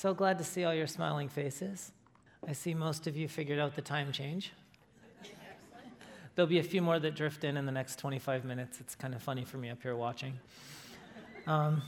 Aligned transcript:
So 0.00 0.14
glad 0.14 0.38
to 0.38 0.44
see 0.44 0.64
all 0.64 0.72
your 0.72 0.86
smiling 0.86 1.28
faces. 1.28 1.92
I 2.48 2.54
see 2.54 2.72
most 2.72 3.06
of 3.06 3.18
you 3.18 3.28
figured 3.28 3.58
out 3.58 3.76
the 3.76 3.82
time 3.82 4.12
change. 4.12 4.50
There'll 6.34 6.48
be 6.48 6.58
a 6.58 6.62
few 6.62 6.80
more 6.80 6.98
that 6.98 7.14
drift 7.14 7.44
in 7.44 7.58
in 7.58 7.66
the 7.66 7.72
next 7.72 7.98
25 7.98 8.46
minutes. 8.46 8.80
It's 8.80 8.94
kind 8.94 9.14
of 9.14 9.22
funny 9.22 9.44
for 9.44 9.58
me 9.58 9.68
up 9.68 9.82
here 9.82 9.94
watching. 9.94 10.40
Um, 11.46 11.82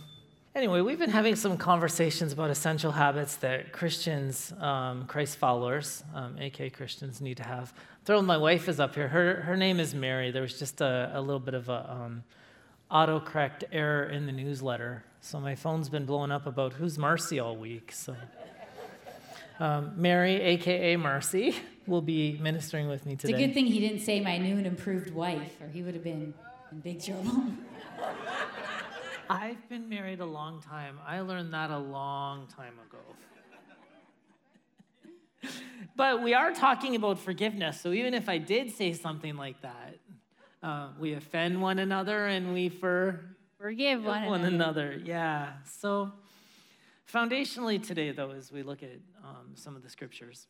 anyway, 0.55 0.83
we've 0.83 0.99
been 0.99 1.09
having 1.09 1.37
some 1.37 1.57
conversations 1.57 2.35
about 2.35 2.51
essential 2.51 2.93
habits 2.93 3.37
that 3.37 3.73
Christians, 3.73 4.53
um, 4.61 5.07
Christ 5.07 5.39
followers, 5.39 6.05
um, 6.15 6.37
AK 6.37 6.75
Christians, 6.75 7.23
need 7.23 7.39
to 7.39 7.45
have. 7.45 7.73
Throwing 8.05 8.27
my 8.27 8.37
wife 8.37 8.69
is 8.69 8.79
up 8.79 8.95
here. 8.95 9.09
Her, 9.09 9.37
her 9.37 9.57
name 9.57 9.81
is 9.81 9.95
Mary. 9.95 10.31
There 10.31 10.43
was 10.43 10.59
just 10.59 10.83
a, 10.83 11.13
a 11.15 11.21
little 11.23 11.41
bit 11.41 11.55
of 11.55 11.71
a 11.71 11.91
um, 11.91 12.25
autocorrect 12.91 13.65
error 13.73 14.05
in 14.05 14.27
the 14.27 14.33
newsletter. 14.33 15.03
So 15.25 15.39
my 15.39 15.55
phone's 15.55 15.89
been 15.89 16.05
blowing 16.05 16.33
up 16.33 16.47
about 16.47 16.73
who's 16.73 16.99
Marcy 16.99 17.39
all 17.39 17.55
week. 17.57 17.93
So 17.93 18.17
um, 19.61 19.93
Mary, 19.97 20.35
aka 20.41 20.97
Marcy, 20.97 21.55
will 21.87 22.03
be 22.03 22.37
ministering 22.43 22.89
with 22.89 23.07
me 23.07 23.15
today. 23.15 23.33
It's 23.33 23.41
a 23.41 23.47
good 23.47 23.55
thing 23.55 23.67
he 23.67 23.79
didn't 23.79 24.01
say 24.01 24.19
my 24.19 24.37
new 24.37 24.57
and 24.57 24.67
improved 24.67 25.11
wife, 25.15 25.61
or 25.61 25.69
he 25.69 25.85
would 25.85 25.95
have 25.95 26.03
been 26.03 26.35
in 26.73 26.81
big 26.81 27.05
trouble. 27.05 27.45
I've 29.31 29.69
been 29.69 29.89
married 29.89 30.19
a 30.19 30.27
long 30.27 30.61
time. 30.61 30.99
I 31.07 31.21
learned 31.21 31.55
that 31.55 31.71
a 31.71 31.79
long 31.79 32.49
time 32.49 32.75
ago. 32.91 32.99
but 35.97 36.21
we 36.21 36.35
are 36.35 36.53
talking 36.53 36.97
about 36.97 37.21
forgiveness. 37.21 37.81
So 37.81 37.93
even 37.93 38.13
if 38.13 38.29
I 38.29 38.39
did 38.39 38.73
say 38.73 38.93
something 38.93 39.37
like 39.37 39.63
that, 39.63 39.99
uh, 40.65 40.89
we 40.99 41.13
offend 41.13 41.63
one 41.63 41.79
another 41.79 42.27
and 42.27 42.53
we 42.53 42.69
for 42.69 43.32
Forgive 43.63 44.05
one, 44.05 44.25
one 44.27 44.45
another. 44.45 44.91
another. 44.91 45.03
Yeah. 45.05 45.53
So, 45.65 46.11
foundationally 47.09 47.81
today, 47.81 48.11
though, 48.11 48.33
as 48.33 48.51
we 48.51 48.65
look 48.65 48.83
at 48.83 48.99
um, 49.23 49.53
some 49.55 49.77
of 49.77 49.85
the 49.85 49.89
scriptures 49.89 50.49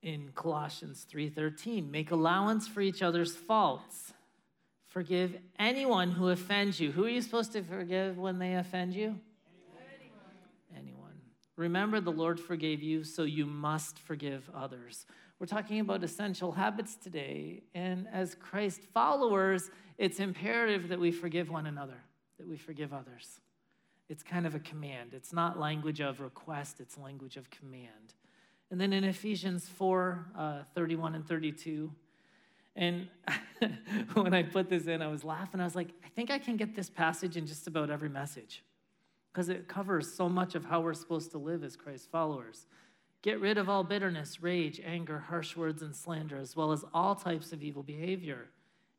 in 0.00 0.30
Colossians 0.34 1.06
3:13, 1.12 1.90
make 1.90 2.12
allowance 2.12 2.66
for 2.66 2.80
each 2.80 3.02
other's 3.02 3.36
faults. 3.36 4.14
Forgive 4.88 5.36
anyone 5.58 6.10
who 6.10 6.30
offends 6.30 6.80
you. 6.80 6.90
Who 6.90 7.04
are 7.04 7.10
you 7.10 7.20
supposed 7.20 7.52
to 7.52 7.62
forgive 7.62 8.16
when 8.16 8.38
they 8.38 8.54
offend 8.54 8.94
you? 8.94 9.20
Anyone. 10.74 11.20
Remember, 11.56 12.00
the 12.00 12.12
Lord 12.12 12.40
forgave 12.40 12.82
you, 12.82 13.04
so 13.04 13.24
you 13.24 13.44
must 13.44 13.98
forgive 13.98 14.48
others. 14.54 15.04
We're 15.38 15.46
talking 15.46 15.80
about 15.80 16.02
essential 16.02 16.52
habits 16.52 16.96
today, 16.96 17.62
and 17.74 18.06
as 18.10 18.34
Christ 18.34 18.80
followers, 18.94 19.70
it's 19.98 20.18
imperative 20.18 20.88
that 20.88 20.98
we 20.98 21.12
forgive 21.12 21.50
one 21.50 21.66
another, 21.66 22.00
that 22.38 22.48
we 22.48 22.56
forgive 22.56 22.94
others. 22.94 23.40
It's 24.08 24.22
kind 24.22 24.46
of 24.46 24.54
a 24.54 24.58
command. 24.60 25.12
It's 25.12 25.34
not 25.34 25.58
language 25.58 26.00
of 26.00 26.20
request, 26.20 26.80
it's 26.80 26.96
language 26.96 27.36
of 27.36 27.50
command. 27.50 28.14
And 28.70 28.80
then 28.80 28.94
in 28.94 29.04
Ephesians 29.04 29.68
4 29.68 30.26
uh, 30.38 30.62
31 30.74 31.14
and 31.16 31.28
32, 31.28 31.92
and 32.74 33.08
when 34.14 34.32
I 34.32 34.42
put 34.42 34.70
this 34.70 34.86
in, 34.86 35.02
I 35.02 35.08
was 35.08 35.22
laughing. 35.22 35.60
I 35.60 35.64
was 35.64 35.76
like, 35.76 35.88
I 36.04 36.08
think 36.08 36.30
I 36.30 36.38
can 36.38 36.56
get 36.56 36.74
this 36.74 36.88
passage 36.88 37.36
in 37.36 37.46
just 37.46 37.66
about 37.66 37.90
every 37.90 38.08
message 38.08 38.62
because 39.32 39.50
it 39.50 39.68
covers 39.68 40.10
so 40.10 40.30
much 40.30 40.54
of 40.54 40.64
how 40.64 40.80
we're 40.80 40.94
supposed 40.94 41.30
to 41.32 41.38
live 41.38 41.62
as 41.62 41.76
Christ 41.76 42.10
followers. 42.10 42.66
Get 43.26 43.40
rid 43.40 43.58
of 43.58 43.68
all 43.68 43.82
bitterness, 43.82 44.40
rage, 44.40 44.80
anger, 44.86 45.18
harsh 45.18 45.56
words, 45.56 45.82
and 45.82 45.96
slander, 45.96 46.36
as 46.36 46.54
well 46.54 46.70
as 46.70 46.84
all 46.94 47.16
types 47.16 47.52
of 47.52 47.60
evil 47.60 47.82
behavior. 47.82 48.46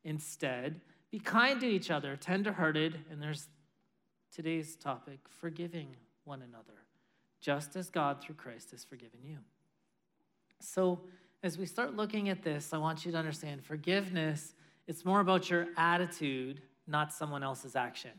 Instead, 0.03 0.81
be 1.09 1.17
kind 1.17 1.61
to 1.61 1.65
each 1.65 1.89
other, 1.89 2.17
tenderhearted, 2.17 3.05
and 3.09 3.21
there's 3.21 3.47
today's 4.35 4.75
topic 4.75 5.19
forgiving 5.29 5.95
one 6.25 6.41
another, 6.41 6.73
just 7.39 7.77
as 7.77 7.89
God 7.89 8.21
through 8.21 8.35
Christ 8.35 8.71
has 8.71 8.83
forgiven 8.83 9.21
you. 9.23 9.37
So, 10.59 10.99
as 11.41 11.57
we 11.57 11.65
start 11.65 11.95
looking 11.95 12.27
at 12.27 12.43
this, 12.43 12.73
I 12.73 12.79
want 12.79 13.05
you 13.05 13.13
to 13.13 13.17
understand 13.17 13.63
forgiveness, 13.63 14.55
it's 14.87 15.05
more 15.05 15.21
about 15.21 15.49
your 15.49 15.67
attitude, 15.77 16.61
not 16.85 17.13
someone 17.13 17.43
else's 17.43 17.77
action. 17.77 18.11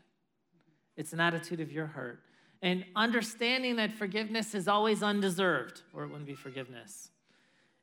It's 0.97 1.13
an 1.13 1.19
attitude 1.19 1.59
of 1.59 1.71
your 1.71 1.85
heart. 1.85 2.23
And 2.61 2.83
understanding 2.95 3.77
that 3.77 3.93
forgiveness 3.93 4.53
is 4.53 4.67
always 4.67 5.01
undeserved, 5.01 5.81
or 5.93 6.03
it 6.03 6.07
wouldn't 6.07 6.27
be 6.27 6.35
forgiveness. 6.35 7.09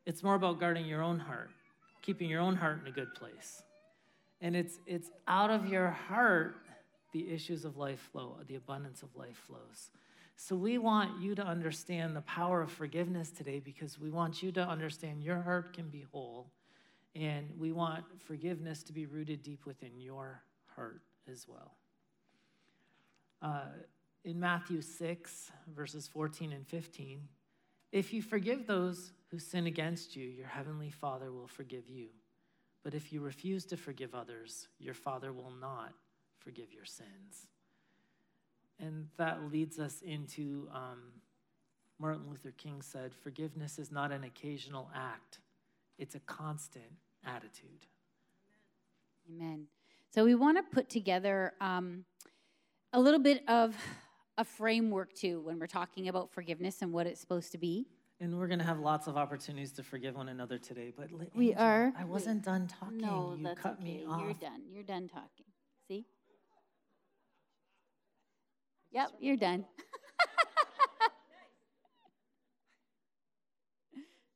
It's 0.05 0.23
more 0.23 0.35
about 0.35 0.61
guarding 0.61 0.87
your 0.87 1.03
own 1.03 1.19
heart, 1.19 1.51
keeping 2.03 2.29
your 2.29 2.41
own 2.41 2.57
heart 2.57 2.81
in 2.83 2.87
a 2.87 2.93
good 2.93 3.15
place. 3.15 3.63
And 4.41 4.55
it's, 4.55 4.79
it's 4.87 5.11
out 5.27 5.51
of 5.51 5.67
your 5.67 5.89
heart 5.89 6.57
the 7.13 7.31
issues 7.33 7.65
of 7.65 7.79
life 7.79 8.01
flow, 8.13 8.37
the 8.47 8.57
abundance 8.57 9.03
of 9.03 9.09
life 9.17 9.39
flows. 9.47 9.91
So 10.37 10.55
we 10.55 10.77
want 10.77 11.23
you 11.23 11.35
to 11.35 11.43
understand 11.43 12.15
the 12.15 12.21
power 12.21 12.61
of 12.61 12.71
forgiveness 12.71 13.31
today 13.31 13.59
because 13.59 13.99
we 13.99 14.11
want 14.11 14.43
you 14.43 14.53
to 14.53 14.61
understand 14.61 15.25
your 15.25 15.41
heart 15.41 15.73
can 15.73 15.89
be 15.89 16.05
whole. 16.13 16.51
And 17.15 17.49
we 17.59 17.73
want 17.73 18.05
forgiveness 18.27 18.83
to 18.85 18.93
be 18.93 19.07
rooted 19.07 19.43
deep 19.43 19.65
within 19.65 19.99
your 19.99 20.43
heart 20.75 21.01
as 21.33 21.47
well. 21.49 21.73
Uh, 23.41 23.69
in 24.27 24.41
Matthew 24.41 24.83
6, 24.83 25.53
verses 25.73 26.09
14 26.09 26.53
and 26.53 26.67
15, 26.67 27.21
if 27.93 28.13
you 28.13 28.21
forgive 28.21 28.67
those 28.67 29.13
who 29.31 29.39
sin 29.39 29.69
against 29.69 30.17
you, 30.17 30.27
your 30.27 30.49
heavenly 30.49 30.91
Father 30.91 31.31
will 31.31 31.47
forgive 31.47 31.89
you. 31.89 32.09
But 32.83 32.93
if 32.93 33.13
you 33.13 33.21
refuse 33.21 33.65
to 33.67 33.77
forgive 33.77 34.17
others, 34.17 34.67
your 34.81 34.95
Father 34.95 35.33
will 35.33 35.53
not 35.61 35.95
forgive 36.41 36.73
your 36.73 36.85
sins. 36.85 37.47
And 38.81 39.07
that 39.17 39.51
leads 39.53 39.79
us 39.79 40.03
into 40.03 40.69
um, 40.75 41.13
Martin 42.01 42.25
Luther 42.29 42.51
King 42.51 42.83
said, 42.83 43.15
forgiveness 43.15 43.79
is 43.79 43.93
not 43.93 44.11
an 44.11 44.25
occasional 44.25 44.91
act, 44.93 45.39
it's 45.99 46.17
a 46.17 46.21
constant 46.21 46.85
attitude. 47.25 47.87
Amen. 49.31 49.67
So 50.13 50.25
we 50.25 50.35
want 50.35 50.59
to 50.59 50.65
put 50.65 50.91
together 50.91 51.53
um, 51.61 52.05
a 52.93 53.01
little 53.01 53.21
bit 53.21 53.49
of 53.49 53.77
a 54.39 54.45
framework 54.45 55.13
too 55.15 55.41
when 55.41 55.59
we're 55.59 55.67
talking 55.67 56.09
about 56.09 56.31
forgiveness 56.31 56.83
and 56.83 56.93
what 56.93 57.07
it's 57.07 57.21
supposed 57.21 57.53
to 57.53 57.59
be. 57.59 57.87
And 58.21 58.39
we're 58.39 58.47
going 58.47 58.59
to 58.61 58.65
have 58.65 58.79
lots 58.81 59.07
of 59.09 59.17
opportunities 59.19 59.73
to 59.73 59.83
forgive 59.83 60.17
one 60.17 60.29
another 60.31 60.57
today. 60.59 60.91
But 60.97 61.13
Li- 61.13 61.29
We 61.35 61.53
are. 61.55 61.93
I 61.99 62.05
wasn't 62.05 62.43
done 62.43 62.67
talking. 62.67 62.97
No, 62.99 63.35
you 63.37 63.45
that's 63.45 63.61
cut 63.61 63.75
okay. 63.75 63.85
me 63.85 64.05
off. 64.09 64.23
You're 64.23 64.33
done. 64.35 64.63
You're 64.73 64.85
done 64.85 65.07
talking. 65.09 65.45
See? 65.87 66.07
Yep, 68.93 69.11
you're 69.21 69.37
done. 69.37 69.67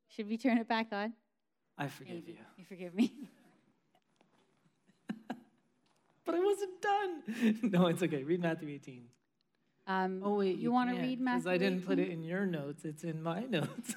Should 0.09 0.29
we 0.29 0.37
turn 0.37 0.59
it 0.59 0.69
back 0.69 0.89
on? 0.93 1.15
I 1.79 1.89
forgive 1.89 2.17
Maybe. 2.17 2.33
you. 2.33 2.39
You 2.59 2.65
forgive 2.67 2.95
me? 2.95 3.13
But 6.27 6.35
I 6.35 6.41
wasn't 6.41 6.83
done. 6.83 7.23
no, 7.73 7.87
it's 7.87 8.03
okay. 8.03 8.23
Read 8.23 8.43
Matthew 8.43 8.69
18. 8.69 9.05
Um, 9.91 10.23
Oh, 10.25 10.37
wait. 10.37 10.59
you, 10.59 10.71
want 10.71 10.91
to 10.91 10.95
can't, 10.97 11.07
read 11.07 11.19
'cause 11.19 11.25
Matthew? 11.45 11.51
I 11.51 11.59
didn't 11.59 11.85
put 11.87 11.99
it 11.99 12.11
in 12.11 12.23
your 12.23 12.47
notes, 12.47 12.85
it's 12.85 13.03
in 13.03 13.23
my 13.23 13.41
notes. 13.51 13.95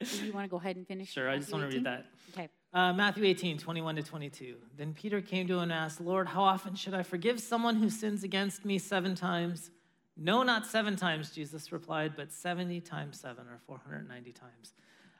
Do 0.00 0.26
you 0.26 0.32
want 0.32 0.44
to 0.46 0.48
go 0.50 0.56
ahead 0.56 0.76
and 0.76 0.86
finish? 0.86 1.10
sure, 1.12 1.28
I 1.28 1.36
just 1.38 1.52
want 1.52 1.68
to 1.70 1.76
read 1.76 1.84
that. 1.86 2.06
Okay. 2.32 2.48
Uh, 2.72 2.92
Matthew 2.92 3.24
18, 3.24 3.58
21 3.58 3.96
to 3.96 4.02
22. 4.02 4.56
Then 4.76 4.94
Peter 4.94 5.20
came 5.20 5.46
to 5.48 5.54
him 5.54 5.62
and 5.64 5.72
asked, 5.72 6.00
Lord, 6.00 6.28
how 6.28 6.42
often 6.42 6.74
should 6.76 6.94
I 6.94 7.02
forgive 7.02 7.40
someone 7.40 7.76
who 7.76 7.90
sins 7.90 8.22
against 8.22 8.64
me 8.64 8.78
seven 8.78 9.14
times? 9.14 9.70
No, 10.16 10.42
not 10.42 10.66
seven 10.66 10.94
times, 10.96 11.30
Jesus 11.32 11.72
replied, 11.72 12.12
but 12.16 12.32
70 12.32 12.80
times 12.82 13.18
seven 13.18 13.46
or 13.48 13.58
490 13.66 14.32
times. 14.32 14.74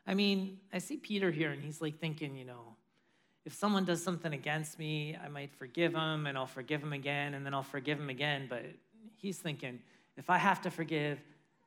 I 0.07 0.15
mean, 0.15 0.59
I 0.73 0.79
see 0.79 0.97
Peter 0.97 1.31
here 1.31 1.51
and 1.51 1.61
he's 1.63 1.81
like 1.81 1.99
thinking, 1.99 2.37
you 2.37 2.45
know, 2.45 2.77
if 3.45 3.55
someone 3.55 3.85
does 3.85 4.03
something 4.03 4.33
against 4.33 4.79
me, 4.79 5.17
I 5.23 5.29
might 5.29 5.53
forgive 5.55 5.95
him 5.95 6.27
and 6.27 6.37
I'll 6.37 6.47
forgive 6.47 6.83
him 6.83 6.93
again 6.93 7.35
and 7.35 7.45
then 7.45 7.55
I'll 7.55 7.63
forgive 7.63 7.99
him 7.99 8.11
again. 8.11 8.47
But 8.49 8.65
he's 9.17 9.39
thinking, 9.39 9.81
if 10.17 10.29
I 10.29 10.39
have 10.39 10.61
to 10.63 10.71
forgive 10.71 11.19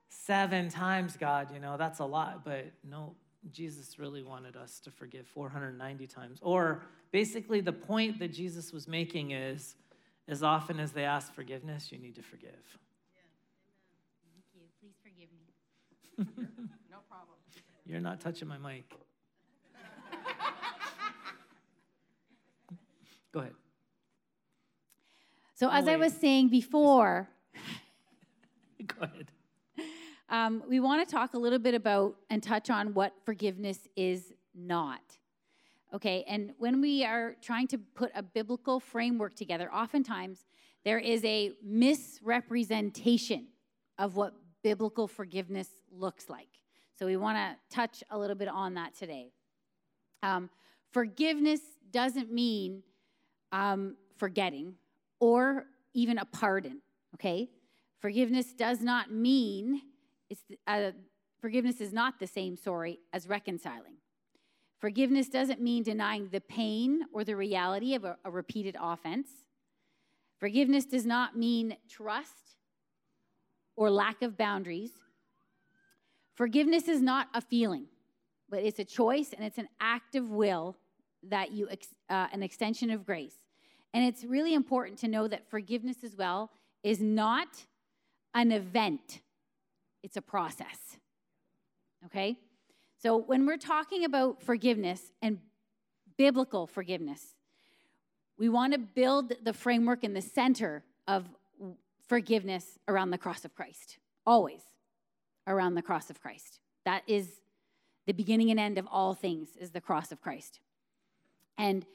seven 0.10 0.70
times, 0.70 1.18
God, 1.18 1.50
you 1.54 1.60
know, 1.60 1.76
that's 1.78 2.00
a 2.00 2.06
lot. 2.06 2.46
But 2.46 2.66
no, 2.88 3.16
Jesus 3.52 3.98
really 3.98 4.24
wanted 4.24 4.56
us 4.56 4.80
to 4.82 4.92
forgive 4.92 5.28
490 5.28 6.08
times. 6.08 6.40
Or 6.42 6.84
basically, 7.12 7.62
the 7.62 7.74
point 7.74 8.20
that 8.20 8.32
Jesus 8.32 8.72
was 8.72 8.88
making 8.88 9.32
is 9.32 9.76
as 10.28 10.44
often 10.44 10.80
as 10.80 10.92
they 10.92 11.04
ask 11.04 11.34
forgiveness, 11.34 11.92
you 11.92 11.98
need 11.98 12.16
to 12.16 12.22
forgive. 12.22 12.52
Yeah. 13.14 13.22
Thank 14.32 14.46
you. 14.54 14.62
Please 14.80 14.96
forgive 15.04 15.30
me. 15.34 16.64
no 16.90 16.98
problem. 17.10 17.38
You're 17.86 18.00
not 18.00 18.22
touching 18.22 18.48
my 18.48 18.58
mic. 18.58 18.94
Go 23.34 23.40
ahead. 23.40 23.54
So, 25.56 25.70
as 25.70 25.88
I 25.88 25.96
was 25.96 26.14
saying 26.14 26.50
before, 26.50 27.30
go 28.88 29.02
ahead. 29.02 29.32
Um, 30.30 30.64
we 30.68 30.80
want 30.80 31.08
to 31.08 31.12
talk 31.12 31.34
a 31.34 31.38
little 31.38 31.60
bit 31.60 31.74
about 31.74 32.16
and 32.30 32.42
touch 32.42 32.70
on 32.70 32.94
what 32.94 33.14
forgiveness 33.26 33.88
is 33.96 34.34
not. 34.56 35.02
Okay, 35.94 36.24
and 36.28 36.54
when 36.58 36.82
we 36.82 37.04
are 37.06 37.36
trying 37.42 37.68
to 37.68 37.78
put 37.78 38.12
a 38.16 38.24
biblical 38.24 38.80
framework 38.80 39.36
together, 39.36 39.72
oftentimes 39.74 40.46
there 40.86 41.00
is 41.00 41.24
a 41.24 41.54
misrepresentation 41.64 43.48
of 43.98 44.16
what 44.16 44.34
biblical 44.64 45.08
forgiveness 45.08 45.70
looks 45.92 46.30
like. 46.30 46.50
So 46.98 47.06
we 47.06 47.18
want 47.18 47.38
to 47.38 47.76
touch 47.76 48.04
a 48.10 48.18
little 48.18 48.36
bit 48.36 48.48
on 48.48 48.76
that 48.76 48.96
today. 48.96 49.32
Um, 50.22 50.50
forgiveness 50.92 51.62
doesn't 51.92 52.32
mean 52.32 52.84
um, 53.54 53.96
forgetting 54.18 54.76
or 55.22 55.68
even 55.94 56.18
a 56.18 56.26
pardon, 56.26 56.82
okay? 57.16 57.50
Forgiveness 58.00 58.52
does 58.52 58.82
not 58.82 59.12
mean 59.12 59.82
it's 60.30 60.42
uh, 60.68 60.92
forgiveness 61.40 61.80
is 61.80 61.94
not 61.94 62.20
the 62.20 62.28
same, 62.28 62.58
sorry, 62.58 63.00
as 63.14 63.28
reconciling. 63.28 63.96
Forgiveness 64.80 65.30
doesn't 65.30 65.62
mean 65.62 65.84
denying 65.84 66.28
the 66.30 66.42
pain 66.42 67.04
or 67.14 67.24
the 67.24 67.36
reality 67.36 67.96
of 67.96 68.04
a, 68.04 68.18
a 68.26 68.32
repeated 68.32 68.76
offense. 68.82 69.30
Forgiveness 70.40 70.86
does 70.86 71.06
not 71.06 71.38
mean 71.38 71.78
trust 71.88 72.58
or 73.76 73.90
lack 73.90 74.22
of 74.22 74.38
boundaries. 74.38 74.92
Forgiveness 76.36 76.88
is 76.88 77.02
not 77.02 77.28
a 77.34 77.40
feeling, 77.40 77.86
but 78.50 78.64
it's 78.64 78.80
a 78.80 78.84
choice 78.84 79.34
and 79.34 79.46
it's 79.46 79.60
an 79.60 79.70
act 79.80 80.16
of 80.16 80.32
will 80.32 80.76
that 81.30 81.52
you, 81.52 81.70
uh, 82.10 82.28
an 82.34 82.44
extension 82.44 82.90
of 82.90 83.06
grace. 83.06 83.38
And 83.94 84.04
it's 84.04 84.24
really 84.24 84.54
important 84.54 84.98
to 85.00 85.08
know 85.08 85.28
that 85.28 85.50
forgiveness 85.50 85.98
as 86.04 86.16
well 86.16 86.52
is 86.84 87.00
not 87.00 87.66
an 88.34 88.52
event, 88.52 89.22
it's 90.02 90.18
a 90.18 90.22
process. 90.22 90.98
Okay? 92.06 92.38
So 93.02 93.18
when 93.18 93.46
we're 93.46 93.58
talking 93.58 94.06
about 94.06 94.42
forgiveness 94.42 95.12
and 95.22 95.40
biblical 96.18 96.68
forgiveness, 96.68 97.36
we 98.38 98.50
want 98.50 98.74
to 98.74 98.80
build 98.80 99.34
the 99.44 99.54
framework 99.54 100.04
in 100.04 100.14
the 100.14 100.22
center 100.22 100.84
of 101.08 101.26
forgiveness 102.08 102.80
around 102.88 103.12
the 103.12 103.18
cross 103.18 103.46
of 103.46 103.54
Christ. 103.56 104.00
Always 104.26 104.62
around 105.48 105.76
the 105.76 105.82
cross 105.82 106.10
of 106.10 106.22
Christ. 106.22 106.60
That 106.86 107.04
is 107.08 107.42
the 108.06 108.14
beginning 108.14 108.52
and 108.52 108.60
end 108.60 108.78
of 108.78 108.88
all 108.92 109.14
things 109.14 109.50
is 109.60 109.72
the 109.72 109.82
cross 109.82 110.12
of 110.12 110.22
Christ. 110.22 110.60
And 111.58 111.86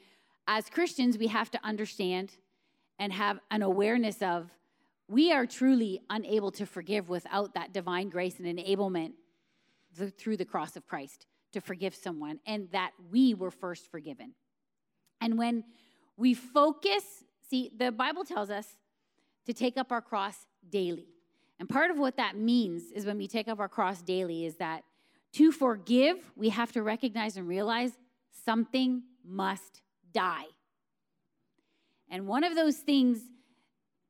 as 0.51 0.67
Christians, 0.67 1.15
we 1.15 1.27
have 1.27 1.51
to 1.51 1.59
understand 1.63 2.31
and 2.97 3.13
have 3.13 3.39
an 3.51 3.61
awareness 3.61 4.19
of 4.23 4.49
we 5.07 5.31
are 5.31 5.45
truly 5.45 6.01
unable 6.09 6.49
to 6.53 6.65
forgive 6.65 7.07
without 7.07 7.53
that 7.53 7.71
divine 7.71 8.09
grace 8.09 8.39
and 8.39 8.57
enablement 8.57 9.11
through 10.17 10.37
the 10.37 10.45
cross 10.45 10.75
of 10.75 10.87
Christ 10.87 11.27
to 11.53 11.61
forgive 11.61 11.93
someone, 11.93 12.39
and 12.47 12.67
that 12.71 12.91
we 13.11 13.35
were 13.35 13.51
first 13.51 13.91
forgiven. 13.91 14.33
And 15.21 15.37
when 15.37 15.63
we 16.17 16.33
focus, 16.33 17.03
see, 17.47 17.71
the 17.75 17.91
Bible 17.91 18.23
tells 18.23 18.49
us 18.49 18.67
to 19.45 19.53
take 19.53 19.77
up 19.77 19.91
our 19.91 20.01
cross 20.01 20.35
daily. 20.67 21.07
And 21.59 21.69
part 21.69 21.91
of 21.91 21.99
what 21.99 22.17
that 22.17 22.37
means 22.37 22.91
is 22.91 23.05
when 23.05 23.17
we 23.17 23.27
take 23.27 23.47
up 23.47 23.59
our 23.59 23.69
cross 23.69 24.01
daily, 24.01 24.45
is 24.45 24.55
that 24.55 24.83
to 25.33 25.51
forgive, 25.51 26.31
we 26.35 26.49
have 26.49 26.71
to 26.71 26.81
recognize 26.81 27.37
and 27.37 27.47
realize 27.47 27.91
something 28.45 29.03
must 29.23 29.81
die. 30.13 30.45
And 32.09 32.27
one 32.27 32.43
of 32.43 32.55
those 32.55 32.77
things 32.77 33.19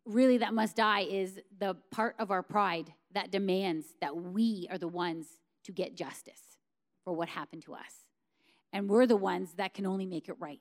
really 0.05 0.37
that 0.37 0.53
must 0.53 0.75
die 0.75 1.01
is 1.01 1.39
the 1.59 1.75
part 1.91 2.15
of 2.19 2.31
our 2.31 2.41
pride 2.41 2.93
that 3.13 3.31
demands 3.31 3.85
that 4.01 4.15
we 4.15 4.67
are 4.71 4.77
the 4.77 4.87
ones 4.87 5.27
to 5.63 5.71
get 5.71 5.95
justice 5.95 6.57
for 7.03 7.13
what 7.13 7.29
happened 7.29 7.63
to 7.63 7.73
us. 7.73 8.05
And 8.71 8.89
we're 8.89 9.05
the 9.05 9.17
ones 9.17 9.53
that 9.57 9.73
can 9.73 9.85
only 9.85 10.05
make 10.05 10.29
it 10.29 10.35
right. 10.39 10.59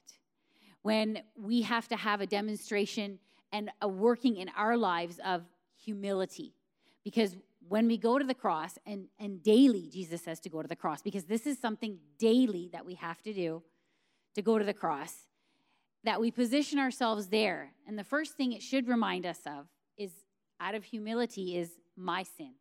When 0.83 1.23
we 1.37 1.63
have 1.63 1.89
to 1.89 1.97
have 1.97 2.21
a 2.21 2.27
demonstration 2.27 3.19
and 3.53 3.71
a 3.81 3.89
working 3.89 4.37
in 4.37 4.51
our 4.57 4.77
lives 4.77 5.19
of 5.25 5.43
humility. 5.77 6.55
Because 7.05 7.37
when 7.69 7.87
we 7.87 7.97
go 7.97 8.19
to 8.19 8.25
the 8.25 8.35
cross, 8.35 8.79
and, 8.87 9.07
and 9.19 9.43
daily, 9.43 9.89
Jesus 9.93 10.23
says 10.23 10.41
to 10.41 10.49
go 10.49 10.63
to 10.63 10.69
the 10.69 10.77
cross, 10.77 11.03
because 11.03 11.25
this 11.25 11.47
is 11.47 11.59
something 11.59 11.99
daily 12.19 12.69
that 12.73 12.85
we 12.85 12.95
have 12.95 13.23
to 13.23 13.33
do 13.33 13.63
to 14.35 14.43
go 14.43 14.59
to 14.59 14.65
the 14.65 14.75
cross, 14.75 15.28
that 16.05 16.21
we 16.21 16.31
position 16.31 16.79
ourselves 16.79 17.29
there. 17.29 17.73
And 17.87 17.99
the 17.99 18.05
first 18.05 18.37
thing 18.37 18.53
it 18.53 18.63
should 18.63 18.89
remind 18.89 19.27
us 19.27 19.41
of 19.47 19.67
is 19.97 20.13
out 20.61 20.75
of 20.75 20.85
humility 20.85 21.57
is 21.57 21.71
my 21.97 22.23
sin. 22.23 22.53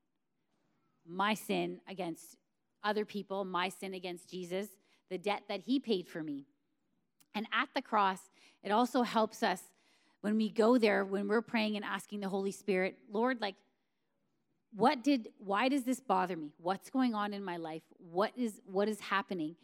My 1.08 1.34
sin 1.34 1.80
against 1.88 2.36
other 2.84 3.06
people, 3.06 3.46
my 3.46 3.70
sin 3.70 3.94
against 3.94 4.30
Jesus, 4.30 4.68
the 5.10 5.18
debt 5.18 5.44
that 5.50 5.62
he 5.62 5.80
paid 5.80 6.08
for 6.08 6.24
me. 6.24 6.46
And 7.36 7.48
at 7.54 7.70
the 7.76 7.82
cross, 7.82 8.20
it 8.64 8.72
also 8.72 9.04
helps 9.04 9.44
us 9.44 9.62
when 10.22 10.36
we 10.36 10.50
go 10.50 10.78
there, 10.78 11.06
when 11.06 11.28
we're 11.28 11.42
praying 11.42 11.76
and 11.76 11.86
asking 11.86 12.20
the 12.20 12.30
Holy 12.30 12.52
Spirit, 12.52 12.98
Lord, 13.12 13.40
like, 13.40 13.56
what 14.76 15.04
did 15.04 15.30
why 15.38 15.70
does 15.70 15.84
this 15.84 16.00
bother 16.00 16.36
me 16.36 16.52
what's 16.58 16.90
going 16.90 17.16
on 17.16 17.34
in 17.34 17.44
my 17.44 17.58
life 17.58 17.84
what 18.12 18.32
is 18.36 18.60
what 18.66 18.90
is 18.90 19.00
happening 19.00 19.56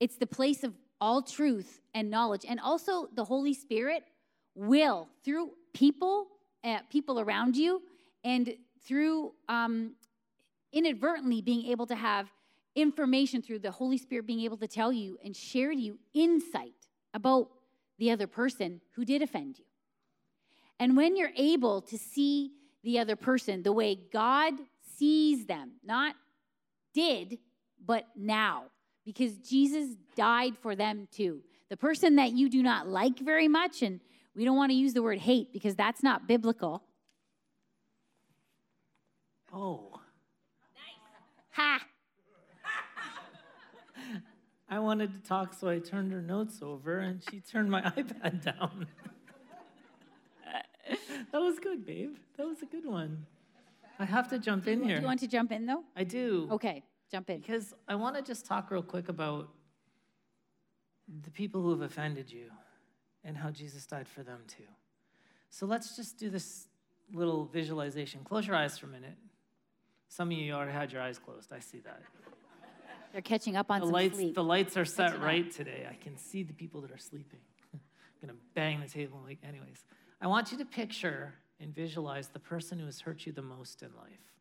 it's 0.00 0.16
the 0.16 0.26
place 0.26 0.64
of 0.64 0.74
all 1.00 1.22
truth 1.22 1.80
and 1.94 2.10
knowledge. 2.10 2.44
And 2.48 2.60
also, 2.60 3.08
the 3.14 3.24
Holy 3.24 3.54
Spirit 3.54 4.04
will, 4.54 5.08
through 5.24 5.50
people, 5.72 6.26
uh, 6.64 6.78
people 6.90 7.20
around 7.20 7.56
you, 7.56 7.82
and 8.24 8.54
through 8.86 9.32
um, 9.48 9.94
inadvertently 10.72 11.40
being 11.40 11.66
able 11.66 11.86
to 11.86 11.94
have 11.94 12.28
information 12.74 13.42
through 13.42 13.58
the 13.58 13.70
Holy 13.70 13.98
Spirit 13.98 14.26
being 14.26 14.40
able 14.40 14.56
to 14.56 14.68
tell 14.68 14.92
you 14.92 15.18
and 15.24 15.36
share 15.36 15.72
to 15.72 15.80
you 15.80 15.98
insight 16.14 16.74
about 17.14 17.48
the 17.98 18.10
other 18.10 18.26
person 18.26 18.80
who 18.94 19.04
did 19.04 19.22
offend 19.22 19.58
you. 19.58 19.64
And 20.78 20.96
when 20.96 21.16
you're 21.16 21.32
able 21.36 21.80
to 21.82 21.98
see 21.98 22.52
the 22.84 22.98
other 22.98 23.16
person 23.16 23.62
the 23.62 23.72
way 23.72 23.98
God 24.12 24.54
sees 24.96 25.46
them, 25.46 25.72
not 25.84 26.14
did, 26.94 27.38
but 27.84 28.06
now, 28.16 28.64
because 29.08 29.38
Jesus 29.38 29.96
died 30.16 30.52
for 30.60 30.76
them 30.76 31.08
too. 31.10 31.40
The 31.70 31.78
person 31.78 32.16
that 32.16 32.32
you 32.32 32.50
do 32.50 32.62
not 32.62 32.86
like 32.86 33.18
very 33.18 33.48
much, 33.48 33.80
and 33.80 34.00
we 34.36 34.44
don't 34.44 34.58
want 34.58 34.70
to 34.70 34.76
use 34.76 34.92
the 34.92 35.02
word 35.02 35.18
hate 35.18 35.50
because 35.50 35.74
that's 35.74 36.02
not 36.02 36.28
biblical. 36.28 36.82
Oh. 39.50 39.92
Nice. 40.74 41.52
Ha! 41.52 41.86
I 44.68 44.78
wanted 44.78 45.14
to 45.14 45.26
talk, 45.26 45.54
so 45.54 45.70
I 45.70 45.78
turned 45.78 46.12
her 46.12 46.20
notes 46.20 46.58
over 46.60 46.98
and 46.98 47.22
she 47.30 47.40
turned 47.40 47.70
my 47.70 47.80
iPad 47.96 48.44
down. 48.44 48.88
that 51.32 51.40
was 51.40 51.58
good, 51.58 51.86
babe. 51.86 52.16
That 52.36 52.46
was 52.46 52.60
a 52.60 52.66
good 52.66 52.84
one. 52.84 53.24
I 53.98 54.04
have 54.04 54.28
to 54.28 54.38
jump 54.38 54.68
in 54.68 54.82
here. 54.82 54.96
Do 54.96 55.00
you 55.00 55.06
want 55.06 55.20
to 55.20 55.28
jump 55.28 55.50
in, 55.50 55.64
though? 55.64 55.84
I 55.96 56.04
do. 56.04 56.46
Okay. 56.52 56.84
Jump 57.10 57.30
in. 57.30 57.40
Because 57.40 57.74
I 57.86 57.94
want 57.94 58.16
to 58.16 58.22
just 58.22 58.46
talk 58.46 58.70
real 58.70 58.82
quick 58.82 59.08
about 59.08 59.48
the 61.22 61.30
people 61.30 61.62
who 61.62 61.70
have 61.70 61.80
offended 61.80 62.30
you 62.30 62.50
and 63.24 63.36
how 63.36 63.50
Jesus 63.50 63.86
died 63.86 64.06
for 64.06 64.22
them 64.22 64.40
too. 64.46 64.64
So 65.50 65.66
let's 65.66 65.96
just 65.96 66.18
do 66.18 66.28
this 66.28 66.68
little 67.12 67.46
visualization. 67.46 68.22
Close 68.24 68.46
your 68.46 68.56
eyes 68.56 68.76
for 68.76 68.86
a 68.86 68.90
minute. 68.90 69.16
Some 70.08 70.30
of 70.30 70.36
you 70.36 70.52
already 70.52 70.72
had 70.72 70.92
your 70.92 71.02
eyes 71.02 71.18
closed. 71.18 71.52
I 71.52 71.60
see 71.60 71.80
that. 71.80 72.02
They're 73.12 73.22
catching 73.22 73.56
up 73.56 73.70
on 73.70 73.80
the 73.80 73.86
some 73.86 73.92
lights, 73.92 74.16
sleep. 74.16 74.34
The 74.34 74.44
lights 74.44 74.76
are 74.76 74.84
set 74.84 75.10
catching 75.12 75.22
right 75.22 75.46
up. 75.46 75.52
today. 75.52 75.86
I 75.90 75.94
can 75.94 76.18
see 76.18 76.42
the 76.42 76.52
people 76.52 76.82
that 76.82 76.90
are 76.90 76.98
sleeping. 76.98 77.40
I'm 77.72 77.80
gonna 78.20 78.38
bang 78.54 78.80
the 78.80 78.88
table. 78.88 79.20
Like, 79.24 79.38
anyways, 79.42 79.84
I 80.20 80.26
want 80.26 80.52
you 80.52 80.58
to 80.58 80.64
picture 80.66 81.34
and 81.58 81.74
visualize 81.74 82.28
the 82.28 82.38
person 82.38 82.78
who 82.78 82.84
has 82.84 83.00
hurt 83.00 83.24
you 83.24 83.32
the 83.32 83.42
most 83.42 83.82
in 83.82 83.88
life 83.96 84.37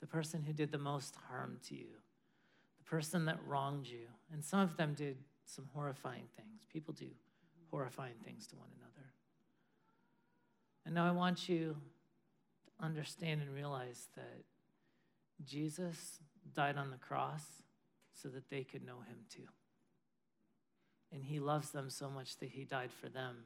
the 0.00 0.06
person 0.06 0.42
who 0.42 0.52
did 0.52 0.70
the 0.70 0.78
most 0.78 1.16
harm 1.28 1.58
to 1.68 1.74
you, 1.74 1.88
the 2.78 2.84
person 2.84 3.24
that 3.26 3.38
wronged 3.46 3.86
you. 3.86 4.06
And 4.32 4.44
some 4.44 4.60
of 4.60 4.76
them 4.76 4.94
did 4.94 5.16
some 5.44 5.68
horrifying 5.74 6.28
things. 6.36 6.66
People 6.72 6.94
do 6.94 7.08
horrifying 7.70 8.14
things 8.24 8.46
to 8.48 8.56
one 8.56 8.68
another. 8.76 9.06
And 10.86 10.94
now 10.94 11.06
I 11.06 11.10
want 11.10 11.48
you 11.48 11.76
to 12.66 12.84
understand 12.84 13.42
and 13.42 13.54
realize 13.54 14.08
that 14.14 14.44
Jesus 15.44 16.20
died 16.54 16.76
on 16.76 16.90
the 16.90 16.96
cross 16.96 17.44
so 18.12 18.28
that 18.28 18.48
they 18.50 18.64
could 18.64 18.84
know 18.84 19.00
him 19.08 19.18
too. 19.30 19.48
And 21.12 21.24
he 21.24 21.40
loves 21.40 21.70
them 21.70 21.90
so 21.90 22.10
much 22.10 22.36
that 22.38 22.50
he 22.50 22.64
died 22.64 22.90
for 22.90 23.08
them 23.08 23.36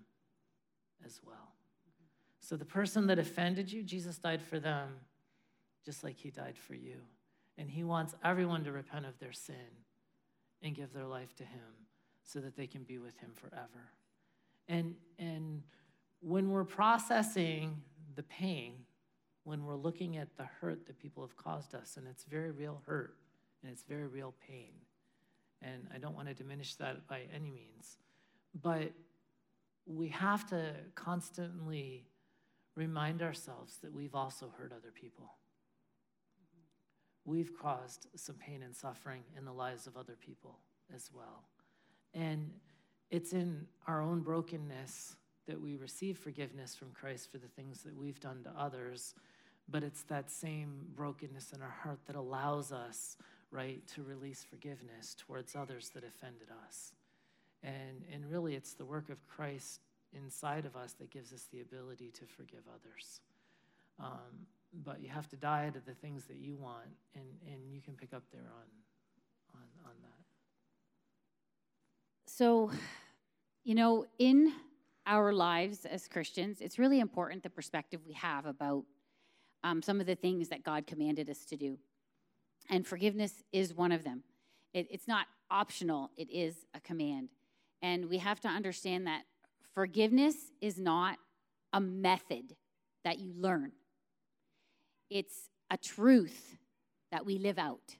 as 1.05 1.21
well. 1.25 1.53
So 2.41 2.57
the 2.57 2.65
person 2.65 3.07
that 3.07 3.19
offended 3.19 3.71
you, 3.71 3.83
Jesus 3.83 4.19
died 4.19 4.43
for 4.43 4.59
them 4.59 4.97
just 5.85 6.05
like 6.05 6.17
he 6.17 6.31
died 6.31 6.57
for 6.57 6.75
you. 6.75 7.01
And 7.59 7.71
He 7.71 7.85
wants 7.85 8.15
everyone 8.25 8.65
to 8.65 8.73
repent 8.73 9.07
of 9.07 9.19
their 9.19 9.33
sin 9.33 9.55
and 10.63 10.75
give 10.75 10.93
their 10.93 11.07
life 11.07 11.35
to 11.37 11.45
Him 11.45 11.87
so 12.23 12.41
that 12.41 12.57
they 12.57 12.67
can 12.67 12.83
be 12.83 12.99
with 12.99 13.19
Him 13.19 13.33
forever. 13.35 13.91
And, 14.69 14.95
and 15.19 15.63
when 16.21 16.51
we're 16.51 16.65
processing 16.65 17.83
the 18.15 18.23
pain, 18.23 18.75
when 19.45 19.65
we're 19.65 19.77
looking 19.77 20.17
at 20.17 20.37
the 20.37 20.45
hurt 20.45 20.87
that 20.87 20.99
people 20.99 21.23
have 21.25 21.37
caused 21.37 21.75
us, 21.75 21.97
and 21.97 22.07
it's 22.07 22.25
very 22.25 22.53
real 22.53 22.81
hurt 22.87 23.17
and 23.63 23.71
it's 23.71 23.83
very 23.83 24.07
real 24.07 24.35
pain. 24.47 24.73
And 25.61 25.87
I 25.95 25.99
don't 25.99 26.15
want 26.15 26.29
to 26.29 26.35
diminish 26.35 26.75
that 26.77 27.07
by 27.07 27.23
any 27.35 27.51
means. 27.51 27.99
But 28.61 28.93
we 29.87 30.09
have 30.09 30.47
to 30.49 30.75
constantly 30.95 32.07
remind 32.75 33.23
ourselves 33.23 33.79
that 33.83 33.93
we've 33.93 34.15
also 34.15 34.53
hurt 34.57 34.73
other 34.73 34.93
people. 34.93 35.35
We've 37.25 37.53
caused 37.57 38.09
some 38.17 38.37
pain 38.37 38.63
and 38.63 38.75
suffering 38.75 39.23
in 39.37 39.45
the 39.45 39.53
lives 39.53 39.87
of 39.87 39.97
other 39.97 40.17
people 40.21 40.59
as 40.95 41.11
well. 41.15 41.45
And 42.15 42.51
it's 43.11 43.33
in 43.33 43.67
our 43.87 44.03
own 44.03 44.21
brokenness 44.21 45.17
that 45.47 45.61
we 45.61 45.77
receive 45.77 46.19
forgiveness 46.19 46.75
from 46.75 46.91
Christ 46.93 47.31
for 47.31 47.39
the 47.39 47.49
things 47.49 47.83
that 47.83 47.97
we've 47.97 48.21
done 48.21 48.43
to 48.45 48.51
others, 48.59 49.15
but 49.69 49.83
it's 49.83 50.03
that 50.05 50.31
same 50.31 50.87
brokenness 50.95 51.53
in 51.53 51.63
our 51.63 51.75
heart 51.83 52.01
that 52.07 52.17
allows 52.17 52.73
us, 52.73 53.17
right, 53.51 53.87
to 53.95 54.03
release 54.03 54.45
forgiveness 54.49 55.15
towards 55.19 55.55
others 55.57 55.91
that 55.91 56.05
offended 56.05 56.49
us. 56.67 56.93
And, 57.63 58.05
and 58.13 58.29
really, 58.31 58.55
it's 58.55 58.75
the 58.75 58.85
work 58.85 59.09
of 59.09 59.27
Christ 59.27 59.81
inside 60.13 60.67
of 60.67 60.77
us 60.77 60.93
that 60.95 61.11
gives 61.11 61.33
us 61.33 61.47
the 61.53 61.61
ability 61.61 62.11
to 62.11 62.27
forgive 62.27 62.63
others. 62.69 63.21
Um, 64.01 64.47
but 64.85 65.01
you 65.01 65.09
have 65.09 65.29
to 65.29 65.37
die 65.37 65.71
to 65.71 65.81
the 65.81 65.95
things 65.95 66.25
that 66.25 66.37
you 66.37 66.57
want, 66.57 66.89
and, 67.15 67.25
and 67.47 67.73
you 67.73 67.81
can 67.81 67.95
pick 67.95 68.13
up 68.15 68.23
there 68.33 68.51
on, 68.55 69.55
on, 69.55 69.63
on 69.85 69.93
that. 70.03 70.09
So, 72.27 72.71
you 73.65 73.75
know, 73.75 74.07
in 74.19 74.53
our 75.07 75.33
lives 75.33 75.85
as 75.85 76.09
Christians, 76.09 76.61
it's 76.61 76.79
really 76.79 77.01
important 77.01 77.43
the 77.43 77.51
perspective 77.51 78.01
we 78.07 78.15
have 78.15 78.47
about 78.47 78.85
um, 79.65 79.83
some 79.83 80.01
of 80.01 80.07
the 80.07 80.15
things 80.15 80.49
that 80.49 80.65
God 80.65 80.87
commanded 80.87 81.29
us 81.29 81.45
to 81.47 81.57
do. 81.57 81.79
And 82.71 82.87
forgiveness 82.87 83.43
is 83.53 83.75
one 83.75 83.93
of 83.93 84.05
them. 84.05 84.23
It, 84.73 84.87
it's 84.91 85.07
not 85.07 85.27
optional, 85.51 86.11
it 86.17 86.31
is 86.31 86.65
a 86.75 86.81
command. 86.81 87.29
And 87.83 88.09
we 88.09 88.19
have 88.19 88.41
to 88.41 88.49
understand 88.49 89.07
that 89.07 89.23
forgiveness 89.75 90.37
is 90.61 90.79
not 90.79 91.19
a 91.73 91.81
method 91.81 92.57
that 93.05 93.19
you 93.19 93.33
learn, 93.37 93.73
it's 95.13 95.51
a 95.71 95.77
truth 95.77 96.57
that 97.11 97.27
we 97.27 97.39
live 97.39 97.59
out 97.59 97.97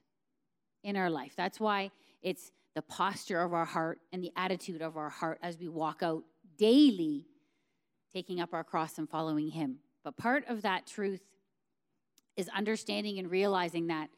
in 0.83 0.97
our 0.97 1.09
life. 1.09 1.33
That's 1.37 1.59
why 1.59 1.91
it's 2.23 2.51
the 2.73 2.81
posture 2.81 3.41
of 3.41 3.53
our 3.53 3.65
heart 3.65 3.99
and 4.11 4.23
the 4.23 4.31
attitude 4.35 4.81
of 4.81 4.97
our 4.97 5.09
heart 5.09 5.37
as 5.43 5.59
we 5.59 5.67
walk 5.67 6.01
out 6.01 6.23
daily, 6.57 7.27
taking 8.11 8.41
up 8.41 8.53
our 8.53 8.63
cross 8.63 8.97
and 8.97 9.07
following 9.07 9.49
Him. 9.49 9.77
But 10.03 10.17
part 10.17 10.45
of 10.47 10.63
that 10.63 10.87
truth 10.87 11.21
is 12.35 12.49
understanding 12.49 13.19
and 13.19 13.29
realizing 13.29 13.87
that 13.87 14.09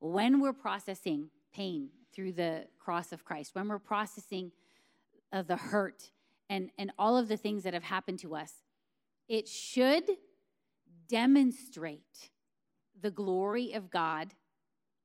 when 0.00 0.40
we're 0.40 0.52
processing 0.52 1.30
pain 1.54 1.88
through 2.14 2.32
the 2.32 2.66
cross 2.78 3.12
of 3.12 3.24
Christ, 3.24 3.54
when 3.54 3.68
we're 3.68 3.78
processing 3.78 4.52
uh, 5.32 5.40
the 5.42 5.56
hurt 5.56 6.10
and, 6.50 6.70
and 6.76 6.92
all 6.98 7.16
of 7.16 7.28
the 7.28 7.38
things 7.38 7.62
that 7.62 7.72
have 7.72 7.84
happened 7.84 8.18
to 8.18 8.34
us, 8.34 8.52
it 9.26 9.48
should 9.48 10.04
demonstrate 11.08 12.30
the 13.02 13.10
glory 13.10 13.72
of 13.72 13.90
God 13.90 14.32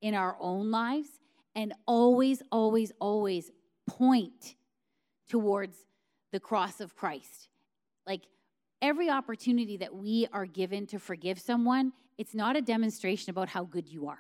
in 0.02 0.14
our 0.14 0.38
own 0.40 0.72
lives 0.72 1.10
and 1.56 1.74
always, 1.86 2.42
always, 2.52 2.92
always 3.02 3.52
point 3.88 4.56
towards 5.28 5.78
the 6.32 6.40
cross 6.40 6.80
of 6.80 6.96
Christ. 6.96 7.50
Like 8.06 8.22
every 8.82 9.10
opportunity 9.10 9.78
that 9.78 9.96
we 9.96 10.28
are 10.32 10.46
given 10.46 10.86
to 10.88 11.00
forgive 11.00 11.40
someone, 11.40 11.94
it's 12.18 12.36
not 12.36 12.56
a 12.56 12.62
demonstration 12.62 13.32
about 13.32 13.50
how 13.50 13.64
good 13.64 13.90
you 13.90 14.08
are, 14.08 14.20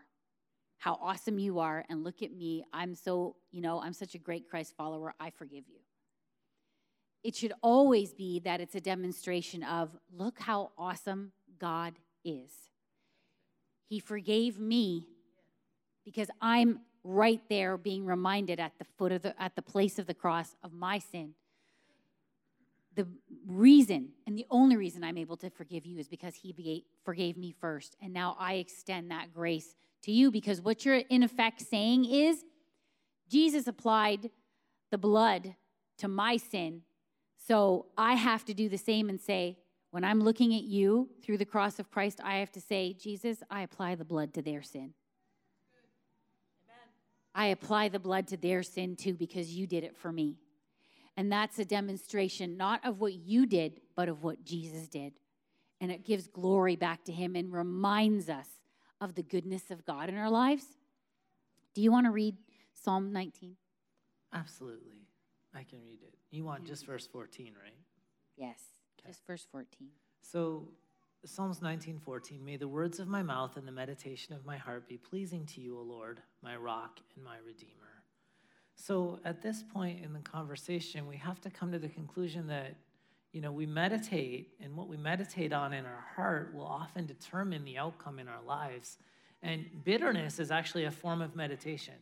how 0.77 0.97
awesome 1.01 1.37
you 1.39 1.59
are, 1.59 1.85
and 1.89 2.03
look 2.03 2.21
at 2.21 2.31
me, 2.31 2.65
I'm 2.73 2.95
so, 2.95 3.35
you 3.51 3.61
know, 3.61 3.81
I'm 3.81 3.93
such 3.93 4.15
a 4.15 4.19
great 4.19 4.49
Christ 4.49 4.73
follower, 4.75 5.13
I 5.19 5.29
forgive 5.29 5.65
you. 5.67 5.79
It 7.23 7.35
should 7.35 7.53
always 7.61 8.13
be 8.13 8.39
that 8.41 8.61
it's 8.61 8.75
a 8.75 8.81
demonstration 8.81 9.63
of, 9.63 9.95
look 10.11 10.39
how 10.39 10.71
awesome 10.77 11.31
God 11.59 11.93
is. 12.23 12.51
He 13.87 13.99
forgave 13.99 14.59
me 14.59 15.07
because 16.05 16.29
I'm 16.41 16.81
right 17.03 17.41
there 17.49 17.77
being 17.77 18.05
reminded 18.05 18.59
at 18.59 18.73
the 18.79 18.85
foot 18.97 19.11
of 19.11 19.21
the 19.21 19.41
at 19.41 19.55
the 19.55 19.61
place 19.61 19.97
of 19.97 20.07
the 20.07 20.13
cross 20.13 20.55
of 20.63 20.73
my 20.73 20.99
sin 20.99 21.33
the 22.97 23.07
reason 23.45 24.09
and 24.25 24.37
the 24.37 24.45
only 24.49 24.75
reason 24.75 25.03
I'm 25.03 25.19
able 25.19 25.37
to 25.37 25.51
forgive 25.51 25.85
you 25.85 25.99
is 25.99 26.07
because 26.07 26.33
he 26.33 26.83
forgave 27.05 27.37
me 27.37 27.53
first. 27.61 27.95
And 28.01 28.11
now 28.11 28.35
I 28.39 28.55
extend 28.55 29.11
that 29.11 29.33
grace 29.33 29.75
to 30.01 30.11
you 30.11 30.31
because 30.31 30.59
what 30.59 30.83
you're 30.83 31.03
in 31.09 31.21
effect 31.21 31.61
saying 31.61 32.05
is 32.05 32.43
Jesus 33.29 33.67
applied 33.67 34.31
the 34.89 34.97
blood 34.97 35.55
to 35.99 36.07
my 36.07 36.37
sin. 36.37 36.81
So 37.37 37.85
I 37.97 38.15
have 38.15 38.43
to 38.45 38.53
do 38.55 38.67
the 38.67 38.79
same 38.79 39.09
and 39.09 39.21
say, 39.21 39.59
when 39.97 40.03
I'm 40.03 40.21
looking 40.21 40.53
at 40.53 40.61
you 40.61 41.09
through 41.23 41.39
the 41.39 41.45
cross 41.45 41.79
of 41.79 41.89
Christ, 41.89 42.21
I 42.23 42.35
have 42.35 42.51
to 42.51 42.61
say, 42.61 42.93
Jesus, 42.93 43.41
I 43.49 43.63
apply 43.63 43.95
the 43.95 44.05
blood 44.05 44.31
to 44.35 44.43
their 44.43 44.61
sin. 44.61 44.93
I 47.33 47.47
apply 47.47 47.89
the 47.89 47.97
blood 47.97 48.27
to 48.27 48.37
their 48.37 48.61
sin 48.61 48.95
too 48.95 49.15
because 49.15 49.55
you 49.55 49.65
did 49.65 49.83
it 49.83 49.97
for 49.97 50.11
me. 50.11 50.35
And 51.17 51.31
that's 51.31 51.57
a 51.57 51.65
demonstration 51.65 52.57
not 52.57 52.85
of 52.85 53.01
what 53.01 53.15
you 53.15 53.47
did, 53.47 53.81
but 53.95 54.07
of 54.07 54.21
what 54.21 54.45
Jesus 54.45 54.87
did. 54.87 55.13
And 55.81 55.91
it 55.91 56.05
gives 56.05 56.27
glory 56.27 56.75
back 56.75 57.03
to 57.05 57.11
him 57.11 57.35
and 57.35 57.51
reminds 57.51 58.29
us 58.29 58.49
of 59.01 59.15
the 59.15 59.23
goodness 59.23 59.71
of 59.71 59.83
God 59.83 60.09
in 60.09 60.15
our 60.15 60.29
lives. 60.29 60.65
Do 61.73 61.81
you 61.81 61.91
want 61.91 62.05
to 62.05 62.11
read 62.11 62.35
Psalm 62.75 63.11
19? 63.11 63.55
Absolutely. 64.31 65.07
I 65.55 65.63
can 65.63 65.81
read 65.81 66.03
it. 66.03 66.13
You 66.29 66.43
want 66.43 66.65
just 66.65 66.85
verse 66.85 67.07
14, 67.07 67.55
right? 67.59 67.73
Yes, 68.35 68.59
okay. 68.99 69.09
just 69.09 69.25
verse 69.25 69.45
14. 69.51 69.89
So, 70.21 70.67
Psalms 71.25 71.59
19:14 71.59 72.41
May 72.41 72.57
the 72.57 72.67
words 72.67 72.99
of 72.99 73.07
my 73.07 73.21
mouth 73.21 73.57
and 73.57 73.67
the 73.67 73.71
meditation 73.71 74.33
of 74.33 74.45
my 74.45 74.57
heart 74.57 74.87
be 74.87 74.97
pleasing 74.97 75.45
to 75.47 75.61
you, 75.61 75.77
O 75.77 75.81
Lord, 75.81 76.21
my 76.41 76.55
rock 76.55 76.99
and 77.15 77.23
my 77.23 77.37
redeemer. 77.45 77.87
So 78.75 79.19
at 79.25 79.41
this 79.41 79.63
point 79.63 80.05
in 80.05 80.13
the 80.13 80.19
conversation, 80.19 81.07
we 81.07 81.17
have 81.17 81.41
to 81.41 81.49
come 81.49 81.71
to 81.71 81.79
the 81.79 81.89
conclusion 81.89 82.47
that, 82.47 82.75
you 83.33 83.41
know, 83.41 83.51
we 83.51 83.65
meditate, 83.65 84.53
and 84.61 84.75
what 84.77 84.87
we 84.87 84.97
meditate 84.97 85.51
on 85.51 85.73
in 85.73 85.83
our 85.83 86.05
heart 86.15 86.53
will 86.53 86.65
often 86.65 87.07
determine 87.07 87.65
the 87.65 87.79
outcome 87.79 88.19
in 88.19 88.27
our 88.27 88.41
lives. 88.45 88.97
And 89.41 89.65
bitterness 89.83 90.39
is 90.39 90.51
actually 90.51 90.85
a 90.85 90.91
form 90.91 91.21
of 91.21 91.35
meditation. 91.35 91.95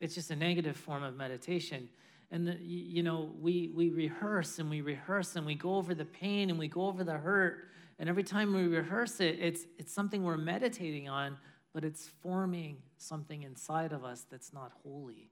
It's 0.00 0.14
just 0.14 0.30
a 0.30 0.36
negative 0.36 0.76
form 0.76 1.02
of 1.02 1.16
meditation. 1.16 1.88
And, 2.30 2.46
the, 2.46 2.56
you 2.60 3.02
know, 3.02 3.30
we, 3.40 3.70
we 3.74 3.90
rehearse 3.90 4.58
and 4.58 4.68
we 4.68 4.82
rehearse 4.82 5.36
and 5.36 5.46
we 5.46 5.54
go 5.54 5.76
over 5.76 5.94
the 5.94 6.04
pain 6.04 6.50
and 6.50 6.58
we 6.58 6.68
go 6.68 6.86
over 6.86 7.02
the 7.02 7.16
hurt. 7.16 7.68
And 7.98 8.08
every 8.08 8.22
time 8.22 8.54
we 8.54 8.66
rehearse 8.66 9.20
it, 9.20 9.38
it's, 9.40 9.66
it's 9.78 9.92
something 9.92 10.22
we're 10.22 10.36
meditating 10.36 11.08
on, 11.08 11.38
but 11.72 11.84
it's 11.84 12.10
forming 12.22 12.76
something 12.98 13.42
inside 13.42 13.92
of 13.92 14.04
us 14.04 14.26
that's 14.30 14.52
not 14.52 14.72
holy. 14.82 15.30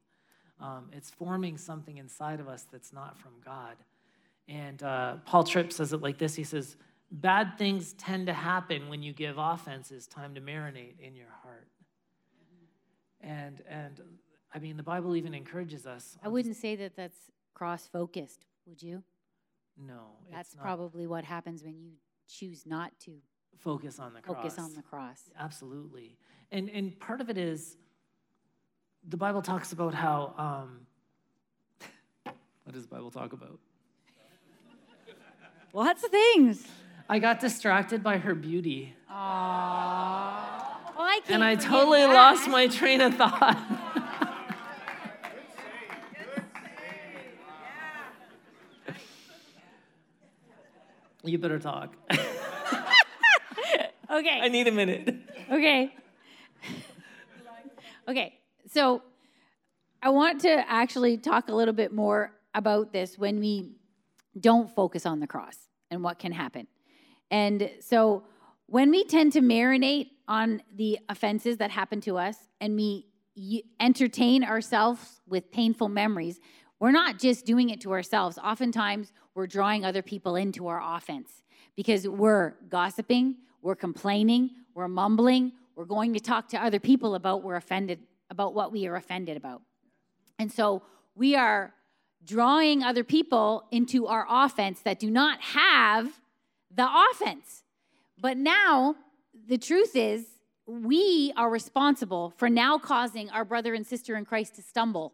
Um, 0.59 0.89
it's 0.93 1.11
forming 1.11 1.59
something 1.59 1.99
inside 1.99 2.41
of 2.41 2.49
us 2.49 2.67
that's 2.73 2.93
not 2.93 3.19
from 3.19 3.33
God. 3.45 3.77
And 4.49 4.83
uh, 4.83 5.17
Paul 5.27 5.45
Tripp 5.45 5.73
says 5.73 5.93
it 5.93 6.01
like 6.01 6.19
this 6.19 6.35
He 6.35 6.45
says, 6.45 6.77
Bad 7.11 7.57
things 7.57 7.93
tend 7.95 8.27
to 8.27 8.33
happen 8.33 8.89
when 8.89 9.03
you 9.03 9.13
give 9.13 9.37
offenses 9.39 10.07
time 10.07 10.35
to 10.35 10.41
marinate 10.41 10.99
in 11.01 11.15
your 11.15 11.29
heart. 11.43 11.69
And, 13.21 13.63
and 13.69 14.01
I 14.55 14.59
mean, 14.59 14.77
the 14.77 14.83
Bible 14.83 15.17
even 15.17 15.35
encourages 15.35 15.87
us. 15.87 16.17
I 16.23 16.29
wouldn't 16.29 16.57
say 16.57 16.77
that 16.77 16.97
that's 16.97 17.19
cross 17.55 17.87
focused, 17.87 18.45
would 18.67 18.83
you? 18.83 19.03
No. 19.77 20.01
That's 20.33 20.55
probably 20.55 21.07
what 21.07 21.25
happens 21.25 21.63
when 21.63 21.79
you 21.79 21.93
choose 22.29 22.65
not 22.65 22.93
to 23.01 23.13
focus 23.59 23.99
on 23.99 24.15
the 24.15 24.21
cross. 24.21 24.37
Focus 24.37 24.59
on 24.59 24.75
the 24.75 24.83
cross. 24.83 25.31
Absolutely. 25.39 26.17
And, 26.51 26.71
and 26.71 26.99
part 26.99 27.21
of 27.21 27.29
it 27.29 27.37
is 27.37 27.77
the 29.09 29.17
Bible 29.17 29.43
talks 29.43 29.73
about 29.73 29.95
how, 29.95 30.35
um, 30.39 30.87
what 32.65 32.73
does 32.73 32.83
the 32.83 32.95
Bible 32.95 33.11
talk 33.11 33.33
about? 33.33 33.59
Lots 35.73 36.05
of 36.05 36.11
things. 36.11 36.67
I 37.09 37.19
got 37.19 37.41
distracted 37.41 38.03
by 38.03 38.19
her 38.19 38.35
beauty. 38.35 38.95
Aww. 39.11 40.67
Well, 40.97 41.05
I 41.05 41.21
and 41.29 41.45
I 41.45 41.55
totally 41.55 42.01
that. 42.01 42.13
lost 42.13 42.49
my 42.49 42.67
train 42.67 43.01
of 43.01 43.15
thought. 43.15 44.03
you 51.27 51.39
better 51.39 51.59
talk. 51.59 51.95
okay. 54.11 54.41
I 54.41 54.49
need 54.49 54.69
a 54.69 54.73
minute. 54.73 55.15
Okay. 55.51 55.93
Okay, 58.09 58.39
so 58.69 59.03
I 60.01 60.11
want 60.11 60.43
to 60.43 60.71
actually 60.71 61.19
talk 61.19 61.49
a 61.49 61.53
little 61.53 61.75
bit 61.75 61.93
more 61.93 62.31
about 62.55 62.93
this 62.93 63.19
when 63.19 63.41
we 63.41 63.73
don't 64.39 64.71
focus 64.71 65.07
on 65.07 65.19
the 65.19 65.27
cross 65.27 65.57
and 65.91 66.05
what 66.05 66.21
can 66.21 66.31
happen. 66.31 66.69
And 67.33 67.69
so 67.81 68.23
when 68.67 68.91
we 68.91 69.03
tend 69.05 69.33
to 69.33 69.41
marinate 69.41 70.11
on 70.29 70.63
the 70.77 71.01
offenses 71.09 71.57
that 71.57 71.73
happen 71.73 72.01
to 72.03 72.17
us 72.17 72.37
and 72.61 72.77
we 72.77 73.07
entertain 73.81 74.45
ourselves 74.45 75.21
with 75.27 75.51
painful 75.51 75.89
memories, 75.89 76.39
we're 76.79 76.93
not 76.93 77.19
just 77.19 77.47
doing 77.47 77.71
it 77.71 77.81
to 77.83 77.93
ourselves. 77.93 78.39
Oftentimes, 78.39 79.13
we're 79.35 79.47
drawing 79.47 79.85
other 79.85 80.03
people 80.03 80.37
into 80.37 80.67
our 80.69 80.97
offense 80.97 81.43
because 81.75 82.07
we're 82.07 82.55
gossiping, 82.69 83.37
we're 83.63 83.77
complaining, 83.77 84.51
we're 84.75 84.89
mumbling, 84.89 85.53
we're 85.75 85.85
going 85.85 86.15
to 86.15 86.21
talk 86.21 86.49
to 86.49 86.63
other 86.63 86.81
people 86.81 87.15
about 87.15 87.43
we're 87.43 87.57
offended 87.57 88.01
about 88.31 88.55
what 88.55 88.73
we 88.73 88.87
are 88.87 88.97
offended 88.97 89.37
about. 89.37 89.63
And 90.39 90.51
so 90.51 90.83
we 91.15 91.37
are 91.37 91.73
drawing 92.25 92.83
other 92.83 93.05
people 93.05 93.65
into 93.71 94.07
our 94.07 94.27
offense 94.29 94.81
that 94.81 94.99
do 94.99 95.11
not 95.11 95.41
have 95.41 96.21
the 96.75 96.89
offense. 97.11 97.63
But 98.19 98.37
now 98.37 98.97
the 99.49 99.59
truth 99.59 99.95
is 99.95 100.27
we 100.67 101.33
are 101.37 101.49
responsible 101.49 102.33
for 102.37 102.51
now 102.51 102.79
causing 102.79 103.31
our 103.31 103.45
brother 103.45 103.75
and 103.75 103.87
sister 103.87 104.17
in 104.17 104.25
Christ 104.25 104.57
to 104.57 104.63
stumble 104.63 105.13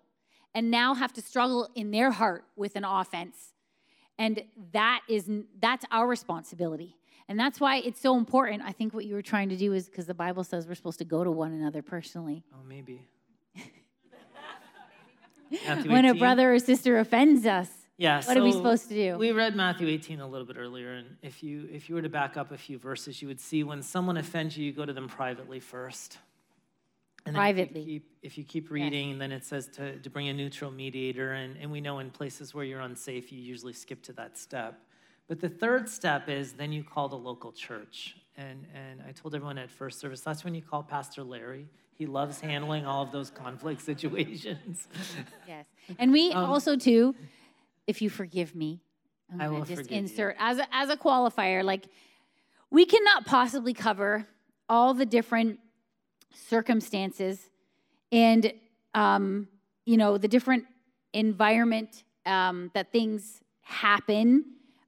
and 0.55 0.71
now 0.71 0.95
have 0.95 1.13
to 1.15 1.23
struggle 1.23 1.69
in 1.75 1.91
their 1.91 2.11
heart 2.11 2.45
with 2.57 2.77
an 2.77 2.85
offense. 2.85 3.53
And 4.19 4.43
that 4.73 5.01
is 5.09 5.31
that's 5.61 5.85
our 5.91 6.07
responsibility. 6.07 6.97
And 7.29 7.39
that's 7.39 7.61
why 7.61 7.77
it's 7.79 8.01
so 8.01 8.17
important. 8.17 8.63
I 8.63 8.73
think 8.73 8.93
what 8.93 9.05
you 9.05 9.15
were 9.15 9.23
trying 9.23 9.49
to 9.49 9.57
do 9.57 9.73
is 9.73 9.87
because 9.87 10.07
the 10.07 10.15
Bible 10.15 10.45
says 10.45 10.67
we're 10.67 10.75
supposed 10.75 10.99
to 10.99 11.05
go 11.05 11.25
to 11.25 11.31
one 11.31 11.53
another 11.53 11.83
personally. 11.83 12.45
Oh, 12.53 12.59
maybe. 12.67 13.07
when 15.87 16.05
a 16.05 16.15
brother 16.15 16.55
or 16.55 16.59
sister 16.59 16.99
offends 16.99 17.47
us, 17.47 17.69
yeah, 17.97 18.17
what 18.17 18.25
so 18.25 18.41
are 18.41 18.43
we 18.43 18.53
supposed 18.53 18.89
to 18.89 18.95
do? 18.95 19.17
We 19.17 19.33
read 19.33 19.55
Matthew 19.55 19.87
18 19.87 20.21
a 20.21 20.27
little 20.27 20.47
bit 20.47 20.57
earlier, 20.59 20.95
and 20.95 21.17
if 21.23 21.43
you 21.43 21.69
if 21.71 21.89
you 21.89 21.95
were 21.95 22.03
to 22.03 22.09
back 22.09 22.37
up 22.37 22.51
a 22.51 22.59
few 22.59 22.79
verses, 22.79 23.23
you 23.23 23.29
would 23.29 23.41
see 23.41 23.63
when 23.63 23.83
someone 23.83 24.17
offends 24.17 24.57
you, 24.57 24.65
you 24.65 24.73
go 24.73 24.85
to 24.85 24.93
them 24.93 25.09
privately 25.09 25.61
first. 25.61 26.19
And 27.25 27.37
privately. 27.37 27.81
If 27.81 27.87
you 27.87 27.93
keep, 27.93 28.09
if 28.23 28.39
you 28.39 28.45
keep 28.45 28.71
reading, 28.71 29.11
yes. 29.11 29.19
then 29.19 29.33
it 29.33 29.45
says 29.45 29.69
to, 29.69 29.99
to 29.99 30.11
bring 30.11 30.29
a 30.29 30.33
neutral 30.33 30.71
mediator, 30.71 31.35
and, 31.35 31.57
and 31.57 31.71
we 31.71 31.81
know 31.81 32.01
in 32.01 32.11
places 32.11 32.53
where 32.53 32.65
you're 32.65 32.81
unsafe, 32.81 33.31
you 33.31 33.41
usually 33.41 33.73
skip 33.73 34.03
to 34.05 34.13
that 34.15 34.37
step. 34.37 34.81
But 35.29 35.41
the 35.41 35.49
third 35.49 35.89
step 35.89 36.29
is 36.29 36.53
then 36.53 36.73
you 36.73 36.83
call 36.83 37.09
the 37.09 37.17
local 37.17 37.53
church. 37.53 38.17
And, 38.37 38.67
and 38.75 39.03
I 39.07 39.13
told 39.13 39.35
everyone 39.35 39.59
at 39.59 39.71
first 39.71 40.01
service, 40.01 40.21
that's 40.21 40.45
when 40.45 40.55
you 40.55 40.63
call 40.63 40.83
Pastor 40.83 41.23
Larry. 41.23 41.69
He 41.97 42.07
loves 42.07 42.41
handling 42.41 42.87
all 42.87 43.03
of 43.03 43.13
those 43.13 43.31
conflict 43.31 43.81
situations. 43.91 44.89
yes. 45.47 45.67
And 45.99 46.13
we 46.13 46.33
um, 46.33 46.51
also, 46.51 46.77
too, 46.77 47.15
if 47.87 48.03
you 48.03 48.11
forgive 48.11 48.55
me, 48.55 48.81
I'm 49.33 49.41
I 49.41 49.49
will 49.49 49.65
just 49.65 49.91
insert 49.91 50.35
you. 50.35 50.45
as 50.45 50.59
a, 50.59 50.67
as 50.75 50.91
a 50.91 50.97
qualifier. 50.97 51.63
Like, 51.63 51.87
we 52.71 52.85
cannot 52.85 53.27
possibly 53.27 53.75
cover 53.75 54.27
all 54.69 54.95
the 54.95 55.07
different 55.07 55.61
circumstances 56.35 57.49
and 58.11 58.53
um, 58.95 59.49
you 59.85 59.97
know 59.97 60.19
the 60.19 60.29
different 60.29 60.65
environment 61.13 62.05
um, 62.27 62.71
that 62.75 62.93
things 62.93 63.41
happen 63.63 64.45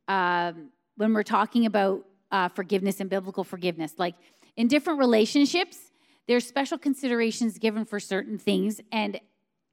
um, 0.08 0.70
when 0.96 1.12
we're 1.12 1.22
talking 1.22 1.66
about 1.66 2.04
uh, 2.30 2.48
forgiveness 2.48 3.00
and 3.00 3.10
biblical 3.10 3.44
forgiveness. 3.44 3.94
Like 3.98 4.14
in 4.56 4.68
different 4.68 4.98
relationships, 4.98 5.78
there's 6.26 6.46
special 6.46 6.78
considerations 6.78 7.59
given 7.59 7.85
for 7.85 7.98
certain 7.98 8.38
things, 8.38 8.80
and 8.92 9.20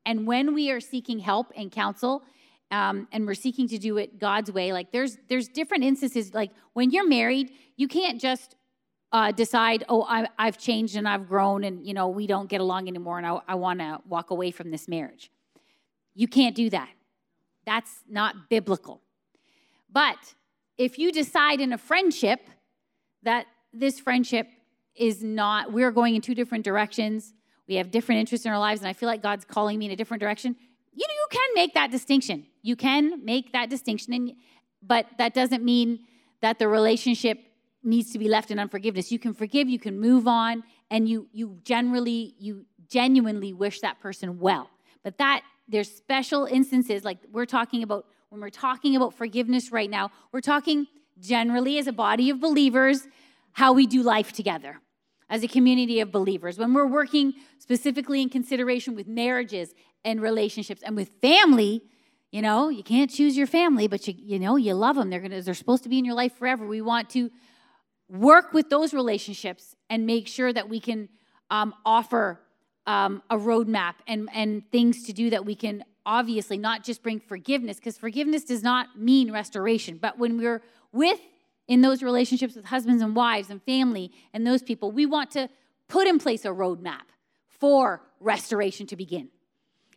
and 0.05 0.25
when 0.25 0.53
we 0.53 0.71
are 0.71 0.79
seeking 0.79 1.19
help 1.19 1.51
and 1.55 1.71
counsel, 1.71 2.23
um, 2.71 3.07
and 3.12 3.27
we're 3.27 3.36
seeking 3.36 3.67
to 3.67 3.77
do 3.77 3.97
it 3.97 4.19
God's 4.19 4.51
way. 4.51 4.73
Like 4.73 4.91
there's 4.91 5.17
there's 5.29 5.47
different 5.47 5.84
instances. 5.84 6.34
Like 6.34 6.51
when 6.73 6.91
you're 6.91 7.07
married, 7.07 7.51
you 7.75 7.88
can't 7.88 8.19
just 8.19 8.55
uh, 9.12 9.32
decide, 9.32 9.84
oh, 9.89 10.04
I, 10.04 10.28
have 10.38 10.58
changed 10.58 10.95
and 10.95 11.08
I've 11.08 11.28
grown, 11.28 11.63
and 11.63 11.86
you 11.86 11.93
know 11.93 12.08
we 12.08 12.28
don't 12.28 12.47
get 12.47 12.62
along 12.62 12.88
anymore, 12.88 13.17
and 13.17 13.28
I, 13.28 13.39
I 13.47 13.56
want 13.56 13.80
to 13.80 14.00
walk 14.08 14.32
away 14.32 14.52
from 14.52 14.71
this 14.71 14.88
marriage. 14.88 15.32
You 16.13 16.28
can't 16.28 16.56
do 16.56 16.69
that. 16.69 16.89
That's 17.65 17.91
not 18.10 18.50
biblical. 18.50 19.02
But 19.91 20.36
if 20.78 20.97
you 20.97 21.12
decide 21.12 21.60
in 21.60 21.74
a 21.74 21.78
friendship 21.78 22.41
that 23.24 23.47
this 23.74 24.00
friendship 24.00 24.47
is 24.95 25.24
not, 25.24 25.71
we're 25.71 25.91
going 25.91 26.15
in 26.15 26.21
two 26.21 26.36
different 26.36 26.63
directions, 26.63 27.34
we 27.67 27.76
have 27.76 27.91
different 27.91 28.19
interests 28.19 28.45
in 28.45 28.52
our 28.52 28.60
lives, 28.60 28.82
and 28.82 28.88
I 28.88 28.93
feel 28.93 29.08
like 29.08 29.21
God's 29.21 29.45
calling 29.45 29.78
me 29.78 29.86
in 29.86 29.91
a 29.91 29.95
different 29.95 30.21
direction, 30.21 30.56
you 30.93 31.08
know, 31.08 31.13
you 31.13 31.28
can 31.30 31.50
make 31.54 31.74
that 31.74 31.91
distinction. 31.91 32.45
You 32.62 32.76
can 32.76 33.24
make 33.24 33.54
that 33.54 33.69
distinction, 33.69 34.13
and, 34.13 34.34
but 34.82 35.06
that 35.17 35.34
doesn't 35.34 35.63
mean 35.63 36.00
that 36.41 36.60
the 36.60 36.67
relationship 36.67 37.39
needs 37.83 38.11
to 38.11 38.19
be 38.19 38.27
left 38.27 38.51
in 38.51 38.59
unforgiveness. 38.59 39.11
You 39.11 39.19
can 39.19 39.33
forgive, 39.33 39.67
you 39.67 39.79
can 39.79 39.99
move 39.99 40.27
on, 40.27 40.63
and 40.89 41.07
you 41.07 41.27
you 41.31 41.59
generally 41.63 42.35
you 42.39 42.65
genuinely 42.87 43.53
wish 43.53 43.79
that 43.81 43.99
person 43.99 44.39
well. 44.39 44.69
But 45.03 45.17
that 45.17 45.43
there's 45.67 45.89
special 45.89 46.45
instances 46.45 47.03
like 47.03 47.19
we're 47.31 47.45
talking 47.45 47.83
about 47.83 48.05
when 48.29 48.41
we're 48.41 48.49
talking 48.49 48.95
about 48.95 49.13
forgiveness 49.13 49.71
right 49.71 49.89
now, 49.89 50.11
we're 50.31 50.41
talking 50.41 50.87
generally 51.19 51.77
as 51.77 51.87
a 51.87 51.91
body 51.91 52.29
of 52.29 52.39
believers 52.39 53.07
how 53.53 53.73
we 53.73 53.85
do 53.85 54.01
life 54.01 54.31
together 54.31 54.79
as 55.29 55.43
a 55.43 55.47
community 55.47 55.99
of 55.99 56.11
believers. 56.11 56.57
When 56.57 56.73
we're 56.73 56.87
working 56.87 57.33
specifically 57.57 58.21
in 58.21 58.29
consideration 58.29 58.95
with 58.95 59.07
marriages 59.07 59.73
and 60.03 60.21
relationships 60.21 60.81
and 60.83 60.95
with 60.95 61.09
family, 61.21 61.83
you 62.31 62.41
know, 62.41 62.69
you 62.69 62.83
can't 62.83 63.11
choose 63.11 63.37
your 63.37 63.47
family, 63.47 63.87
but 63.87 64.07
you 64.07 64.13
you 64.17 64.39
know, 64.39 64.55
you 64.55 64.73
love 64.73 64.95
them. 64.95 65.09
They're 65.09 65.21
to 65.21 65.41
they're 65.41 65.53
supposed 65.53 65.83
to 65.83 65.89
be 65.89 65.99
in 65.99 66.05
your 66.05 66.15
life 66.15 66.37
forever. 66.37 66.65
We 66.65 66.81
want 66.81 67.09
to 67.11 67.29
work 68.12 68.54
with 68.54 68.69
those 68.69 68.93
relationships 68.93 69.76
and 69.89 70.06
make 70.06 70.28
sure 70.28 70.52
that 70.52 70.67
we 70.67 70.80
can 70.80 71.08
um, 71.50 71.74
offer 71.86 72.41
um, 72.86 73.24
a 73.30 73.38
roadmap 73.38 73.95
and, 74.08 74.30
and 74.34 74.69
things 74.71 75.04
to 75.06 75.13
do 75.13 75.30
that 75.30 75.45
we 75.45 75.56
can 75.56 75.84
obviously 76.06 76.58
not 76.58 76.84
just 76.84 77.04
bring 77.04 77.19
forgiveness, 77.19 77.78
because 77.78 77.97
forgiveness 77.97 78.43
does 78.43 78.63
not 78.63 79.00
mean 79.00 79.32
restoration. 79.32 79.97
But 79.97 80.17
when 80.17 80.38
we're 80.38 80.62
with 80.91 81.19
in 81.67 81.82
those 81.82 82.04
relationships 82.04 82.56
with 82.56 82.65
husbands 82.65 83.02
and 83.02 83.15
wives 83.15 83.50
and 83.50 83.62
family 83.63 84.12
and 84.34 84.45
those 84.45 84.62
people, 84.62 84.91
we 84.91 85.06
want 85.06 85.32
to 85.32 85.47
put 85.88 86.08
in 86.08 86.19
place 86.19 86.43
a 86.43 86.50
roadmap 86.50 87.04
for 87.47 88.02
restoration 88.19 88.88
to 88.88 88.95
begin 88.95 89.30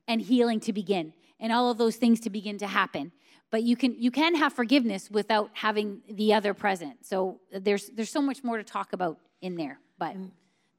and 0.07 0.21
healing 0.21 0.61
to 0.61 0.73
begin 0.73 1.15
and 1.41 1.53
all 1.53 1.71
of 1.71 1.79
those 1.79 1.97
things 1.97 2.21
to 2.21 2.31
begin 2.31 2.59
to 2.59 2.67
happen 2.67 3.13
but 3.55 3.63
you 3.63 3.77
can 3.77 3.95
you 4.07 4.11
can 4.11 4.35
have 4.35 4.53
forgiveness 4.53 5.09
without 5.09 5.49
having 5.53 6.03
the 6.11 6.35
other 6.35 6.53
present. 6.55 7.07
So 7.07 7.39
there's 7.53 7.85
there's 7.97 8.11
so 8.11 8.21
much 8.21 8.43
more 8.43 8.57
to 8.57 8.65
talk 8.65 8.93
about 8.93 9.17
in 9.41 9.55
there 9.55 9.79
but 9.99 10.17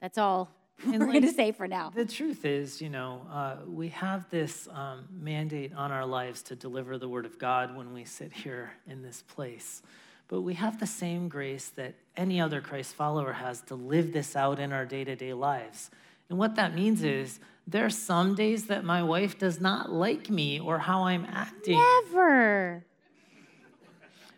that's 0.01 0.17
all 0.17 0.49
and 0.83 0.99
we're 0.99 1.05
like, 1.05 1.13
going 1.13 1.21
to 1.21 1.31
say 1.31 1.51
for 1.53 1.67
now. 1.67 1.89
the 1.95 2.05
truth 2.05 2.43
is 2.43 2.81
you 2.81 2.89
know 2.89 3.25
uh, 3.31 3.55
we 3.65 3.87
have 3.89 4.29
this 4.29 4.67
um, 4.73 5.07
mandate 5.09 5.71
on 5.73 5.91
our 5.91 6.05
lives 6.05 6.41
to 6.43 6.55
deliver 6.55 6.97
the 6.97 7.07
word 7.07 7.25
of 7.25 7.39
god 7.39 7.75
when 7.75 7.93
we 7.93 8.03
sit 8.03 8.33
here 8.33 8.71
in 8.87 9.01
this 9.01 9.23
place. 9.35 9.81
But 10.27 10.41
we 10.41 10.55
have 10.55 10.79
the 10.79 10.87
same 10.87 11.29
grace 11.29 11.69
that 11.75 11.93
any 12.17 12.41
other 12.41 12.59
christ 12.59 12.95
follower 12.95 13.33
has 13.33 13.61
to 13.69 13.75
live 13.75 14.11
this 14.11 14.35
out 14.35 14.59
in 14.59 14.73
our 14.73 14.85
day-to-day 14.85 15.33
lives. 15.33 15.91
And 16.29 16.39
what 16.39 16.55
that 16.55 16.73
means 16.73 17.03
is 17.03 17.39
there 17.67 17.85
are 17.85 17.89
some 17.89 18.35
days 18.35 18.67
that 18.67 18.83
my 18.83 19.01
wife 19.01 19.37
does 19.39 19.59
not 19.59 19.91
like 19.91 20.29
me 20.29 20.59
or 20.59 20.79
how 20.79 21.03
I'm 21.03 21.25
acting. 21.25 21.81
Never. 22.11 22.85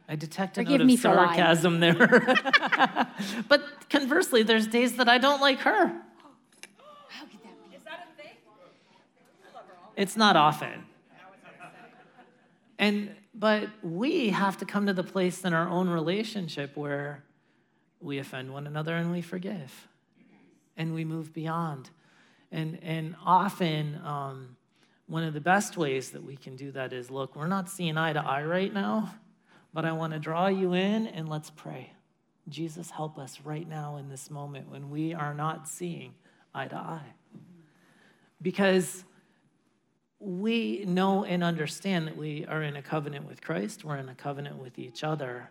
I 0.10 0.16
detect 0.16 0.58
a 0.58 0.62
Forgive 0.62 0.82
note 0.82 0.94
of 0.94 1.00
sarcasm 1.00 1.80
there. 1.82 1.94
but 3.50 3.90
conversely, 3.90 4.44
there's 4.44 4.68
days 4.68 4.96
that 4.96 5.10
I 5.10 5.18
don't 5.18 5.42
like 5.42 5.60
her. 5.60 5.88
How 7.10 7.26
could 7.26 7.44
that 7.44 7.70
be? 7.70 7.76
Is 7.76 7.84
that 7.84 8.08
a 8.10 8.22
thing? 8.22 8.32
It's 9.98 10.16
not 10.16 10.38
often. 10.38 10.86
And 12.80 13.16
but 13.34 13.70
we 13.84 14.30
have 14.30 14.58
to 14.58 14.66
come 14.66 14.86
to 14.88 14.94
the 14.94 15.04
place 15.04 15.44
in 15.44 15.54
our 15.54 15.68
own 15.68 15.90
relationship 15.90 16.76
where 16.76 17.24
we 18.00 18.18
offend 18.18 18.52
one 18.52 18.66
another 18.66 18.96
and 18.96 19.12
we 19.12 19.22
forgive 19.22 19.88
and 20.76 20.94
we 20.94 21.04
move 21.04 21.34
beyond. 21.34 21.90
And, 22.52 22.80
and 22.82 23.16
often, 23.26 24.00
um, 24.04 24.58
one 25.08 25.24
of 25.24 25.34
the 25.34 25.42
best 25.42 25.78
ways 25.78 26.12
that 26.12 26.24
we 26.24 26.36
can 26.36 26.56
do 26.56 26.72
that 26.72 26.94
is 26.94 27.10
look, 27.10 27.36
we're 27.36 27.48
not 27.48 27.70
seeing 27.70 27.98
eye 27.98 28.14
to 28.14 28.20
eye 28.20 28.44
right 28.44 28.74
now, 28.74 29.14
but 29.74 29.86
I 29.86 29.94
want 29.94 30.14
to 30.14 30.20
draw 30.20 30.48
you 30.48 30.74
in 30.74 31.08
and 31.08 31.30
let's 31.30 31.50
pray. 31.50 31.94
Jesus, 32.50 32.92
help 32.92 33.18
us 33.18 33.40
right 33.44 33.68
now 33.68 33.98
in 33.98 34.10
this 34.10 34.30
moment 34.30 34.70
when 34.70 34.90
we 34.90 35.14
are 35.14 35.34
not 35.34 35.68
seeing 35.68 36.14
eye 36.54 36.68
to 36.68 36.76
eye. 36.76 37.14
Because 38.42 39.04
we 40.20 40.84
know 40.86 41.24
and 41.24 41.44
understand 41.44 42.08
that 42.08 42.18
we 42.18 42.46
are 42.46 42.64
in 42.64 42.76
a 42.76 42.82
covenant 42.82 43.28
with 43.28 43.42
Christ, 43.42 43.84
we're 43.84 43.98
in 43.98 44.10
a 44.10 44.16
covenant 44.16 44.58
with 44.58 44.80
each 44.80 45.04
other, 45.04 45.50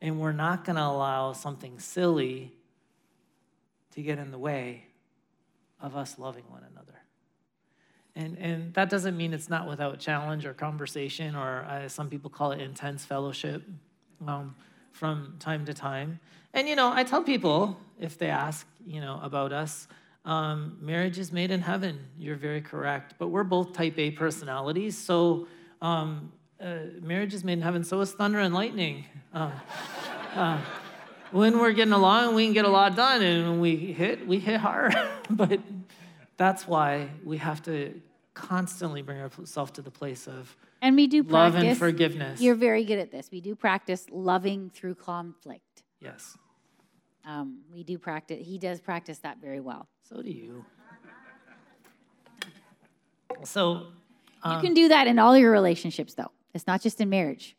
and 0.00 0.20
we're 0.20 0.32
not 0.32 0.64
going 0.64 0.76
to 0.76 0.82
allow 0.82 1.32
something 1.32 1.78
silly 1.78 2.52
to 3.92 4.02
get 4.02 4.18
in 4.18 4.30
the 4.30 4.38
way 4.38 4.86
of 5.82 5.96
us 5.96 6.18
loving 6.18 6.44
one 6.48 6.62
another. 6.70 6.98
And, 8.14 8.38
and 8.38 8.74
that 8.74 8.90
doesn't 8.90 9.16
mean 9.16 9.32
it's 9.32 9.48
not 9.48 9.66
without 9.66 9.98
challenge 9.98 10.46
or 10.46 10.54
conversation, 10.54 11.34
or 11.34 11.64
uh, 11.64 11.88
some 11.88 12.08
people 12.08 12.30
call 12.30 12.52
it 12.52 12.60
intense 12.60 13.04
fellowship 13.04 13.62
um, 14.26 14.54
from 14.92 15.36
time 15.38 15.64
to 15.66 15.74
time. 15.74 16.20
And, 16.54 16.68
you 16.68 16.76
know, 16.76 16.92
I 16.92 17.04
tell 17.04 17.22
people 17.22 17.78
if 17.98 18.18
they 18.18 18.28
ask, 18.28 18.66
you 18.86 19.00
know, 19.00 19.18
about 19.22 19.52
us, 19.52 19.88
um, 20.24 20.76
marriage 20.80 21.18
is 21.18 21.32
made 21.32 21.50
in 21.50 21.62
heaven. 21.62 21.98
You're 22.18 22.36
very 22.36 22.60
correct. 22.60 23.14
But 23.18 23.28
we're 23.28 23.44
both 23.44 23.72
type 23.72 23.98
A 23.98 24.10
personalities. 24.10 24.96
So 24.96 25.48
um, 25.80 26.32
uh, 26.60 26.76
marriage 27.00 27.34
is 27.34 27.42
made 27.42 27.54
in 27.54 27.62
heaven. 27.62 27.82
So 27.82 28.00
is 28.00 28.12
thunder 28.12 28.38
and 28.38 28.54
lightning. 28.54 29.06
Uh, 29.32 29.50
uh, 30.34 30.58
when 31.32 31.58
we're 31.58 31.72
getting 31.72 31.92
along, 31.92 32.34
we 32.34 32.44
can 32.44 32.52
get 32.52 32.64
a 32.64 32.68
lot 32.68 32.94
done. 32.94 33.22
And 33.22 33.50
when 33.50 33.60
we 33.60 33.76
hit, 33.76 34.26
we 34.26 34.38
hit 34.38 34.60
hard. 34.60 34.94
but 35.30 35.60
that's 36.36 36.66
why 36.66 37.08
we 37.24 37.38
have 37.38 37.62
to 37.64 38.00
constantly 38.34 39.02
bring 39.02 39.20
ourselves 39.20 39.72
to 39.72 39.82
the 39.82 39.90
place 39.90 40.26
of 40.26 40.56
And 40.80 40.96
we 40.96 41.06
do 41.06 41.22
love 41.22 41.52
practice. 41.52 41.70
and 41.70 41.78
forgiveness. 41.78 42.40
You're 42.40 42.54
very 42.54 42.84
good 42.84 42.98
at 42.98 43.10
this. 43.10 43.30
We 43.30 43.40
do 43.40 43.54
practice 43.54 44.06
loving 44.10 44.70
through 44.70 44.94
conflict. 44.96 45.82
yes. 46.00 46.36
Um, 47.24 47.60
we 47.72 47.84
do 47.84 47.98
practice. 47.98 48.44
He 48.44 48.58
does 48.58 48.80
practice 48.80 49.18
that 49.18 49.40
very 49.40 49.60
well. 49.60 49.86
So 50.02 50.22
do 50.22 50.30
you. 50.30 50.64
So, 53.44 53.86
you 54.44 54.60
can 54.60 54.74
do 54.74 54.88
that 54.88 55.06
in 55.06 55.18
all 55.20 55.36
your 55.38 55.52
relationships, 55.52 56.14
though. 56.14 56.30
It's 56.52 56.66
not 56.66 56.82
just 56.82 57.00
in 57.00 57.08
marriage. 57.08 57.56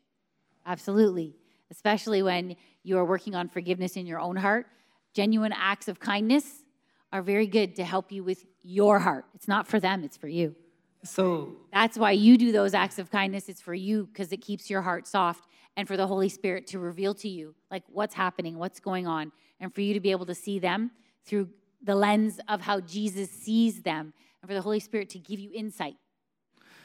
Absolutely. 0.66 1.36
Especially 1.72 2.22
when 2.22 2.56
you 2.84 2.98
are 2.98 3.06
working 3.06 3.36
on 3.36 3.50
forgiveness 3.50 3.96
in 3.96 4.06
your 4.06 4.20
own 4.20 4.36
heart. 4.36 4.68
Genuine 5.14 5.54
acts 5.54 5.88
of 5.88 6.00
kindness 6.00 6.64
are 7.12 7.22
very 7.22 7.48
good 7.48 7.76
to 7.76 7.84
help 7.84 8.12
you 8.12 8.24
with 8.24 8.46
your 8.64 9.00
heart. 9.00 9.26
It's 9.36 9.48
not 9.48 9.68
for 9.68 9.80
them, 9.80 10.04
it's 10.04 10.18
for 10.18 10.28
you. 10.28 10.56
so 11.04 11.56
That's 11.72 11.98
why 11.98 12.12
you 12.12 12.38
do 12.38 12.52
those 12.52 12.74
acts 12.74 13.00
of 13.00 13.12
kindness. 13.12 13.50
It's 13.50 13.62
for 13.62 13.74
you 13.74 14.06
because 14.06 14.32
it 14.32 14.38
keeps 14.38 14.70
your 14.70 14.82
heart 14.82 15.08
soft 15.08 15.48
and 15.76 15.88
for 15.88 15.98
the 15.98 16.08
Holy 16.08 16.30
Spirit 16.30 16.68
to 16.68 16.80
reveal 16.80 17.14
to 17.16 17.30
you 17.30 17.56
like 17.72 17.84
what's 17.88 18.16
happening, 18.16 18.58
what's 18.58 18.80
going 18.80 19.08
on, 19.08 19.32
and 19.60 19.74
for 19.74 19.82
you 19.82 19.94
to 19.94 20.00
be 20.00 20.12
able 20.12 20.26
to 20.26 20.36
see 20.36 20.60
them 20.60 20.92
through 21.26 21.50
the 21.84 21.96
lens 21.96 22.40
of 22.48 22.62
how 22.62 22.80
Jesus 22.80 23.30
sees 23.30 23.82
them, 23.82 24.14
and 24.42 24.50
for 24.50 24.54
the 24.54 24.62
Holy 24.62 24.80
Spirit 24.80 25.10
to 25.10 25.20
give 25.20 25.40
you 25.40 25.52
insight, 25.54 25.96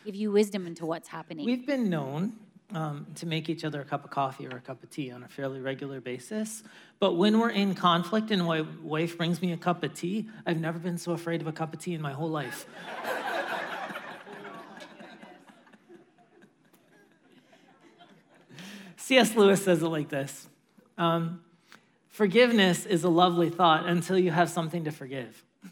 give 0.05 0.15
you 0.15 0.33
wisdom 0.33 0.67
into 0.67 0.87
what's 0.87 1.09
happening. 1.09 1.47
We've 1.47 1.67
been 1.67 1.89
known 1.89 2.33
um, 2.75 3.07
to 3.15 3.27
make 3.27 3.49
each 3.49 3.65
other 3.65 3.81
a 3.81 3.85
cup 3.85 4.05
of 4.05 4.11
coffee 4.11 4.47
or 4.47 4.57
a 4.57 4.61
cup 4.61 4.83
of 4.83 4.91
tea 4.91 5.11
on 5.11 5.23
a 5.23 5.29
fairly 5.29 5.61
regular 5.61 6.01
basis. 6.01 6.63
But 6.99 7.15
when 7.15 7.39
we're 7.39 7.51
in 7.51 7.75
conflict 7.75 8.31
and 8.31 8.45
my 8.45 8.65
wife 8.83 9.17
brings 9.17 9.41
me 9.41 9.53
a 9.53 9.57
cup 9.57 9.83
of 9.83 9.95
tea, 9.95 10.29
I've 10.47 10.61
never 10.61 10.79
been 10.79 10.99
so 10.99 11.13
afraid 11.13 11.41
of 11.41 11.47
a 11.47 11.53
cup 11.53 11.73
of 11.73 11.81
tea 11.81 11.95
in 11.95 12.03
my 12.03 12.13
whole 12.13 12.29
life. 12.29 12.67
C.S. 18.97 19.35
Lewis 19.35 19.65
says 19.65 19.83
it 19.83 19.89
like 19.89 20.11
this 20.11 20.49
um, 20.99 21.43
Forgiveness 22.11 22.85
is 22.85 23.05
a 23.05 23.09
lovely 23.09 23.49
thought 23.49 23.87
until 23.87 24.19
you 24.19 24.31
have 24.31 24.51
something 24.51 24.85
to 24.85 24.91
forgive 24.91 25.43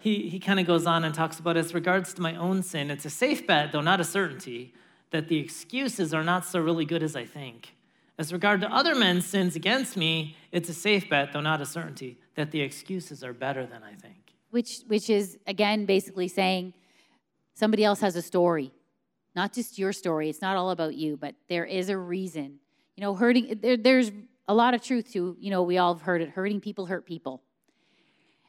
he, 0.00 0.28
he 0.28 0.38
kind 0.38 0.60
of 0.60 0.66
goes 0.66 0.84
on 0.86 1.04
and 1.04 1.14
talks 1.14 1.38
about 1.38 1.56
as 1.56 1.72
regards 1.72 2.12
to 2.14 2.20
my 2.20 2.36
own 2.36 2.62
sin, 2.62 2.90
it's 2.90 3.06
a 3.06 3.10
safe 3.10 3.46
bet, 3.46 3.72
though 3.72 3.80
not 3.80 4.00
a 4.00 4.04
certainty, 4.04 4.74
that 5.16 5.28
the 5.28 5.38
excuses 5.38 6.12
are 6.12 6.22
not 6.22 6.44
so 6.44 6.60
really 6.60 6.84
good 6.84 7.02
as 7.02 7.16
I 7.16 7.24
think. 7.24 7.74
As 8.18 8.34
regard 8.34 8.60
to 8.60 8.68
other 8.70 8.94
men's 8.94 9.24
sins 9.24 9.56
against 9.56 9.96
me, 9.96 10.36
it's 10.52 10.68
a 10.68 10.74
safe 10.74 11.08
bet, 11.08 11.32
though 11.32 11.40
not 11.40 11.62
a 11.62 11.66
certainty, 11.66 12.18
that 12.34 12.50
the 12.50 12.60
excuses 12.60 13.24
are 13.24 13.32
better 13.32 13.64
than 13.64 13.82
I 13.82 13.94
think. 13.94 14.20
which 14.50 14.80
which 14.92 15.08
is 15.10 15.38
again 15.46 15.86
basically 15.86 16.28
saying 16.28 16.72
somebody 17.54 17.82
else 17.88 18.00
has 18.00 18.14
a 18.16 18.22
story 18.22 18.68
not 19.34 19.52
just 19.52 19.78
your 19.82 19.92
story 19.92 20.28
it's 20.32 20.42
not 20.46 20.54
all 20.60 20.70
about 20.70 20.94
you 21.02 21.16
but 21.24 21.34
there 21.48 21.64
is 21.64 21.88
a 21.88 21.98
reason 22.16 22.48
you 22.94 23.02
know 23.04 23.12
hurting 23.22 23.58
there, 23.62 23.76
there's 23.76 24.10
a 24.46 24.54
lot 24.54 24.72
of 24.74 24.80
truth 24.82 25.06
to 25.12 25.36
you 25.44 25.50
know 25.50 25.62
we 25.62 25.76
all 25.78 25.92
have 25.94 26.02
heard 26.02 26.20
it 26.22 26.30
hurting 26.38 26.60
people 26.60 26.84
hurt 26.86 27.04
people 27.14 27.42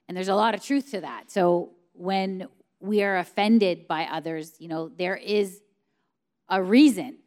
and 0.07 0.15
there's 0.15 0.33
a 0.37 0.39
lot 0.43 0.53
of 0.55 0.59
truth 0.69 0.91
to 0.91 0.99
that 1.01 1.31
so 1.31 1.71
when 1.93 2.47
we 2.79 2.97
are 3.07 3.17
offended 3.17 3.87
by 3.87 4.01
others 4.17 4.45
you 4.59 4.67
know 4.67 4.81
there 5.03 5.17
is 5.39 5.61
a 6.49 6.61
reason. 6.61 7.17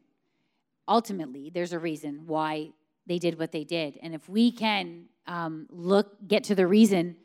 Ultimately 0.88 1.50
there's 1.52 1.72
a 1.72 1.78
reason 1.78 2.26
why 2.26 2.70
they 3.06 3.18
did 3.18 3.38
what 3.38 3.52
they 3.52 3.64
did. 3.64 3.98
And 4.02 4.14
if 4.14 4.28
we 4.28 4.52
can 4.52 5.06
um, 5.26 5.66
look 5.70 6.16
get 6.26 6.44
to 6.44 6.54
the 6.54 6.66
reason 6.66 7.16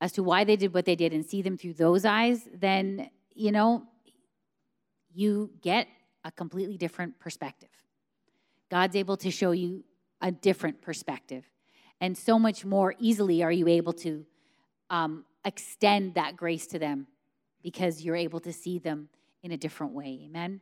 as 0.00 0.12
to 0.12 0.22
why 0.22 0.44
they 0.44 0.56
did 0.56 0.74
what 0.74 0.84
they 0.84 0.96
did 0.96 1.12
and 1.12 1.24
see 1.24 1.42
them 1.42 1.56
through 1.56 1.74
those 1.74 2.04
eyes 2.04 2.48
then 2.52 3.08
you 3.34 3.52
know 3.52 3.86
you 5.12 5.50
get 5.62 5.86
a 6.24 6.32
completely 6.32 6.76
different 6.76 7.18
perspective. 7.20 7.68
God's 8.70 8.96
able 8.96 9.16
to 9.18 9.30
show 9.30 9.52
you 9.52 9.84
a 10.20 10.32
different 10.32 10.80
perspective. 10.80 11.44
And 12.00 12.16
so 12.18 12.38
much 12.38 12.64
more 12.64 12.94
easily 12.98 13.42
are 13.42 13.52
you 13.52 13.68
able 13.68 13.92
to 13.92 14.24
um, 14.90 15.24
extend 15.44 16.14
that 16.14 16.36
grace 16.36 16.66
to 16.68 16.78
them 16.78 17.06
because 17.62 18.02
you're 18.02 18.16
able 18.16 18.40
to 18.40 18.52
see 18.52 18.78
them 18.78 19.08
in 19.42 19.52
a 19.52 19.56
different 19.56 19.92
way. 19.92 20.22
Amen 20.24 20.60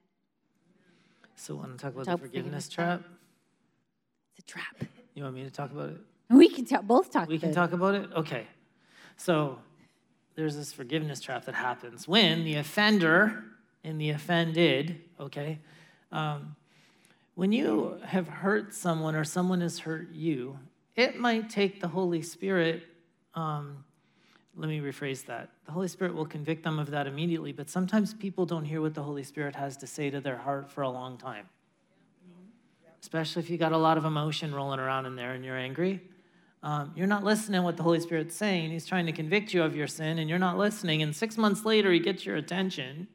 So, 1.36 1.56
want 1.56 1.76
to 1.78 1.82
talk 1.82 1.94
about 1.94 2.04
Talk 2.06 2.20
the 2.20 2.26
forgiveness 2.28 2.66
forgiveness 2.66 2.68
trap? 2.68 3.02
it's 4.36 4.44
a 4.44 4.52
trap 4.52 4.88
You 5.14 5.24
want 5.24 5.34
me 5.34 5.44
to 5.44 5.50
talk 5.50 5.70
about 5.72 5.90
it? 5.90 6.00
we 6.30 6.48
can 6.48 6.64
ta- 6.64 6.80
both 6.82 7.10
talk 7.10 7.28
We 7.28 7.38
can 7.38 7.50
it. 7.50 7.54
talk 7.54 7.72
about 7.72 7.94
it? 7.94 8.10
Okay. 8.14 8.46
So 9.16 9.58
there's 10.34 10.56
this 10.56 10.72
forgiveness 10.72 11.20
trap 11.20 11.44
that 11.44 11.54
happens 11.54 12.08
when 12.08 12.44
the 12.44 12.54
offender 12.56 13.44
and 13.84 14.00
the 14.00 14.10
offended, 14.10 15.00
okay, 15.20 15.58
um, 16.10 16.56
when 17.34 17.52
you 17.52 17.98
have 18.04 18.28
hurt 18.28 18.74
someone 18.74 19.14
or 19.14 19.24
someone 19.24 19.60
has 19.60 19.78
hurt 19.80 20.10
you, 20.12 20.58
it 20.96 21.18
might 21.18 21.48
take 21.50 21.80
the 21.80 21.88
Holy 21.88 22.22
Spirit. 22.22 22.84
Um, 23.34 23.84
let 24.56 24.68
me 24.68 24.80
rephrase 24.80 25.24
that. 25.26 25.50
The 25.64 25.72
Holy 25.72 25.88
Spirit 25.88 26.14
will 26.14 26.26
convict 26.26 26.62
them 26.62 26.78
of 26.78 26.90
that 26.90 27.06
immediately, 27.06 27.52
but 27.52 27.70
sometimes 27.70 28.12
people 28.12 28.44
don't 28.44 28.64
hear 28.64 28.80
what 28.80 28.94
the 28.94 29.02
Holy 29.02 29.22
Spirit 29.22 29.54
has 29.56 29.76
to 29.78 29.86
say 29.86 30.10
to 30.10 30.20
their 30.20 30.36
heart 30.36 30.70
for 30.70 30.82
a 30.82 30.90
long 30.90 31.16
time. 31.16 31.48
Especially 33.00 33.42
if 33.42 33.50
you 33.50 33.58
got 33.58 33.72
a 33.72 33.78
lot 33.78 33.98
of 33.98 34.04
emotion 34.04 34.54
rolling 34.54 34.78
around 34.78 35.06
in 35.06 35.16
there 35.16 35.32
and 35.32 35.44
you're 35.44 35.56
angry 35.56 36.00
um, 36.64 36.92
you're 36.94 37.08
not 37.08 37.24
listening 37.24 37.60
to 37.60 37.64
what 37.64 37.76
the 37.76 37.82
Holy 37.82 37.98
Spirit's 37.98 38.36
saying. 38.36 38.70
He's 38.70 38.86
trying 38.86 39.06
to 39.06 39.12
convict 39.12 39.52
you 39.52 39.62
of 39.64 39.74
your 39.74 39.88
sin, 39.88 40.18
and 40.18 40.30
you're 40.30 40.38
not 40.38 40.56
listening. 40.56 41.02
And 41.02 41.14
six 41.14 41.36
months 41.36 41.64
later, 41.64 41.90
he 41.90 41.98
gets 41.98 42.24
your 42.24 42.36
attention. 42.36 43.08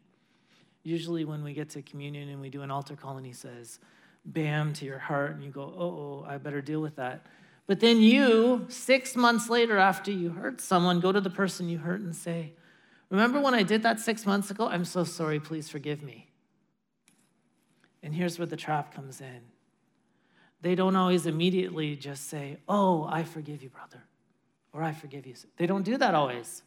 Usually, 0.83 1.23
when 1.23 1.43
we 1.43 1.53
get 1.53 1.69
to 1.71 1.81
communion 1.81 2.29
and 2.29 2.41
we 2.41 2.49
do 2.49 2.61
an 2.61 2.71
altar 2.71 2.95
call, 2.95 3.15
and 3.17 3.25
he 3.25 3.31
says, 3.31 3.79
"Bam!" 4.25 4.73
to 4.73 4.85
your 4.85 4.99
heart, 4.99 5.31
and 5.31 5.43
you 5.43 5.49
go, 5.49 5.61
"Oh, 5.61 6.25
I 6.27 6.37
better 6.37 6.61
deal 6.61 6.81
with 6.81 6.97
that." 6.97 7.25
But 7.67 7.81
then 7.81 8.01
you, 8.01 8.65
six 8.69 9.15
months 9.15 9.49
later, 9.49 9.77
after 9.77 10.11
you 10.11 10.29
hurt 10.29 10.61
someone, 10.61 10.99
go 10.99 11.11
to 11.11 11.21
the 11.21 11.29
person 11.29 11.69
you 11.69 11.79
hurt 11.79 11.99
and 11.99 12.15
say, 12.15 12.53
"Remember 13.09 13.39
when 13.39 13.53
I 13.53 13.63
did 13.63 13.83
that 13.83 13.99
six 13.99 14.25
months 14.25 14.49
ago? 14.49 14.67
I'm 14.67 14.85
so 14.85 15.03
sorry. 15.03 15.39
Please 15.39 15.69
forgive 15.69 16.01
me." 16.01 16.29
And 18.01 18.15
here's 18.15 18.39
where 18.39 18.45
the 18.45 18.55
trap 18.55 18.93
comes 18.93 19.19
in 19.19 19.41
they 20.61 20.75
don't 20.75 20.95
always 20.95 21.25
immediately 21.25 21.95
just 21.95 22.29
say, 22.29 22.57
Oh, 22.67 23.07
I 23.09 23.23
forgive 23.23 23.61
you, 23.61 23.69
brother, 23.69 24.03
or 24.73 24.81
I 24.81 24.91
forgive 24.91 25.25
you. 25.25 25.35
They 25.57 25.67
don't 25.67 25.83
do 25.83 25.97
that 25.97 26.15
always. 26.15 26.63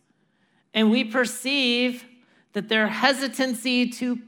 And 0.72 0.90
we 0.90 1.04
perceive 1.04 2.04
that 2.52 2.68
their 2.68 2.86
hesitancy 2.86 3.88
to 3.90 4.18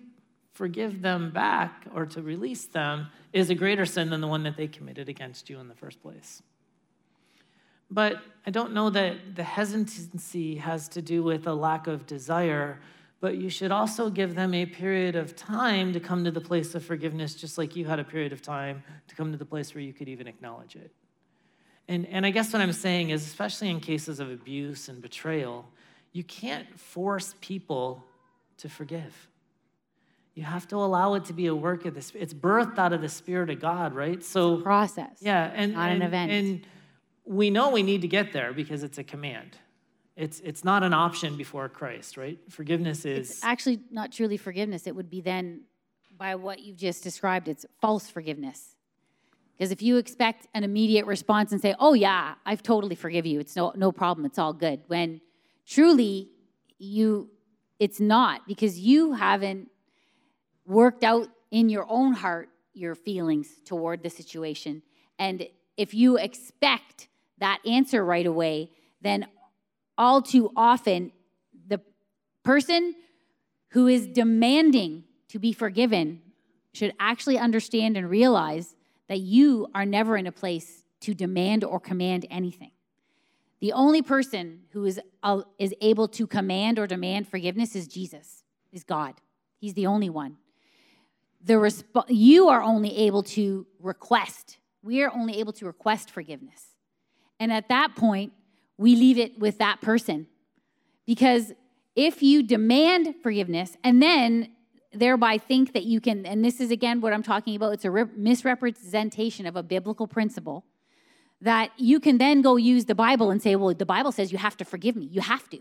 forgive 0.53 1.03
them 1.03 1.31
back 1.31 1.87
or 1.95 2.07
to 2.07 2.23
release 2.23 2.67
them 2.67 3.09
is 3.33 3.51
a 3.51 3.55
greater 3.55 3.87
sin 3.87 4.11
than 4.11 4.21
the 4.21 4.27
one 4.27 4.43
that 4.43 4.57
they 4.57 4.67
committed 4.67 5.09
against 5.09 5.49
you 5.49 5.59
in 5.61 5.69
the 5.69 5.75
first 5.75 6.03
place. 6.03 6.43
But 7.93 8.23
I 8.47 8.51
don't 8.51 8.73
know 8.73 8.89
that 8.89 9.37
the 9.37 9.43
hesitancy 9.43 10.57
has 10.57 10.89
to 10.89 11.03
do 11.03 11.23
with 11.23 11.47
a 11.47 11.53
lack 11.53 11.87
of 11.87 12.07
desire, 12.07 12.81
but 13.21 13.37
you 13.37 13.51
should 13.51 13.71
also 13.71 14.09
give 14.09 14.35
them 14.35 14.55
a 14.55 14.65
period 14.65 15.15
of 15.15 15.37
time 15.37 15.93
to 15.93 16.01
come 16.01 16.25
to 16.25 16.31
the 16.31 16.41
place 16.41 16.75
of 16.75 16.83
forgiveness, 16.83 17.35
just 17.35 17.59
like 17.59 17.77
you 17.77 17.85
had 17.85 18.01
a 18.01 18.05
period 18.05 18.33
of 18.33 18.41
time 18.41 18.83
to 19.09 19.15
come 19.15 19.31
to 19.31 19.37
the 19.37 19.45
place 19.45 19.75
where 19.75 19.85
you 19.85 19.93
could 19.93 20.09
even 20.09 20.27
acknowledge 20.27 20.75
it. 20.75 20.91
And, 21.87 22.07
and 22.07 22.25
I 22.25 22.31
guess 22.31 22.51
what 22.53 22.63
I'm 22.63 22.73
saying 22.73 23.11
is, 23.11 23.27
especially 23.27 23.69
in 23.69 23.79
cases 23.79 24.21
of 24.21 24.31
abuse 24.31 24.89
and 24.89 25.03
betrayal, 25.03 25.69
you 26.13 26.25
can't 26.25 26.81
force 26.81 27.35
people 27.43 28.03
to 28.57 28.71
forgive. 28.71 29.29
You 30.35 30.45
have 30.45 30.67
to 30.69 30.77
allow 30.77 31.13
it 31.15 31.27
to 31.27 31.35
be 31.35 31.47
a 31.47 31.55
work 31.55 31.85
of 31.85 31.95
the 31.95 32.01
Spirit. 32.01 32.23
It's 32.23 32.35
birthed 32.35 32.79
out 32.79 32.95
of 32.95 33.03
the 33.03 33.09
Spirit 33.11 33.51
of 33.51 33.61
God, 33.61 33.95
right? 33.95 34.25
So, 34.25 34.63
process 34.63 35.19
yeah, 35.21 35.51
and, 35.55 35.75
not 35.75 35.91
an 35.91 35.97
and- 35.97 36.03
event. 36.05 36.33
And 36.33 36.67
we 37.25 37.51
know 37.51 37.71
we 37.71 37.83
need 37.83 38.03
to 38.03 38.09
get 38.09 38.33
there 38.33 38.53
because 38.53 38.83
it's 38.83 38.99
a 38.99 39.05
command. 39.05 39.57
It's, 40.17 40.41
it's 40.41 40.65
not 40.65 40.83
an 40.83 40.93
option 40.93 41.37
before 41.37 41.69
Christ, 41.69 42.17
right? 42.17 42.39
Forgiveness 42.51 43.05
is. 43.05 43.31
it's 43.31 43.45
actually 43.45 43.81
not 43.91 44.13
truly 44.13 44.37
forgiveness. 44.37 44.87
It 44.87 44.95
would 44.95 45.09
be 45.09 45.21
then, 45.21 45.63
by 46.19 46.35
what 46.35 46.61
you've 46.61 46.77
just 46.77 47.03
described, 47.03 47.49
it's 47.49 47.65
false 47.81 48.11
forgiveness. 48.11 48.77
Because 49.57 49.71
if 49.71 49.81
you 49.81 49.97
expect 49.97 50.47
an 50.55 50.65
immediate 50.65 51.07
response 51.07 51.53
and 51.53 51.61
say, 51.61 51.75
"Oh 51.79 51.95
yeah, 51.95 52.35
I've 52.45 52.63
totally 52.63 52.95
forgive 52.95 53.27
you. 53.27 53.39
It's 53.39 53.55
no 53.55 53.73
no 53.77 53.93
problem. 53.93 54.27
It's 54.27 54.39
all 54.39 54.53
good," 54.53 54.81
when 54.89 55.21
truly 55.67 56.31
you 56.79 57.31
it's 57.79 58.01
not 58.01 58.47
because 58.47 58.79
you 58.79 59.13
haven't 59.13 59.71
worked 60.67 61.05
out 61.05 61.29
in 61.51 61.69
your 61.69 61.87
own 61.89 62.13
heart 62.13 62.49
your 62.75 62.95
feelings 62.95 63.49
toward 63.65 64.03
the 64.03 64.11
situation. 64.11 64.83
And 65.19 65.47
if 65.77 65.95
you 65.95 66.17
expect 66.17 67.09
that 67.43 67.59
answer 67.67 68.05
right 68.05 68.25
away, 68.25 68.71
then 69.01 69.27
all 69.99 70.23
too 70.23 70.51
often 70.57 71.11
the 71.67 71.81
person 72.45 72.95
who 73.71 73.89
is 73.89 74.07
demanding 74.07 75.03
to 75.29 75.41
be 75.41 75.53
forgiven 75.53 76.23
should 76.73 76.95
actually 77.01 77.39
understand 77.39 77.97
and 77.97 78.09
realize 78.09 78.77
that 79.09 79.19
you 79.19 79.69
are 79.75 79.85
never 79.85 80.17
in 80.17 80.29
a 80.29 80.33
place 80.33 80.85
to 81.01 81.15
demand 81.15 81.65
or 81.65 81.81
command 81.81 82.27
anything. 82.31 82.71
The 83.61 83.73
only 83.73 84.03
person 84.03 84.61
who 84.71 84.85
is, 84.85 85.01
uh, 85.25 85.43
is 85.59 85.75
able 85.81 86.07
to 86.09 86.29
command 86.29 86.79
or 86.79 86.87
demand 86.87 87.27
forgiveness 87.27 87.75
is 87.75 87.89
Jesus, 87.89 88.45
is 88.73 88.85
God. 88.85 89.15
He's 89.59 89.75
the 89.75 89.87
only 89.87 90.11
one. 90.11 90.37
The 91.45 91.55
resp- 91.55 92.05
you 92.09 92.49
are 92.49 92.63
only 92.63 92.97
able 92.99 93.25
to 93.25 93.67
request. 93.81 94.59
We 94.81 95.03
are 95.03 95.13
only 95.13 95.41
able 95.41 95.53
to 95.55 95.67
request 95.67 96.09
forgiveness. 96.11 96.72
And 97.41 97.53
at 97.53 97.69
that 97.69 97.97
point, 97.97 98.33
we 98.79 98.97
leave 98.97 99.19
it 99.19 99.39
with 99.39 99.59
that 99.59 99.81
person. 99.81 100.27
Because 101.07 101.53
if 101.95 102.23
you 102.23 102.43
demand 102.43 103.15
forgiveness 103.23 103.77
and 103.83 104.03
then 104.03 104.51
thereby 104.93 105.39
think 105.39 105.73
that 105.73 105.85
you 105.85 106.01
can, 106.01 106.27
and 106.27 106.45
this 106.45 106.61
is 106.61 106.71
again 106.71 107.01
what 107.01 107.13
I'm 107.13 107.23
talking 107.23 107.57
about, 107.57 107.73
it's 107.73 107.85
a 107.85 107.91
re- 107.91 108.05
misrepresentation 108.17 109.47
of 109.47 109.57
a 109.57 109.63
biblical 109.63 110.07
principle, 110.07 110.65
that 111.41 111.73
you 111.77 111.99
can 111.99 112.19
then 112.19 112.41
go 112.41 112.57
use 112.57 112.85
the 112.85 112.95
Bible 112.95 113.31
and 113.31 113.43
say, 113.43 113.57
well, 113.57 113.75
the 113.75 113.87
Bible 113.87 114.13
says 114.13 114.31
you 114.31 114.39
have 114.39 114.57
to 114.59 114.65
forgive 114.65 114.95
me. 114.95 115.07
You 115.07 115.21
have 115.21 115.49
to. 115.51 115.59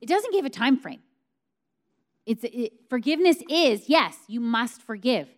It 0.00 0.08
doesn't 0.08 0.32
give 0.32 0.44
a 0.44 0.50
time 0.50 0.76
frame. 0.76 1.00
It's, 2.26 2.44
it, 2.44 2.72
forgiveness 2.90 3.38
is, 3.48 3.88
yes, 3.88 4.16
you 4.26 4.40
must 4.40 4.82
forgive. 4.82 5.28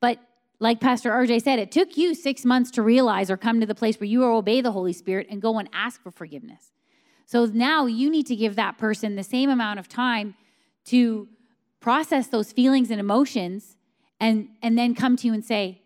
But 0.00 0.18
like 0.58 0.80
Pastor 0.80 1.10
RJ 1.10 1.42
said, 1.42 1.58
it 1.58 1.70
took 1.70 1.96
you 1.96 2.14
six 2.14 2.44
months 2.44 2.70
to 2.72 2.82
realize 2.82 3.30
or 3.30 3.36
come 3.36 3.60
to 3.60 3.66
the 3.66 3.74
place 3.74 4.00
where 4.00 4.06
you 4.06 4.24
obey 4.24 4.60
the 4.60 4.72
Holy 4.72 4.92
Spirit 4.92 5.26
and 5.30 5.42
go 5.42 5.58
and 5.58 5.68
ask 5.72 6.02
for 6.02 6.10
forgiveness. 6.10 6.72
So 7.26 7.44
now 7.46 7.86
you 7.86 8.08
need 8.08 8.26
to 8.26 8.36
give 8.36 8.56
that 8.56 8.78
person 8.78 9.16
the 9.16 9.22
same 9.22 9.50
amount 9.50 9.78
of 9.78 9.88
time 9.88 10.34
to 10.86 11.28
process 11.80 12.28
those 12.28 12.52
feelings 12.52 12.90
and 12.90 13.00
emotions 13.00 13.76
and, 14.20 14.48
and 14.62 14.78
then 14.78 14.94
come 14.94 15.16
to 15.16 15.26
you 15.26 15.34
and 15.34 15.44
say, 15.44 15.82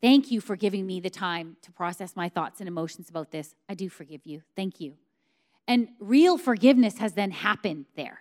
Thank 0.00 0.30
you 0.30 0.40
for 0.40 0.56
giving 0.56 0.86
me 0.86 0.98
the 0.98 1.10
time 1.10 1.58
to 1.60 1.70
process 1.70 2.16
my 2.16 2.30
thoughts 2.30 2.60
and 2.60 2.68
emotions 2.68 3.10
about 3.10 3.32
this. 3.32 3.54
I 3.68 3.74
do 3.74 3.90
forgive 3.90 4.24
you. 4.24 4.40
Thank 4.56 4.80
you. 4.80 4.94
And 5.68 5.88
real 5.98 6.38
forgiveness 6.38 6.96
has 6.98 7.12
then 7.12 7.30
happened 7.30 7.84
there. 7.96 8.20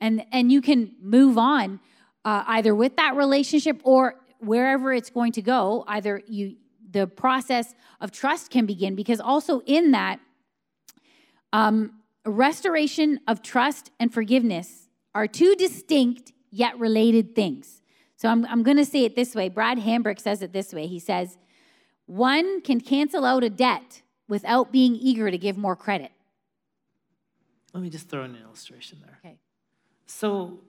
And, 0.00 0.24
and 0.32 0.50
you 0.50 0.62
can 0.62 0.94
move 1.02 1.36
on 1.36 1.80
uh, 2.24 2.44
either 2.46 2.74
with 2.74 2.96
that 2.96 3.14
relationship 3.14 3.80
or 3.84 4.16
wherever 4.42 4.92
it's 4.92 5.10
going 5.10 5.32
to 5.32 5.42
go. 5.42 5.84
Either 5.86 6.22
you, 6.26 6.56
the 6.90 7.06
process 7.06 7.74
of 8.00 8.10
trust 8.10 8.50
can 8.50 8.66
begin 8.66 8.94
because 8.94 9.20
also 9.20 9.60
in 9.66 9.92
that, 9.92 10.20
um, 11.52 11.92
restoration 12.24 13.20
of 13.26 13.42
trust 13.42 13.90
and 13.98 14.12
forgiveness 14.12 14.88
are 15.14 15.26
two 15.26 15.54
distinct 15.56 16.32
yet 16.50 16.78
related 16.78 17.34
things. 17.34 17.82
So 18.16 18.28
I'm, 18.28 18.46
I'm 18.46 18.62
going 18.62 18.76
to 18.76 18.84
say 18.84 19.04
it 19.04 19.16
this 19.16 19.34
way. 19.34 19.48
Brad 19.48 19.78
Hambrick 19.78 20.20
says 20.20 20.42
it 20.42 20.52
this 20.52 20.72
way. 20.72 20.86
He 20.86 20.98
says, 20.98 21.38
one 22.06 22.60
can 22.60 22.80
cancel 22.80 23.24
out 23.24 23.42
a 23.42 23.50
debt 23.50 24.02
without 24.28 24.70
being 24.70 24.94
eager 24.94 25.30
to 25.30 25.38
give 25.38 25.56
more 25.56 25.74
credit. 25.74 26.12
Let 27.74 27.82
me 27.82 27.90
just 27.90 28.08
throw 28.08 28.24
in 28.24 28.34
an 28.34 28.42
illustration 28.42 28.98
there. 29.04 29.18
Okay. 29.24 29.38
So, 30.06 30.60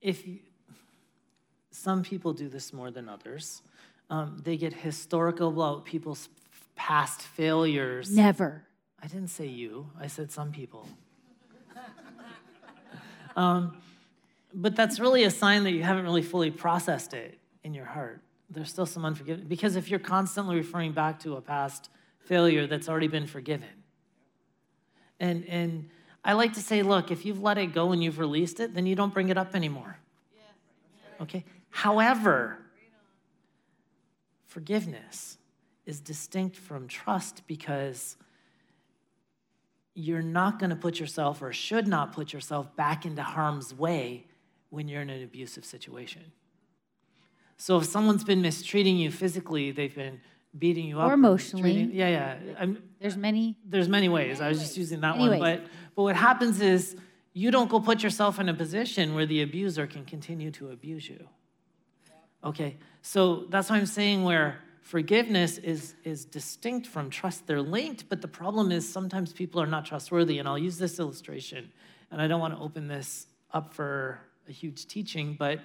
if 0.00 0.26
you, 0.26 0.38
some 1.80 2.02
people 2.02 2.34
do 2.34 2.48
this 2.48 2.72
more 2.72 2.90
than 2.90 3.08
others, 3.08 3.62
um, 4.10 4.40
they 4.44 4.56
get 4.56 4.72
historical 4.72 5.48
about 5.48 5.86
people's 5.86 6.28
past 6.76 7.22
failures. 7.22 8.14
Never. 8.14 8.64
I 9.02 9.06
didn't 9.06 9.28
say 9.28 9.46
you, 9.46 9.88
I 9.98 10.06
said 10.06 10.30
some 10.30 10.52
people. 10.52 10.86
um, 13.36 13.78
but 14.52 14.76
that's 14.76 15.00
really 15.00 15.24
a 15.24 15.30
sign 15.30 15.64
that 15.64 15.70
you 15.70 15.82
haven't 15.82 16.04
really 16.04 16.22
fully 16.22 16.50
processed 16.50 17.14
it 17.14 17.38
in 17.64 17.72
your 17.72 17.86
heart. 17.86 18.20
There's 18.50 18.68
still 18.68 18.86
some 18.86 19.06
unforgiveness. 19.06 19.46
Because 19.48 19.76
if 19.76 19.88
you're 19.88 20.00
constantly 20.00 20.56
referring 20.56 20.92
back 20.92 21.20
to 21.20 21.36
a 21.36 21.40
past 21.40 21.88
failure 22.18 22.66
that's 22.66 22.90
already 22.90 23.08
been 23.08 23.26
forgiven, 23.26 23.68
and, 25.18 25.46
and 25.46 25.88
I 26.24 26.34
like 26.34 26.52
to 26.54 26.60
say, 26.60 26.82
look, 26.82 27.10
if 27.10 27.24
you've 27.24 27.42
let 27.42 27.56
it 27.56 27.72
go 27.72 27.92
and 27.92 28.02
you've 28.02 28.18
released 28.18 28.60
it, 28.60 28.74
then 28.74 28.84
you 28.84 28.94
don't 28.94 29.14
bring 29.14 29.30
it 29.30 29.38
up 29.38 29.54
anymore. 29.54 29.96
Okay? 31.20 31.44
However, 31.70 32.58
forgiveness 34.46 35.38
is 35.86 36.00
distinct 36.00 36.56
from 36.56 36.88
trust 36.88 37.42
because 37.46 38.16
you're 39.94 40.22
not 40.22 40.58
going 40.58 40.70
to 40.70 40.76
put 40.76 41.00
yourself 41.00 41.42
or 41.42 41.52
should 41.52 41.86
not 41.86 42.12
put 42.12 42.32
yourself 42.32 42.74
back 42.76 43.04
into 43.04 43.22
harm's 43.22 43.74
way 43.74 44.26
when 44.70 44.88
you're 44.88 45.02
in 45.02 45.10
an 45.10 45.22
abusive 45.22 45.64
situation. 45.64 46.22
So 47.56 47.76
if 47.78 47.84
someone's 47.84 48.24
been 48.24 48.40
mistreating 48.40 48.96
you 48.96 49.10
physically, 49.10 49.70
they've 49.70 49.94
been 49.94 50.20
beating 50.58 50.86
you 50.86 51.00
up 51.00 51.10
or 51.10 51.14
emotionally. 51.14 51.90
Yeah, 51.92 52.08
yeah. 52.08 52.36
I'm, 52.58 52.82
there's 53.00 53.16
many. 53.16 53.56
There's 53.64 53.88
many 53.88 54.08
ways. 54.08 54.40
I 54.40 54.48
was 54.48 54.60
just 54.60 54.76
using 54.76 55.00
that 55.02 55.18
one. 55.18 55.38
But 55.38 55.62
but 55.94 56.02
what 56.02 56.16
happens 56.16 56.60
is 56.60 56.96
you 57.32 57.50
don't 57.50 57.70
go 57.70 57.78
put 57.78 58.02
yourself 58.02 58.40
in 58.40 58.48
a 58.48 58.54
position 58.54 59.14
where 59.14 59.26
the 59.26 59.42
abuser 59.42 59.86
can 59.86 60.04
continue 60.04 60.50
to 60.52 60.70
abuse 60.70 61.08
you. 61.08 61.28
Okay, 62.42 62.76
so 63.02 63.44
that's 63.50 63.68
why 63.68 63.76
I'm 63.76 63.86
saying 63.86 64.24
where 64.24 64.60
forgiveness 64.82 65.58
is 65.58 65.94
is 66.04 66.24
distinct 66.24 66.86
from 66.86 67.10
trust. 67.10 67.46
They're 67.46 67.62
linked, 67.62 68.08
but 68.08 68.22
the 68.22 68.28
problem 68.28 68.72
is 68.72 68.90
sometimes 68.90 69.32
people 69.32 69.60
are 69.60 69.66
not 69.66 69.84
trustworthy. 69.84 70.38
And 70.38 70.48
I'll 70.48 70.58
use 70.58 70.78
this 70.78 70.98
illustration, 70.98 71.70
and 72.10 72.20
I 72.20 72.26
don't 72.26 72.40
want 72.40 72.54
to 72.54 72.60
open 72.60 72.88
this 72.88 73.26
up 73.52 73.74
for 73.74 74.20
a 74.48 74.52
huge 74.52 74.86
teaching, 74.86 75.36
but 75.38 75.60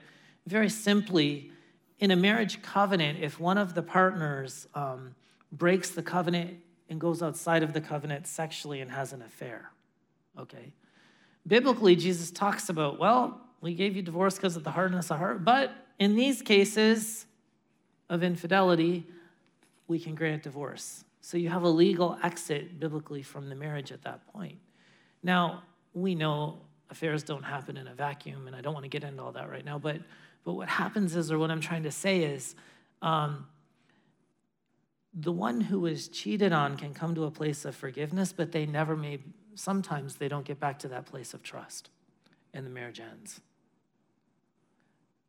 very 0.48 0.70
simply, 0.70 1.52
in 2.00 2.12
a 2.12 2.16
marriage 2.16 2.62
covenant, 2.62 3.20
if 3.22 3.40
one 3.40 3.58
of 3.58 3.74
the 3.74 3.82
partners 3.82 4.68
um, 4.76 5.16
breaks 5.52 5.92
the 5.92 6.04
covenant 6.04 6.60
and 6.90 7.00
goes 7.00 7.24
outside 7.24 7.64
of 7.64 7.74
the 7.74 7.82
covenant 7.82 8.28
sexually 8.28 8.82
and 8.82 8.92
has 8.92 9.14
an 9.14 9.22
affair, 9.22 9.72
okay? 10.38 10.74
Biblically, 11.48 11.96
Jesus 11.96 12.32
talks 12.32 12.70
about, 12.70 13.00
well, 13.00 13.42
we 13.62 13.74
gave 13.74 13.96
you 13.96 14.02
divorce 14.02 14.36
because 14.36 14.56
of 14.56 14.64
the 14.64 14.72
hardness 14.72 15.10
of 15.10 15.18
heart, 15.18 15.44
but 15.44 15.72
in 16.00 16.16
these 16.16 16.42
cases 16.42 17.26
of 18.10 18.24
infidelity, 18.24 19.06
we 19.88 20.00
can 20.00 20.16
grant 20.16 20.44
divorce. 20.44 21.04
So 21.22 21.38
you 21.38 21.50
have 21.50 21.64
a 21.64 21.70
legal 21.70 22.18
exit 22.22 22.80
biblically 22.80 23.24
from 23.24 23.50
the 23.50 23.56
marriage 23.56 23.92
at 23.92 24.04
that 24.04 24.28
point. 24.32 24.58
Now, 25.24 25.64
we 25.94 26.14
know 26.14 26.60
affairs 26.90 27.24
don't 27.24 27.44
happen 27.44 27.78
in 27.78 27.88
a 27.88 27.94
vacuum, 27.94 28.48
and 28.48 28.56
I 28.56 28.62
don't 28.62 28.74
want 28.74 28.84
to 28.84 28.90
get 28.90 29.04
into 29.04 29.24
all 29.24 29.32
that 29.32 29.50
right 29.50 29.66
now, 29.66 29.80
but, 29.80 30.02
but 30.44 30.54
what 30.54 30.70
happens 30.70 31.16
is, 31.16 31.32
or 31.32 31.40
what 31.40 31.50
I'm 31.50 31.62
trying 31.62 31.84
to 31.84 31.92
say 31.92 32.24
is, 32.24 32.56
um, 33.02 33.48
the 35.14 35.32
one 35.32 35.62
who 35.62 35.86
is 35.86 36.10
cheated 36.10 36.52
on 36.52 36.78
can 36.78 36.94
come 36.94 37.16
to 37.16 37.24
a 37.24 37.32
place 37.32 37.66
of 37.66 37.76
forgiveness, 37.76 38.34
but 38.34 38.52
they 38.52 38.66
never 38.66 38.96
may, 38.96 39.20
sometimes 39.56 40.16
they 40.16 40.28
don't 40.28 40.46
get 40.46 40.60
back 40.60 40.78
to 40.80 40.88
that 40.90 41.06
place 41.06 41.34
of 41.34 41.42
trust, 41.42 41.90
and 42.54 42.66
the 42.66 42.70
marriage 42.70 43.00
ends. 43.00 43.40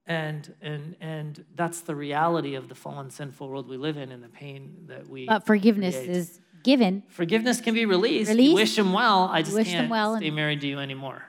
And, 0.08 0.54
and, 0.62 0.94
and 1.00 1.44
that's 1.56 1.80
the 1.80 1.94
reality 1.96 2.54
of 2.54 2.68
the 2.68 2.74
fallen, 2.76 3.10
sinful 3.10 3.48
world 3.48 3.68
we 3.68 3.76
live 3.76 3.96
in 3.96 4.12
and 4.12 4.22
the 4.22 4.28
pain 4.28 4.84
that 4.86 5.08
we. 5.08 5.26
But 5.26 5.44
forgiveness 5.46 5.96
create. 5.96 6.10
is 6.10 6.40
given. 6.62 7.02
Forgiveness 7.08 7.60
can 7.60 7.74
be 7.74 7.86
released. 7.86 8.28
Released. 8.30 8.54
wish 8.54 8.76
them 8.76 8.92
well. 8.92 9.28
I 9.32 9.42
just 9.42 9.56
wish 9.56 9.66
them 9.66 9.74
can't 9.80 9.90
well 9.90 10.16
stay 10.16 10.28
and- 10.28 10.36
married 10.36 10.60
to 10.60 10.68
you 10.68 10.78
anymore. 10.78 11.22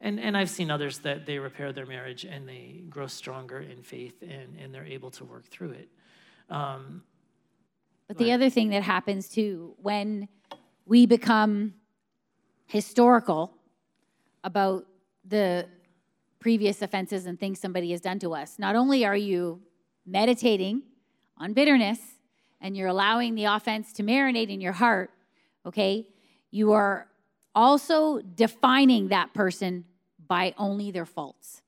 And, 0.00 0.18
and 0.18 0.36
I've 0.36 0.50
seen 0.50 0.68
others 0.68 0.98
that 0.98 1.26
they 1.26 1.38
repair 1.38 1.72
their 1.72 1.86
marriage 1.86 2.24
and 2.24 2.48
they 2.48 2.82
grow 2.90 3.06
stronger 3.06 3.60
in 3.60 3.84
faith 3.84 4.20
and, 4.20 4.58
and 4.60 4.74
they're 4.74 4.84
able 4.84 5.12
to 5.12 5.24
work 5.24 5.46
through 5.46 5.70
it. 5.70 5.88
Um, 6.50 7.04
But 8.08 8.18
the 8.18 8.24
Right. 8.24 8.32
other 8.32 8.50
thing 8.50 8.70
that 8.70 8.82
happens 8.82 9.28
too, 9.28 9.76
when 9.80 10.26
we 10.86 11.06
become 11.06 11.74
historical 12.66 13.52
about 14.42 14.86
the 15.24 15.68
previous 16.40 16.82
offenses 16.82 17.26
and 17.26 17.38
things 17.38 17.60
somebody 17.60 17.90
has 17.90 18.00
done 18.00 18.18
to 18.18 18.34
us, 18.34 18.58
not 18.58 18.74
only 18.74 19.04
are 19.04 19.16
you 19.16 19.60
meditating 20.06 20.82
on 21.36 21.52
bitterness 21.52 21.98
and 22.60 22.76
you're 22.76 22.88
allowing 22.88 23.34
the 23.34 23.44
offense 23.44 23.92
to 23.92 24.02
marinate 24.02 24.48
in 24.48 24.60
your 24.60 24.72
heart, 24.72 25.10
okay, 25.66 26.06
you 26.50 26.72
are 26.72 27.06
also 27.54 28.20
defining 28.20 29.08
that 29.08 29.32
person 29.34 29.84
by 30.26 30.54
only 30.56 30.90
their 30.90 31.06
faults. 31.06 31.62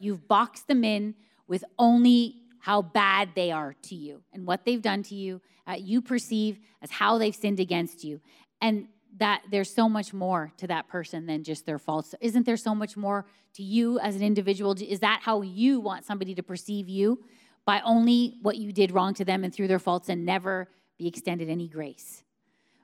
You've 0.00 0.26
boxed 0.26 0.68
them 0.68 0.84
in 0.84 1.14
with 1.46 1.64
only 1.78 2.36
how 2.58 2.82
bad 2.82 3.30
they 3.34 3.52
are 3.52 3.74
to 3.82 3.94
you 3.94 4.22
and 4.32 4.46
what 4.46 4.64
they've 4.64 4.82
done 4.82 5.02
to 5.04 5.14
you, 5.14 5.40
uh, 5.68 5.76
you 5.78 6.02
perceive 6.02 6.58
as 6.82 6.90
how 6.90 7.18
they've 7.18 7.34
sinned 7.34 7.60
against 7.60 8.02
you. 8.02 8.20
And 8.60 8.88
that 9.18 9.42
there's 9.50 9.72
so 9.72 9.88
much 9.88 10.12
more 10.12 10.52
to 10.58 10.66
that 10.66 10.88
person 10.88 11.26
than 11.26 11.42
just 11.42 11.64
their 11.64 11.78
faults. 11.78 12.14
Isn't 12.20 12.44
there 12.44 12.56
so 12.56 12.74
much 12.74 12.96
more 12.96 13.26
to 13.54 13.62
you 13.62 13.98
as 14.00 14.16
an 14.16 14.22
individual? 14.22 14.74
Is 14.80 15.00
that 15.00 15.20
how 15.22 15.42
you 15.42 15.80
want 15.80 16.04
somebody 16.04 16.34
to 16.34 16.42
perceive 16.42 16.88
you? 16.88 17.24
By 17.64 17.80
only 17.80 18.34
what 18.42 18.56
you 18.56 18.72
did 18.72 18.92
wrong 18.92 19.14
to 19.14 19.24
them 19.24 19.42
and 19.42 19.52
through 19.52 19.68
their 19.68 19.78
faults 19.78 20.08
and 20.08 20.24
never 20.24 20.68
be 20.98 21.08
extended 21.08 21.48
any 21.48 21.68
grace. 21.68 22.22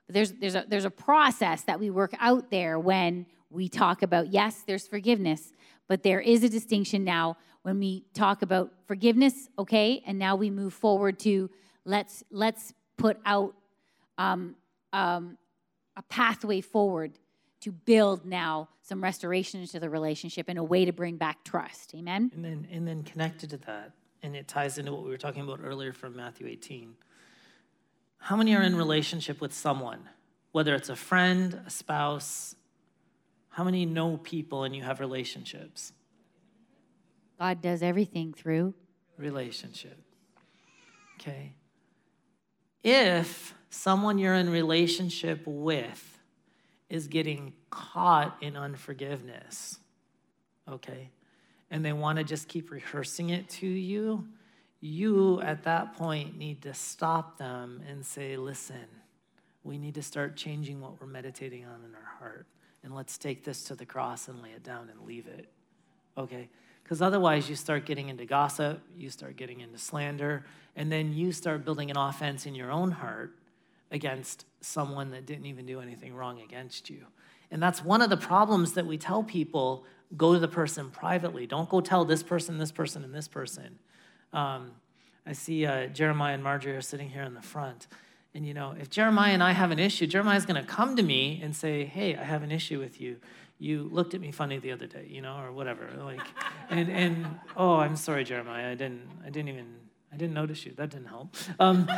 But 0.07 0.15
there's, 0.15 0.33
there's, 0.33 0.55
a, 0.55 0.65
there's 0.67 0.85
a 0.85 0.91
process 0.91 1.63
that 1.63 1.79
we 1.79 1.91
work 1.91 2.15
out 2.19 2.51
there 2.51 2.79
when 2.79 3.27
we 3.51 3.69
talk 3.69 4.03
about, 4.03 4.33
yes, 4.33 4.65
there's 4.67 4.89
forgiveness, 4.89 5.53
but 5.87 6.03
there 6.03 6.21
is 6.21 6.43
a 6.43 6.49
distinction 6.49 7.05
now 7.05 7.37
when 7.63 7.79
we 7.79 8.05
talk 8.15 8.43
about 8.43 8.73
forgiveness, 8.87 9.49
okay, 9.59 10.03
and 10.07 10.19
now 10.19 10.35
we 10.35 10.51
move 10.51 10.75
forward 10.75 11.19
to 11.21 11.49
let's, 11.85 12.25
let's 12.31 12.73
put 12.97 13.19
out 13.25 13.55
um, 14.19 14.57
um, 14.93 15.39
a 15.97 16.03
pathway 16.03 16.61
forward 16.61 17.19
to 17.61 17.71
build 17.71 18.27
now 18.27 18.69
some 18.83 19.03
restoration 19.03 19.61
into 19.61 19.79
the 19.79 19.89
relationship 19.89 20.47
and 20.49 20.59
a 20.59 20.65
way 20.65 20.85
to 20.85 20.93
bring 20.93 21.17
back 21.17 21.45
trust. 21.45 21.95
Amen. 21.95 22.31
And 22.35 22.45
then 22.45 22.67
and 22.71 22.87
then 22.87 23.03
connected 23.03 23.51
to 23.51 23.57
that, 23.59 23.93
and 24.23 24.35
it 24.35 24.49
ties 24.49 24.79
into 24.79 24.93
what 24.93 25.05
we 25.05 25.11
were 25.11 25.19
talking 25.19 25.43
about 25.43 25.61
earlier 25.63 25.93
from 25.93 26.17
Matthew 26.17 26.47
18. 26.47 26.95
How 28.19 28.37
many 28.37 28.55
are 28.55 28.63
in 28.63 28.77
relationship 28.77 29.41
with 29.41 29.53
someone, 29.53 30.09
whether 30.53 30.75
it's 30.75 30.89
a 30.89 30.97
friend, 30.97 31.61
a 31.67 31.71
spouse? 31.71 32.55
How 33.51 33.65
many 33.65 33.85
know 33.85 34.17
people 34.17 34.65
and 34.65 34.75
you 34.75 34.83
have 34.83 34.99
relationships? 35.01 35.93
God 37.39 37.61
does 37.61 37.83
everything 37.83 38.33
through 38.33 38.75
relationship. 39.19 39.99
Okay. 41.21 41.53
If 42.83 43.55
someone 43.73 44.19
you're 44.19 44.35
in 44.35 44.51
relationship 44.51 45.43
with 45.47 46.19
is 46.89 47.09
getting 47.09 47.55
caught 47.71 48.37
in 48.43 48.57
unforgiveness, 48.57 49.79
okay, 50.69 51.09
and 51.71 51.85
they 51.85 51.93
want 51.93 52.19
to 52.19 52.25
just 52.25 52.49
keep 52.49 52.71
rehearsing 52.71 53.31
it 53.31 53.49
to 53.49 53.67
you, 53.67 54.29
you 54.81 55.41
at 55.41 55.63
that 55.65 55.97
point 55.97 56.37
need 56.37 56.61
to 56.63 56.75
stop 56.75 57.39
them 57.39 57.83
and 57.89 58.05
say, 58.05 58.37
listen, 58.37 58.85
we 59.65 59.79
need 59.79 59.95
to 59.95 60.03
start 60.03 60.37
changing 60.37 60.81
what 60.81 61.01
we're 61.01 61.07
meditating 61.07 61.65
on 61.65 61.83
in 61.85 61.95
our 61.95 62.19
heart. 62.19 62.47
And 62.83 62.95
let's 62.95 63.17
take 63.17 63.45
this 63.45 63.65
to 63.65 63.75
the 63.75 63.87
cross 63.87 64.29
and 64.29 64.43
lay 64.43 64.51
it 64.51 64.65
down 64.65 64.91
and 64.91 65.07
leave 65.07 65.29
it. 65.29 65.49
Okay? 66.19 66.49
Because 66.83 67.01
otherwise, 67.01 67.49
you 67.49 67.55
start 67.55 67.87
getting 67.87 68.09
into 68.09 68.27
gossip, 68.27 68.83
you 68.97 69.09
start 69.09 69.37
getting 69.37 69.61
into 69.61 69.79
slander, 69.79 70.45
and 70.75 70.91
then 70.91 71.13
you 71.13 71.31
start 71.31 71.65
building 71.65 71.91
an 71.91 71.97
offense 71.97 72.45
in 72.45 72.57
your 72.57 72.73
own 72.73 72.91
heart 72.91 73.37
against 73.93 74.47
someone 74.61 75.11
that 75.11 75.27
didn't 75.27 75.47
even 75.47 75.67
do 75.67 75.81
anything 75.81 76.15
wrong 76.15 76.41
against 76.41 76.91
you. 76.91 77.07
And 77.51 77.63
that's 77.63 77.85
one 77.85 78.01
of 78.01 78.11
the 78.11 78.17
problems 78.17 78.73
that 78.73 78.87
we 78.87 78.97
tell 78.97 79.23
people 79.23 79.85
go 80.17 80.33
to 80.33 80.39
the 80.39 80.49
person 80.49 80.91
privately. 80.91 81.47
Don't 81.47 81.69
go 81.69 81.81
tell 81.81 82.05
this 82.05 82.23
person, 82.23 82.59
this 82.59 82.73
person, 82.73 83.05
and 83.05 83.15
this 83.15 83.29
person. 83.29 83.79
Um, 84.33 84.73
I 85.27 85.33
see 85.33 85.67
uh, 85.67 85.87
Jeremiah 85.87 86.35
and 86.35 86.43
Marjorie 86.43 86.75
are 86.75 86.81
sitting 86.81 87.11
here 87.11 87.23
in 87.23 87.35
the 87.35 87.43
front. 87.43 87.87
And 88.35 88.47
you 88.47 88.55
know, 88.55 88.75
if 88.81 88.89
Jeremiah 88.89 89.35
and 89.35 89.43
I 89.43 89.53
have 89.53 89.71
an 89.71 89.79
issue, 89.79 90.07
Jeremiah's 90.07 90.47
going 90.47 90.61
to 90.61 90.67
come 90.67 90.97
to 90.97 91.03
me 91.03 91.41
and 91.43 91.55
say, 91.55 91.85
"Hey, 91.85 92.17
I 92.17 92.25
have 92.25 92.43
an 92.43 92.51
issue 92.51 92.79
with 92.79 92.99
you. 92.99 93.19
You 93.59 93.91
looked 93.93 94.15
at 94.15 94.23
me 94.23 94.33
funny 94.33 94.59
the 94.59 94.73
other 94.73 94.87
day, 94.87 95.07
you 95.07 95.21
know, 95.21 95.37
or 95.37 95.53
whatever." 95.53 95.91
Like, 96.03 96.23
and 96.71 96.89
and 96.89 97.27
oh, 97.57 97.75
I'm 97.75 97.95
sorry, 97.95 98.25
Jeremiah. 98.25 98.73
I 98.73 98.75
didn't. 98.75 99.07
I 99.23 99.29
didn't 99.29 99.51
even 99.51 99.67
I 100.13 100.17
didn't 100.17 100.35
notice 100.35 100.67
you. 100.67 100.73
That 100.73 100.91
didn't 100.91 101.07
help. 101.07 101.35
Um, 101.59 101.89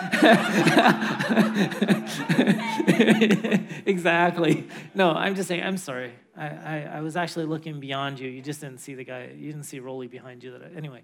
exactly. 3.87 4.69
No, 4.95 5.11
I'm 5.11 5.35
just 5.35 5.49
saying, 5.49 5.65
I'm 5.65 5.77
sorry. 5.77 6.13
I, 6.37 6.47
I, 6.47 6.91
I, 6.95 7.01
was 7.01 7.17
actually 7.17 7.47
looking 7.47 7.81
beyond 7.81 8.21
you. 8.21 8.29
You 8.29 8.41
just 8.41 8.61
didn't 8.61 8.79
see 8.79 8.95
the 8.95 9.03
guy, 9.03 9.31
you 9.37 9.51
didn't 9.51 9.65
see 9.65 9.81
Rolly 9.81 10.07
behind 10.07 10.45
you. 10.45 10.53
That 10.53 10.63
I, 10.63 10.77
anyway. 10.77 11.03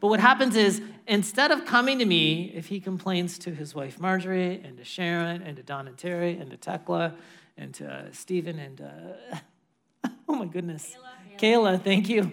But 0.00 0.08
what 0.08 0.18
happens 0.18 0.56
is, 0.56 0.82
instead 1.06 1.52
of 1.52 1.66
coming 1.66 2.00
to 2.00 2.04
me, 2.04 2.52
if 2.54 2.66
he 2.66 2.80
complains 2.80 3.38
to 3.40 3.54
his 3.54 3.74
wife 3.74 4.00
Marjorie, 4.00 4.60
and 4.64 4.76
to 4.78 4.84
Sharon, 4.84 5.42
and 5.42 5.56
to 5.56 5.62
Don 5.62 5.86
and 5.86 5.96
Terry, 5.96 6.36
and 6.36 6.50
to 6.50 6.56
Tekla, 6.56 7.14
and 7.56 7.74
to 7.74 7.86
uh, 7.86 8.04
Stephen, 8.10 8.58
and 8.58 8.80
uh, 8.80 10.08
oh 10.28 10.34
my 10.34 10.46
goodness, 10.46 10.96
Kayla, 11.38 11.74
Kayla 11.78 11.84
thank 11.84 12.08
you. 12.08 12.32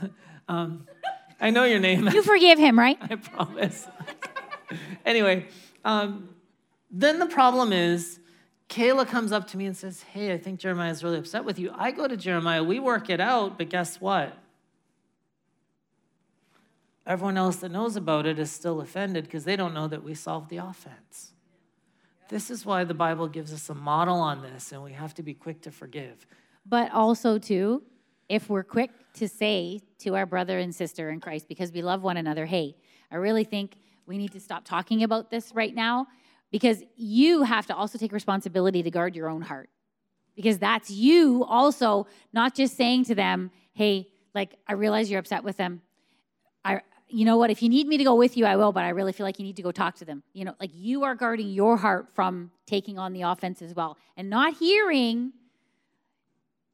Um, 0.50 0.86
I 1.40 1.50
know 1.50 1.64
your 1.64 1.78
name. 1.78 2.08
You 2.08 2.22
forgive 2.22 2.58
him, 2.58 2.78
right? 2.78 2.98
I 3.10 3.16
promise. 3.16 3.86
anyway, 5.06 5.46
um, 5.84 6.30
then 6.90 7.18
the 7.18 7.26
problem 7.26 7.72
is 7.72 8.18
Kayla 8.68 9.06
comes 9.06 9.32
up 9.32 9.46
to 9.48 9.56
me 9.56 9.66
and 9.66 9.76
says, 9.76 10.02
Hey, 10.02 10.32
I 10.32 10.38
think 10.38 10.60
Jeremiah 10.60 10.90
is 10.90 11.04
really 11.04 11.18
upset 11.18 11.44
with 11.44 11.58
you. 11.58 11.72
I 11.74 11.90
go 11.90 12.08
to 12.08 12.16
Jeremiah, 12.16 12.62
we 12.62 12.80
work 12.80 13.08
it 13.08 13.20
out, 13.20 13.56
but 13.56 13.68
guess 13.68 14.00
what? 14.00 14.36
Everyone 17.06 17.38
else 17.38 17.56
that 17.56 17.70
knows 17.70 17.96
about 17.96 18.26
it 18.26 18.38
is 18.38 18.50
still 18.50 18.82
offended 18.82 19.24
because 19.24 19.44
they 19.44 19.56
don't 19.56 19.72
know 19.72 19.88
that 19.88 20.04
we 20.04 20.14
solved 20.14 20.50
the 20.50 20.58
offense. 20.58 21.32
This 22.28 22.50
is 22.50 22.66
why 22.66 22.84
the 22.84 22.92
Bible 22.92 23.28
gives 23.28 23.54
us 23.54 23.70
a 23.70 23.74
model 23.74 24.16
on 24.16 24.42
this, 24.42 24.72
and 24.72 24.82
we 24.82 24.92
have 24.92 25.14
to 25.14 25.22
be 25.22 25.32
quick 25.32 25.62
to 25.62 25.70
forgive. 25.70 26.26
But 26.66 26.92
also, 26.92 27.38
too, 27.38 27.82
if 28.28 28.48
we're 28.48 28.62
quick 28.62 28.90
to 29.14 29.28
say 29.28 29.80
to 30.00 30.14
our 30.16 30.26
brother 30.26 30.58
and 30.58 30.74
sister 30.74 31.10
in 31.10 31.20
Christ, 31.20 31.48
because 31.48 31.72
we 31.72 31.82
love 31.82 32.02
one 32.02 32.16
another, 32.16 32.46
hey, 32.46 32.76
I 33.10 33.16
really 33.16 33.44
think 33.44 33.76
we 34.06 34.18
need 34.18 34.32
to 34.32 34.40
stop 34.40 34.64
talking 34.64 35.02
about 35.02 35.30
this 35.30 35.52
right 35.54 35.74
now 35.74 36.06
because 36.50 36.82
you 36.96 37.42
have 37.42 37.66
to 37.66 37.74
also 37.74 37.98
take 37.98 38.12
responsibility 38.12 38.82
to 38.82 38.90
guard 38.90 39.14
your 39.14 39.28
own 39.28 39.42
heart. 39.42 39.68
Because 40.34 40.58
that's 40.58 40.90
you 40.90 41.44
also 41.44 42.06
not 42.32 42.54
just 42.54 42.76
saying 42.76 43.04
to 43.06 43.14
them, 43.14 43.50
hey, 43.74 44.08
like, 44.34 44.54
I 44.66 44.74
realize 44.74 45.10
you're 45.10 45.20
upset 45.20 45.42
with 45.42 45.56
them. 45.56 45.82
I, 46.64 46.80
you 47.08 47.24
know 47.24 47.36
what, 47.38 47.50
if 47.50 47.62
you 47.62 47.68
need 47.68 47.88
me 47.88 47.96
to 47.96 48.04
go 48.04 48.14
with 48.14 48.36
you, 48.36 48.46
I 48.46 48.56
will, 48.56 48.72
but 48.72 48.84
I 48.84 48.90
really 48.90 49.12
feel 49.12 49.26
like 49.26 49.38
you 49.38 49.44
need 49.44 49.56
to 49.56 49.62
go 49.62 49.72
talk 49.72 49.96
to 49.96 50.04
them. 50.04 50.22
You 50.32 50.44
know, 50.44 50.54
like 50.60 50.70
you 50.74 51.04
are 51.04 51.14
guarding 51.14 51.48
your 51.48 51.76
heart 51.76 52.12
from 52.14 52.50
taking 52.66 52.98
on 52.98 53.12
the 53.12 53.22
offense 53.22 53.62
as 53.62 53.74
well 53.74 53.96
and 54.16 54.30
not 54.30 54.54
hearing 54.56 55.32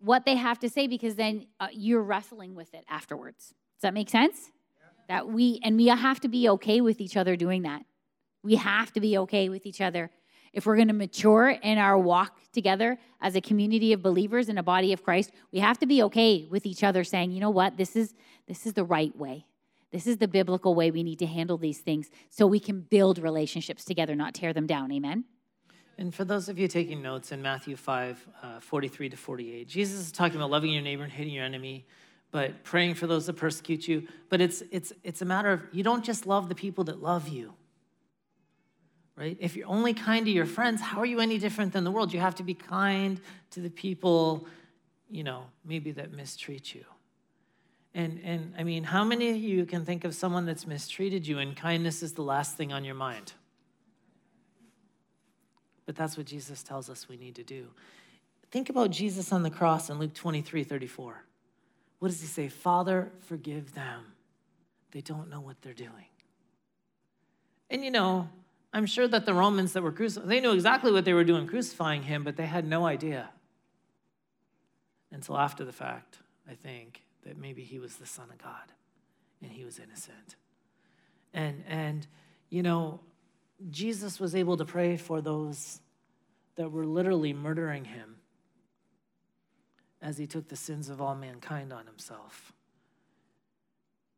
what 0.04 0.24
they 0.24 0.36
have 0.36 0.58
to 0.60 0.68
say 0.68 0.86
because 0.86 1.14
then 1.14 1.46
uh, 1.60 1.68
you're 1.72 2.02
wrestling 2.02 2.54
with 2.54 2.72
it 2.74 2.84
afterwards. 2.88 3.48
Does 3.48 3.82
that 3.82 3.94
make 3.94 4.10
sense? 4.10 4.50
Yeah. 5.08 5.16
That 5.16 5.28
we, 5.28 5.60
and 5.64 5.76
we 5.76 5.86
have 5.86 6.20
to 6.20 6.28
be 6.28 6.48
okay 6.50 6.80
with 6.80 7.00
each 7.00 7.16
other 7.16 7.36
doing 7.36 7.62
that. 7.62 7.82
We 8.42 8.56
have 8.56 8.92
to 8.92 9.00
be 9.00 9.16
okay 9.18 9.48
with 9.48 9.64
each 9.64 9.80
other. 9.80 10.10
If 10.52 10.66
we're 10.66 10.76
going 10.76 10.88
to 10.88 10.94
mature 10.94 11.48
in 11.48 11.78
our 11.78 11.98
walk 11.98 12.38
together 12.52 12.98
as 13.20 13.34
a 13.34 13.40
community 13.40 13.92
of 13.92 14.02
believers 14.02 14.48
in 14.48 14.58
a 14.58 14.62
body 14.62 14.92
of 14.92 15.02
Christ, 15.02 15.32
we 15.52 15.58
have 15.58 15.78
to 15.78 15.86
be 15.86 16.02
okay 16.04 16.46
with 16.50 16.66
each 16.66 16.84
other 16.84 17.02
saying, 17.02 17.32
you 17.32 17.40
know 17.40 17.50
what, 17.50 17.76
this 17.76 17.96
is, 17.96 18.14
this 18.46 18.66
is 18.66 18.74
the 18.74 18.84
right 18.84 19.16
way. 19.16 19.46
This 19.90 20.06
is 20.06 20.18
the 20.18 20.28
biblical 20.28 20.74
way 20.74 20.90
we 20.90 21.02
need 21.02 21.20
to 21.20 21.26
handle 21.26 21.56
these 21.56 21.78
things 21.78 22.10
so 22.28 22.46
we 22.46 22.60
can 22.60 22.80
build 22.82 23.18
relationships 23.18 23.84
together, 23.84 24.14
not 24.14 24.34
tear 24.34 24.52
them 24.52 24.66
down. 24.66 24.92
Amen? 24.92 25.24
And 25.96 26.14
for 26.14 26.24
those 26.24 26.48
of 26.48 26.58
you 26.58 26.66
taking 26.66 27.02
notes 27.02 27.30
in 27.30 27.40
Matthew 27.40 27.76
5, 27.76 28.28
uh, 28.42 28.60
43 28.60 29.10
to 29.10 29.16
48, 29.16 29.68
Jesus 29.68 30.00
is 30.00 30.12
talking 30.12 30.36
about 30.36 30.50
loving 30.50 30.72
your 30.72 30.82
neighbor 30.82 31.04
and 31.04 31.12
hating 31.12 31.32
your 31.32 31.44
enemy, 31.44 31.86
but 32.30 32.64
praying 32.64 32.94
for 32.94 33.06
those 33.06 33.26
that 33.26 33.34
persecute 33.34 33.86
you. 33.86 34.08
But 34.28 34.40
it's, 34.40 34.62
it's, 34.72 34.92
it's 35.04 35.22
a 35.22 35.24
matter 35.24 35.52
of 35.52 35.62
you 35.72 35.84
don't 35.84 36.04
just 36.04 36.26
love 36.26 36.48
the 36.48 36.54
people 36.54 36.84
that 36.84 37.00
love 37.00 37.28
you, 37.28 37.54
right? 39.16 39.36
If 39.38 39.56
you're 39.56 39.68
only 39.68 39.94
kind 39.94 40.26
to 40.26 40.32
your 40.32 40.46
friends, 40.46 40.80
how 40.80 40.98
are 40.98 41.06
you 41.06 41.20
any 41.20 41.38
different 41.38 41.72
than 41.72 41.84
the 41.84 41.92
world? 41.92 42.12
You 42.12 42.20
have 42.20 42.34
to 42.36 42.42
be 42.42 42.54
kind 42.54 43.20
to 43.50 43.60
the 43.60 43.70
people, 43.70 44.48
you 45.08 45.22
know, 45.22 45.44
maybe 45.64 45.92
that 45.92 46.12
mistreat 46.12 46.74
you. 46.74 46.84
And, 47.94 48.20
and 48.24 48.52
I 48.58 48.64
mean, 48.64 48.82
how 48.82 49.04
many 49.04 49.30
of 49.30 49.36
you 49.36 49.64
can 49.64 49.84
think 49.84 50.04
of 50.04 50.16
someone 50.16 50.44
that's 50.44 50.66
mistreated 50.66 51.28
you 51.28 51.38
and 51.38 51.56
kindness 51.56 52.02
is 52.02 52.14
the 52.14 52.22
last 52.22 52.56
thing 52.56 52.72
on 52.72 52.84
your 52.84 52.96
mind? 52.96 53.32
But 55.86 55.96
that's 55.96 56.16
what 56.16 56.26
Jesus 56.26 56.62
tells 56.62 56.88
us 56.88 57.08
we 57.08 57.16
need 57.16 57.34
to 57.36 57.42
do. 57.42 57.68
Think 58.50 58.70
about 58.70 58.90
Jesus 58.90 59.32
on 59.32 59.42
the 59.42 59.50
cross 59.50 59.90
in 59.90 59.98
Luke 59.98 60.14
23 60.14 60.64
34. 60.64 61.24
What 61.98 62.08
does 62.08 62.20
he 62.20 62.26
say? 62.26 62.48
Father, 62.48 63.10
forgive 63.20 63.74
them. 63.74 64.12
They 64.92 65.00
don't 65.00 65.28
know 65.28 65.40
what 65.40 65.60
they're 65.62 65.72
doing. 65.72 66.06
And 67.70 67.84
you 67.84 67.90
know, 67.90 68.28
I'm 68.72 68.86
sure 68.86 69.08
that 69.08 69.26
the 69.26 69.34
Romans 69.34 69.72
that 69.72 69.82
were 69.82 69.92
crucified, 69.92 70.28
they 70.28 70.40
knew 70.40 70.52
exactly 70.52 70.92
what 70.92 71.04
they 71.04 71.12
were 71.12 71.24
doing 71.24 71.46
crucifying 71.46 72.02
him, 72.02 72.24
but 72.24 72.36
they 72.36 72.46
had 72.46 72.66
no 72.66 72.86
idea 72.86 73.30
until 75.10 75.38
after 75.38 75.64
the 75.64 75.72
fact, 75.72 76.18
I 76.48 76.54
think, 76.54 77.02
that 77.24 77.38
maybe 77.38 77.62
he 77.62 77.78
was 77.78 77.96
the 77.96 78.06
Son 78.06 78.26
of 78.30 78.38
God 78.38 78.72
and 79.42 79.50
he 79.50 79.64
was 79.64 79.78
innocent. 79.78 80.36
And, 81.32 81.64
and 81.68 82.06
you 82.50 82.62
know, 82.62 83.00
Jesus 83.70 84.20
was 84.20 84.34
able 84.34 84.56
to 84.56 84.64
pray 84.64 84.96
for 84.96 85.20
those 85.20 85.80
that 86.56 86.70
were 86.70 86.86
literally 86.86 87.32
murdering 87.32 87.84
him 87.84 88.16
as 90.02 90.18
he 90.18 90.26
took 90.26 90.48
the 90.48 90.56
sins 90.56 90.88
of 90.88 91.00
all 91.00 91.14
mankind 91.14 91.72
on 91.72 91.86
himself 91.86 92.52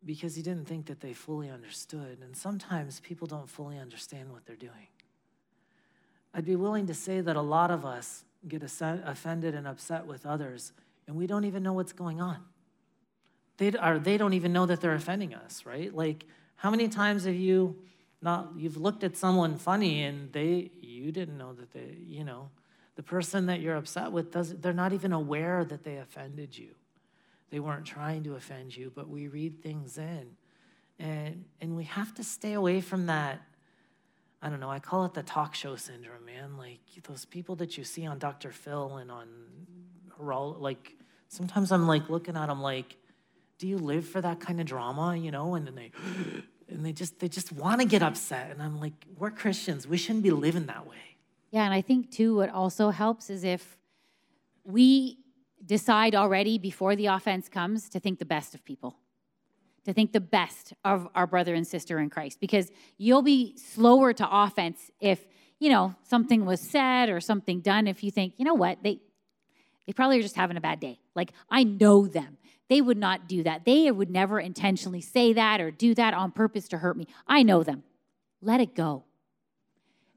because 0.05 0.37
he 0.37 0.43
didn't 0.43 0.67
think 0.67 0.87
that 0.87 1.01
they 1.01 1.13
fully 1.13 1.51
understood. 1.51 2.19
And 2.23 2.37
sometimes 2.37 3.01
people 3.01 3.27
don't 3.27 3.49
fully 3.49 3.79
understand 3.79 4.33
what 4.33 4.47
they're 4.47 4.57
doing. 4.57 4.89
I'd 6.33 6.45
be 6.45 6.57
willing 6.57 6.87
to 6.87 6.95
say 6.95 7.21
that 7.21 7.35
a 7.37 7.43
lot 7.43 7.71
of 7.71 7.85
us 7.85 8.25
get 8.47 8.63
offended 8.63 9.55
and 9.55 9.67
upset 9.67 10.07
with 10.07 10.25
others, 10.25 10.73
and 11.07 11.17
we 11.17 11.27
don't 11.27 11.45
even 11.45 11.63
know 11.63 11.73
what's 11.73 11.93
going 11.93 12.21
on. 12.21 12.39
They, 13.57 13.73
are, 13.73 13.99
they 13.99 14.17
don't 14.17 14.35
even 14.35 14.53
know 14.53 14.67
that 14.67 14.81
they're 14.81 14.95
offending 14.95 15.35
us, 15.35 15.65
right? 15.65 15.93
Like, 15.95 16.27
how 16.57 16.71
many 16.71 16.89
times 16.89 17.25
have 17.25 17.35
you 17.35 17.77
not, 18.23 18.53
you've 18.57 18.77
looked 18.77 19.05
at 19.05 19.17
someone 19.17 19.57
funny 19.59 20.03
and 20.03 20.33
they, 20.33 20.71
you 20.81 21.13
didn't 21.13 21.39
know 21.39 21.53
that 21.55 21.73
they, 21.73 21.97
you 22.07 22.25
know, 22.25 22.51
the 22.97 23.03
person 23.03 23.47
that 23.47 23.61
you're 23.61 23.77
upset 23.77 24.11
with, 24.11 24.33
does, 24.33 24.55
they're 24.55 24.73
not 24.73 24.93
even 24.93 25.13
aware 25.13 25.65
that 25.65 25.85
they 25.85 25.99
offended 25.99 26.57
you. 26.57 26.71
They 27.51 27.61
weren't 27.61 27.85
trying 27.85 28.25
to 28.25 28.35
offend 28.35 28.77
you, 28.77 28.91
but 28.95 29.09
we 29.09 29.29
read 29.29 29.63
things 29.63 29.99
in. 29.99 30.31
And, 30.99 31.45
and 31.61 31.77
we 31.77 31.85
have 31.85 32.15
to 32.15 32.25
stay 32.25 32.55
away 32.55 32.81
from 32.81 33.07
that. 33.07 33.43
I 34.41 34.49
don't 34.49 34.61
know, 34.61 34.71
I 34.71 34.79
call 34.79 35.05
it 35.05 35.15
the 35.15 35.23
talk 35.23 35.55
show 35.55 35.77
syndrome, 35.77 36.25
man. 36.25 36.57
Like 36.57 36.81
those 37.07 37.25
people 37.25 37.57
that 37.57 37.77
you 37.77 37.85
see 37.85 38.07
on 38.07 38.19
Dr. 38.19 38.51
Phil 38.51 38.97
and 38.97 39.11
on, 39.11 39.29
like, 40.19 40.97
sometimes 41.29 41.71
I'm 41.71 41.87
like 41.87 42.09
looking 42.09 42.37
at 42.37 42.47
them 42.47 42.63
like, 42.63 42.97
do 43.59 43.69
you 43.69 43.79
live 43.79 44.07
for 44.07 44.21
that 44.21 44.41
kind 44.41 44.61
of 44.61 44.67
drama, 44.67 45.17
you 45.17 45.31
know? 45.31 45.55
And 45.55 45.67
then 45.67 45.75
they, 45.75 45.93
and 46.69 46.85
they 46.85 46.93
just, 46.93 47.19
they 47.21 47.29
just 47.29 47.53
want 47.53 47.81
to 47.81 47.87
get 47.87 48.03
upset. 48.03 48.51
And 48.51 48.63
I'm 48.63 48.81
like, 48.81 48.95
we're 49.17 49.31
Christians. 49.31 49.87
We 49.87 49.97
shouldn't 49.97 50.25
be 50.25 50.31
living 50.31 50.67
that 50.67 50.87
way. 50.87 50.97
Yeah, 51.51 51.65
and 51.65 51.73
I 51.73 51.81
think 51.81 52.11
too, 52.11 52.37
what 52.37 52.51
also 52.51 52.91
helps 52.91 53.31
is 53.31 53.45
if 53.45 53.79
we 54.65 55.19
decide 55.65 56.15
already 56.15 56.59
before 56.59 56.97
the 56.97 57.07
offense 57.07 57.49
comes 57.49 57.89
to 57.91 58.01
think 58.01 58.19
the 58.19 58.25
best 58.25 58.55
of 58.55 58.65
people, 58.65 58.97
to 59.85 59.93
think 59.93 60.13
the 60.13 60.21
best 60.21 60.75
of 60.85 61.09
our 61.15 61.27
brother 61.27 61.55
and 61.55 61.67
sister 61.67 61.99
in 61.99 62.11
Christ, 62.11 62.41
because 62.41 62.71
you'll 62.99 63.23
be 63.23 63.57
slower 63.57 64.13
to 64.13 64.29
offense 64.29 64.91
if 65.01 65.27
you 65.59 65.71
know 65.71 65.95
something 66.03 66.45
was 66.45 66.61
said 66.61 67.09
or 67.09 67.21
something 67.21 67.61
done. 67.61 67.87
If 67.87 68.03
you 68.05 68.11
think, 68.11 68.35
you 68.37 68.45
know 68.45 68.55
what, 68.55 68.83
they 68.83 69.01
they 69.87 69.93
probably 69.93 70.19
are 70.19 70.23
just 70.23 70.37
having 70.37 70.57
a 70.57 70.61
bad 70.61 70.81
day. 70.81 70.99
Like 71.15 71.33
I 71.51 71.65
know 71.65 72.07
them. 72.07 72.39
They 72.69 72.81
would 72.81 72.99
not 72.99 73.29
do 73.29 73.43
that. 73.45 73.65
They 73.65 73.91
would 73.91 74.11
never 74.11 74.41
intentionally 74.41 75.01
say 75.01 75.33
that 75.33 75.61
or 75.61 75.71
do 75.71 75.95
that 75.95 76.15
on 76.15 76.33
purpose 76.33 76.69
to 76.69 76.79
hurt 76.79 76.97
me. 76.97 77.07
I 77.27 77.43
know 77.43 77.63
them. 77.63 77.85
Let 78.41 78.61
it 78.61 78.75
go. 78.75 79.05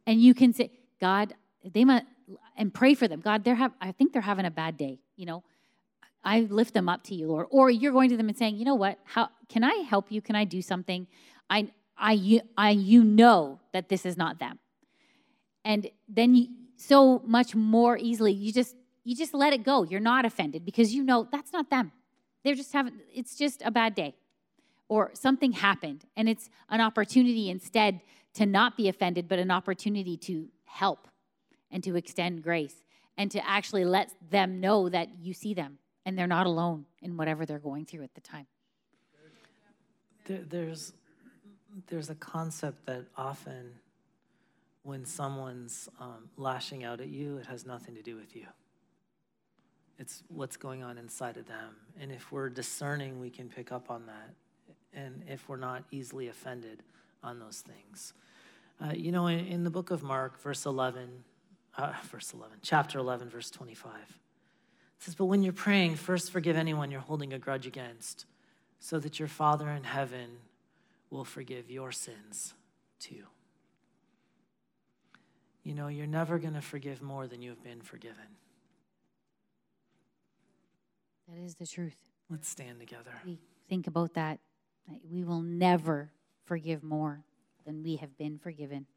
And 0.07 0.21
you 0.21 0.33
can 0.33 0.53
say, 0.53 0.71
God, 0.99 1.35
they 1.63 1.85
might, 1.85 2.03
and 2.57 2.73
pray 2.73 2.95
for 2.95 3.07
them. 3.07 3.21
God, 3.21 3.43
they're 3.43 3.55
have, 3.55 3.73
I 3.79 3.91
think 3.91 4.13
they're 4.13 4.21
having 4.21 4.45
a 4.45 4.51
bad 4.51 4.77
day. 4.77 4.99
You 5.15 5.27
know, 5.27 5.43
I 6.23 6.41
lift 6.41 6.73
them 6.73 6.89
up 6.89 7.03
to 7.05 7.15
you, 7.15 7.27
Lord. 7.27 7.45
Or 7.51 7.69
you're 7.69 7.91
going 7.91 8.09
to 8.09 8.17
them 8.17 8.29
and 8.29 8.37
saying, 8.37 8.57
you 8.57 8.65
know 8.65 8.75
what? 8.75 8.97
How 9.03 9.29
can 9.47 9.63
I 9.63 9.73
help 9.87 10.11
you? 10.11 10.21
Can 10.21 10.35
I 10.35 10.45
do 10.45 10.61
something? 10.61 11.07
I, 11.49 11.69
I, 11.97 12.13
you, 12.13 12.41
I, 12.57 12.71
you 12.71 13.03
know 13.03 13.59
that 13.73 13.89
this 13.89 14.05
is 14.05 14.17
not 14.17 14.39
them. 14.39 14.57
And 15.63 15.89
then 16.07 16.35
you, 16.35 16.47
so 16.77 17.21
much 17.25 17.53
more 17.55 17.97
easily, 17.97 18.31
you 18.31 18.51
just, 18.51 18.75
you 19.03 19.15
just 19.15 19.33
let 19.33 19.53
it 19.53 19.63
go. 19.63 19.83
You're 19.83 19.99
not 19.99 20.25
offended 20.25 20.65
because 20.65 20.93
you 20.93 21.03
know 21.03 21.27
that's 21.31 21.53
not 21.53 21.69
them. 21.69 21.91
They're 22.43 22.55
just 22.55 22.73
having, 22.73 22.93
it's 23.13 23.35
just 23.35 23.61
a 23.63 23.71
bad 23.71 23.95
day. 23.95 24.15
Or 24.87 25.11
something 25.13 25.51
happened, 25.51 26.05
and 26.17 26.27
it's 26.27 26.49
an 26.69 26.81
opportunity 26.81 27.49
instead 27.49 28.01
to 28.33 28.45
not 28.45 28.75
be 28.75 28.89
offended, 28.89 29.27
but 29.27 29.37
an 29.37 29.51
opportunity 29.51 30.17
to 30.17 30.47
help 30.65 31.07
and 31.69 31.83
to 31.83 31.95
extend 31.95 32.41
grace 32.41 32.83
and 33.17 33.29
to 33.31 33.47
actually 33.47 33.85
let 33.85 34.11
them 34.31 34.59
know 34.59 34.89
that 34.89 35.09
you 35.21 35.33
see 35.33 35.53
them 35.53 35.77
and 36.05 36.17
they're 36.17 36.27
not 36.27 36.47
alone 36.47 36.85
in 37.01 37.17
whatever 37.17 37.45
they're 37.45 37.59
going 37.59 37.85
through 37.85 38.03
at 38.03 38.15
the 38.15 38.21
time. 38.21 38.47
There, 40.25 40.41
there's, 40.49 40.93
there's 41.87 42.09
a 42.09 42.15
concept 42.15 42.85
that 42.85 43.05
often 43.17 43.73
when 44.83 45.05
someone's 45.05 45.89
um, 45.99 46.29
lashing 46.37 46.83
out 46.83 47.01
at 47.01 47.09
you, 47.09 47.37
it 47.37 47.45
has 47.45 47.65
nothing 47.65 47.95
to 47.95 48.01
do 48.01 48.15
with 48.15 48.35
you. 48.35 48.45
It's 49.99 50.23
what's 50.29 50.55
going 50.55 50.81
on 50.81 50.97
inside 50.97 51.37
of 51.37 51.45
them. 51.45 51.75
And 51.99 52.11
if 52.11 52.31
we're 52.31 52.49
discerning, 52.49 53.19
we 53.19 53.29
can 53.29 53.49
pick 53.49 53.71
up 53.71 53.91
on 53.91 54.05
that. 54.05 54.33
And 54.93 55.23
if 55.27 55.47
we're 55.49 55.57
not 55.57 55.83
easily 55.91 56.29
offended 56.29 56.81
on 57.21 57.39
those 57.39 57.61
things. 57.61 58.13
Uh, 58.81 58.93
you 58.93 59.11
know, 59.11 59.27
in, 59.27 59.45
in, 59.45 59.63
the 59.65 59.69
book 59.69 59.91
of 59.91 60.01
Mark, 60.01 60.39
verse 60.41 60.65
11, 60.65 61.09
uh, 61.77 61.93
verse 62.09 62.33
11, 62.33 62.59
chapter 62.61 62.97
11, 62.97 63.29
verse 63.29 63.51
25, 63.51 63.91
it 63.93 64.07
says, 64.99 65.15
But 65.15 65.25
when 65.25 65.43
you're 65.43 65.51
praying, 65.51 65.95
first 65.95 66.31
forgive 66.31 66.55
anyone 66.55 66.89
you're 66.89 67.01
holding 67.01 67.33
a 67.33 67.39
grudge 67.39 67.67
against, 67.67 68.25
so 68.79 68.97
that 68.99 69.19
your 69.19 69.27
Father 69.27 69.69
in 69.69 69.83
heaven 69.83 70.29
will 71.09 71.25
forgive 71.25 71.69
your 71.69 71.91
sins 71.91 72.53
too. 72.99 73.23
You 75.63 75.75
know, 75.75 75.89
you're 75.89 76.07
never 76.07 76.39
going 76.39 76.53
to 76.53 76.61
forgive 76.61 77.01
more 77.01 77.27
than 77.27 77.41
you 77.41 77.49
have 77.49 77.63
been 77.63 77.81
forgiven. 77.81 78.37
That 81.31 81.43
is 81.43 81.55
the 81.55 81.67
truth. 81.67 81.95
Let's 82.29 82.47
stand 82.47 82.79
together. 82.79 83.11
We 83.25 83.39
think 83.67 83.87
about 83.87 84.15
that. 84.15 84.39
We 85.11 85.23
will 85.23 85.41
never 85.41 86.11
forgive 86.45 86.83
more 86.83 87.23
than 87.65 87.83
we 87.83 87.97
have 87.97 88.17
been 88.17 88.39
forgiven. 88.39 88.87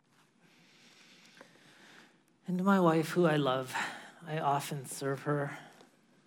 And 2.47 2.57
to 2.59 2.65
my 2.65 2.81
wife, 2.81 3.11
who 3.11 3.27
I 3.27 3.37
love, 3.37 3.75
I 4.27 4.39
often 4.39 4.87
serve 4.87 5.23
her 5.23 5.57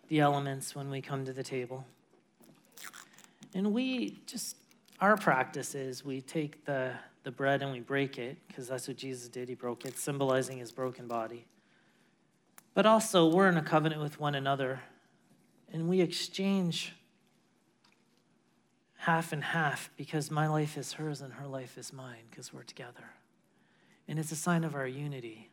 the 0.08 0.20
elements 0.20 0.76
when 0.76 0.92
we 0.92 1.02
come 1.02 1.26
to 1.26 1.34
the 1.34 1.44
table. 1.44 1.86
And 3.56 3.74
we 3.74 4.22
just, 4.28 4.58
our 5.00 5.18
practice 5.18 5.74
is 5.74 6.06
we 6.06 6.22
take 6.22 6.66
the, 6.66 6.92
the 7.24 7.32
bread 7.32 7.64
and 7.64 7.72
we 7.72 7.80
break 7.80 8.20
it, 8.20 8.38
because 8.48 8.68
that's 8.68 8.88
what 8.88 8.98
Jesus 8.98 9.28
did. 9.28 9.50
He 9.50 9.56
broke 9.56 9.86
it, 9.86 9.98
symbolizing 9.98 10.60
his 10.60 10.72
broken 10.72 11.08
body. 11.08 11.46
But 12.76 12.86
also, 12.86 13.28
we're 13.28 13.50
in 13.50 13.58
a 13.58 13.64
covenant 13.64 14.02
with 14.02 14.20
one 14.20 14.36
another, 14.36 14.82
and 15.72 15.90
we 15.90 16.02
exchange 16.02 16.94
half 18.98 19.32
and 19.32 19.44
half 19.44 19.90
because 19.98 20.32
my 20.32 20.48
life 20.48 20.78
is 20.78 20.94
hers 20.94 21.22
and 21.22 21.34
her 21.34 21.46
life 21.46 21.78
is 21.78 21.94
mine 21.94 22.24
because 22.30 22.52
we're 22.52 22.64
together. 22.64 23.12
And 24.08 24.18
it's 24.18 24.32
a 24.32 24.36
sign 24.36 24.64
of 24.64 24.76
our 24.76 24.88
unity, 24.88 25.50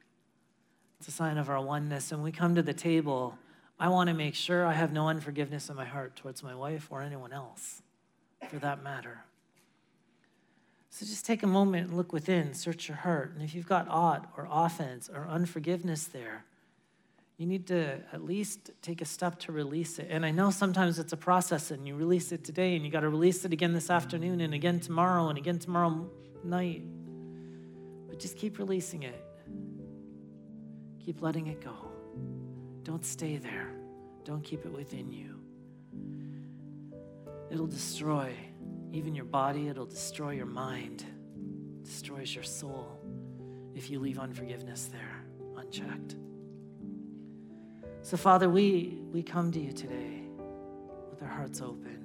it's 0.98 1.08
a 1.08 1.12
sign 1.12 1.38
of 1.38 1.50
our 1.50 1.60
oneness. 1.60 2.12
And 2.12 2.22
we 2.22 2.32
come 2.32 2.54
to 2.54 2.62
the 2.62 2.74
table, 2.74 3.36
I 3.78 3.88
want 3.88 4.08
to 4.08 4.14
make 4.14 4.34
sure 4.34 4.64
I 4.64 4.72
have 4.72 4.92
no 4.92 5.08
unforgiveness 5.08 5.68
in 5.68 5.76
my 5.76 5.84
heart 5.84 6.16
towards 6.16 6.42
my 6.42 6.54
wife 6.54 6.88
or 6.90 7.02
anyone 7.02 7.32
else 7.32 7.82
for 8.48 8.58
that 8.58 8.82
matter. 8.82 9.24
So 10.90 11.06
just 11.06 11.24
take 11.24 11.42
a 11.42 11.46
moment 11.46 11.88
and 11.88 11.96
look 11.96 12.12
within, 12.12 12.54
search 12.54 12.86
your 12.86 12.98
heart. 12.98 13.32
And 13.34 13.42
if 13.42 13.54
you've 13.54 13.66
got 13.66 13.88
aught 13.88 14.30
or 14.36 14.46
offense 14.50 15.10
or 15.12 15.26
unforgiveness 15.26 16.04
there, 16.04 16.44
you 17.36 17.46
need 17.46 17.66
to 17.68 17.98
at 18.12 18.24
least 18.24 18.70
take 18.82 19.00
a 19.00 19.04
step 19.04 19.38
to 19.40 19.52
release 19.52 19.98
it. 19.98 20.08
And 20.10 20.24
I 20.24 20.30
know 20.30 20.50
sometimes 20.50 20.98
it's 20.98 21.12
a 21.12 21.16
process 21.16 21.70
and 21.70 21.86
you 21.86 21.94
release 21.94 22.30
it 22.32 22.44
today 22.44 22.76
and 22.76 22.84
you 22.84 22.90
got 22.90 23.00
to 23.00 23.08
release 23.08 23.44
it 23.44 23.52
again 23.52 23.72
this 23.72 23.90
afternoon 23.90 24.40
and 24.40 24.54
again 24.54 24.80
tomorrow 24.80 25.28
and 25.28 25.38
again 25.38 25.58
tomorrow 25.58 26.08
night. 26.44 26.82
But 28.08 28.18
just 28.18 28.36
keep 28.36 28.58
releasing 28.58 29.02
it. 29.02 29.24
Keep 31.04 31.22
letting 31.22 31.48
it 31.48 31.60
go. 31.60 31.74
Don't 32.84 33.04
stay 33.04 33.38
there. 33.38 33.70
Don't 34.24 34.44
keep 34.44 34.64
it 34.64 34.72
within 34.72 35.10
you. 35.10 35.40
It'll 37.50 37.66
destroy 37.66 38.34
even 38.92 39.14
your 39.14 39.24
body, 39.24 39.68
it'll 39.68 39.86
destroy 39.86 40.32
your 40.32 40.46
mind, 40.46 41.04
it 41.80 41.84
destroys 41.84 42.34
your 42.34 42.44
soul 42.44 42.98
if 43.74 43.90
you 43.90 43.98
leave 43.98 44.18
unforgiveness 44.18 44.90
there 44.92 45.24
unchecked. 45.56 46.16
So, 48.02 48.16
Father, 48.16 48.50
we, 48.50 48.98
we 49.12 49.22
come 49.22 49.52
to 49.52 49.60
you 49.60 49.72
today 49.72 50.22
with 51.10 51.22
our 51.22 51.28
hearts 51.28 51.60
open. 51.60 52.00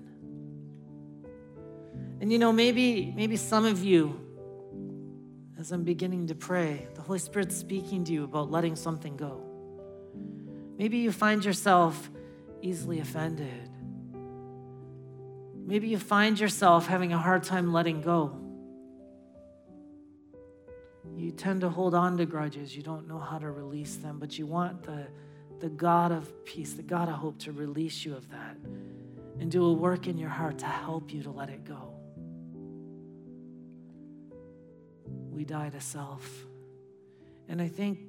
And 2.22 2.32
you 2.32 2.38
know, 2.38 2.52
maybe, 2.52 3.12
maybe 3.16 3.36
some 3.36 3.66
of 3.66 3.84
you, 3.84 4.20
as 5.60 5.72
I'm 5.72 5.84
beginning 5.84 6.28
to 6.28 6.36
pray, 6.36 6.88
the 6.94 7.02
Holy 7.02 7.18
Spirit's 7.18 7.58
speaking 7.58 8.04
to 8.06 8.14
you 8.14 8.24
about 8.24 8.52
letting 8.52 8.76
something 8.76 9.18
go. 9.18 9.44
Maybe 10.78 11.00
you 11.00 11.12
find 11.12 11.44
yourself 11.44 12.12
easily 12.62 13.00
offended. 13.00 13.70
Maybe 15.66 15.88
you 15.88 15.98
find 15.98 16.40
yourself 16.40 16.86
having 16.86 17.12
a 17.12 17.18
hard 17.18 17.44
time 17.44 17.74
letting 17.74 18.02
go. 18.02 18.40
You 21.16 21.32
tend 21.32 21.62
to 21.62 21.70
hold 21.70 21.96
on 21.96 22.18
to 22.18 22.28
grudges. 22.28 22.76
You 22.76 22.84
don't 22.84 23.08
know 23.08 23.18
how 23.18 23.40
to 23.40 23.50
release 23.50 23.96
them, 23.96 24.20
but 24.20 24.38
you 24.38 24.46
want 24.46 24.84
the 24.84 25.08
the 25.60 25.70
God 25.70 26.12
of 26.12 26.46
peace, 26.46 26.74
the 26.74 26.84
God 26.84 27.10
of 27.10 27.16
hope, 27.16 27.40
to 27.40 27.52
release 27.52 28.06
you 28.06 28.16
of 28.16 28.30
that 28.30 28.58
and 29.40 29.52
do 29.52 29.66
a 29.66 29.74
work 29.74 30.08
in 30.08 30.18
your 30.18 30.30
heart 30.30 30.60
to 30.60 30.66
help 30.66 31.14
you 31.14 31.24
to 31.24 31.32
let 31.32 31.50
it 31.50 31.64
go. 31.64 31.94
We 35.32 35.46
die 35.46 35.70
to 35.70 35.82
self. 35.82 36.28
And 37.48 37.62
I 37.62 37.68
think 37.68 38.00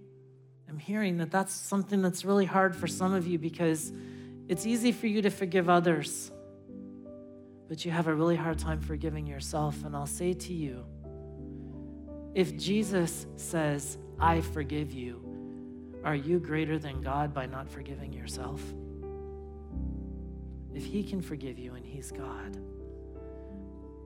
I'm 0.69 0.79
hearing 0.79 1.19
that 1.19 1.31
that's 1.31 1.55
something 1.55 2.03
that's 2.03 2.25
really 2.25 2.47
hard 2.47 2.75
for 2.75 2.87
some 2.87 3.13
of 3.15 3.27
you 3.27 3.39
because 3.39 3.93
it's 4.49 4.67
easy 4.67 4.93
for 4.93 5.07
you 5.07 5.23
to 5.23 5.31
forgive 5.31 5.69
others, 5.69 6.31
but 7.69 7.85
you 7.85 7.91
have 7.91 8.07
a 8.07 8.15
really 8.15 8.37
hard 8.37 8.59
time 8.59 8.81
forgiving 8.81 9.27
yourself. 9.27 9.85
And 9.85 9.95
I'll 9.95 10.07
say 10.07 10.33
to 10.33 10.53
you 10.53 10.85
if 12.35 12.57
Jesus 12.57 13.27
says, 13.37 13.99
I 14.19 14.41
forgive 14.41 14.93
you, 14.93 15.28
Are 16.05 16.15
you 16.15 16.39
greater 16.39 16.79
than 16.79 17.01
God 17.01 17.35
by 17.35 17.47
not 17.47 17.69
forgiving 17.69 18.13
yourself? 18.13 18.63
If 20.75 20.85
He 20.85 21.03
can 21.03 21.21
forgive 21.21 21.59
you 21.59 21.75
and 21.75 21.85
He's 21.85 22.11
God, 22.11 22.57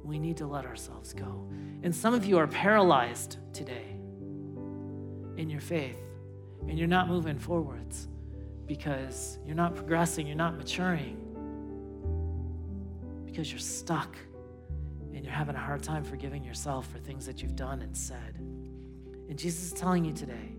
we 0.05 0.19
need 0.19 0.37
to 0.39 0.47
let 0.47 0.65
ourselves 0.65 1.13
go. 1.13 1.49
And 1.83 1.95
some 1.95 2.15
of 2.15 2.25
you 2.25 2.39
are 2.39 2.47
paralyzed 2.47 3.37
today 3.53 3.97
in 5.37 5.49
your 5.49 5.61
faith, 5.61 5.99
and 6.69 6.79
you're 6.79 6.89
not 6.89 7.09
moving 7.09 7.39
forwards 7.39 8.09
because 8.67 9.39
you're 9.45 9.55
not 9.55 9.75
progressing, 9.75 10.27
you're 10.27 10.37
not 10.37 10.57
maturing, 10.57 11.17
because 13.25 13.51
you're 13.51 13.59
stuck 13.59 14.17
and 15.15 15.25
you're 15.25 15.33
having 15.33 15.55
a 15.55 15.61
hard 15.61 15.83
time 15.83 16.05
forgiving 16.05 16.43
yourself 16.43 16.91
for 16.91 16.99
things 16.99 17.27
that 17.27 17.43
you've 17.43 17.57
done 17.57 17.83
and 17.83 17.97
said. 17.97 18.37
And 19.29 19.39
Jesus 19.39 19.73
is 19.73 19.73
telling 19.73 20.05
you 20.05 20.13
today 20.13 20.52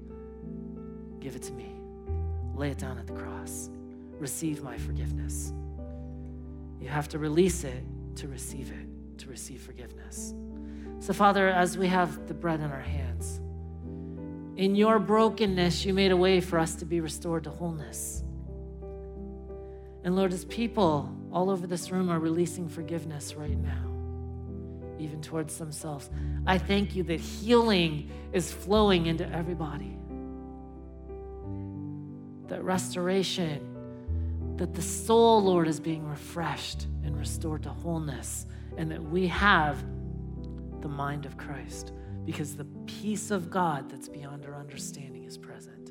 give 1.24 1.38
it 1.38 1.42
to 1.44 1.54
me, 1.54 1.74
lay 2.54 2.70
it 2.70 2.78
down 2.78 2.98
at 2.98 3.08
the 3.08 3.14
cross, 3.14 3.70
receive 4.20 4.62
my 4.62 4.78
forgiveness. 4.78 5.54
You 6.82 6.90
have 6.90 7.08
to 7.10 7.18
release 7.18 7.64
it 7.64 7.82
to 8.18 8.28
receive 8.28 8.70
it, 8.72 9.20
to 9.20 9.30
receive 9.30 9.62
forgiveness. 9.62 10.34
So, 11.00 11.14
Father, 11.14 11.48
as 11.48 11.78
we 11.78 11.88
have 11.88 12.28
the 12.28 12.34
bread 12.34 12.60
in 12.60 12.70
our 12.70 12.82
hands, 12.82 13.40
in 14.58 14.76
your 14.76 15.00
brokenness, 15.00 15.86
you 15.86 15.94
made 15.94 16.12
a 16.12 16.18
way 16.18 16.42
for 16.42 16.60
us 16.60 16.76
to 16.76 16.86
be 16.86 17.00
restored 17.00 17.46
to 17.46 17.50
wholeness. 17.50 18.22
And 20.04 20.18
Lord, 20.18 20.34
as 20.34 20.44
people 20.46 21.10
all 21.32 21.50
over 21.50 21.66
this 21.66 21.90
room 21.90 22.10
are 22.10 22.20
releasing 22.20 22.68
forgiveness 22.68 23.34
right 23.36 23.58
now, 23.58 23.90
even 25.00 25.22
towards 25.22 25.58
themselves, 25.58 26.10
I 26.46 26.58
thank 26.58 26.96
you 26.96 27.04
that 27.04 27.22
healing 27.22 28.10
is 28.34 28.52
flowing 28.52 29.06
into 29.06 29.28
everybody. 29.30 29.98
That 32.54 32.64
restoration, 32.64 34.56
that 34.58 34.76
the 34.76 34.82
soul, 34.84 35.42
Lord, 35.42 35.68
is 35.68 35.80
being 35.80 36.08
refreshed 36.08 36.86
and 37.04 37.18
restored 37.18 37.64
to 37.64 37.70
wholeness, 37.70 38.46
and 38.78 38.92
that 38.92 39.02
we 39.02 39.26
have 39.26 39.84
the 40.80 40.88
mind 40.88 41.26
of 41.26 41.36
Christ 41.36 41.94
because 42.26 42.56
the 42.56 42.68
peace 42.86 43.32
of 43.32 43.50
God 43.50 43.90
that's 43.90 44.08
beyond 44.08 44.46
our 44.46 44.56
understanding 44.56 45.24
is 45.24 45.36
present. 45.36 45.90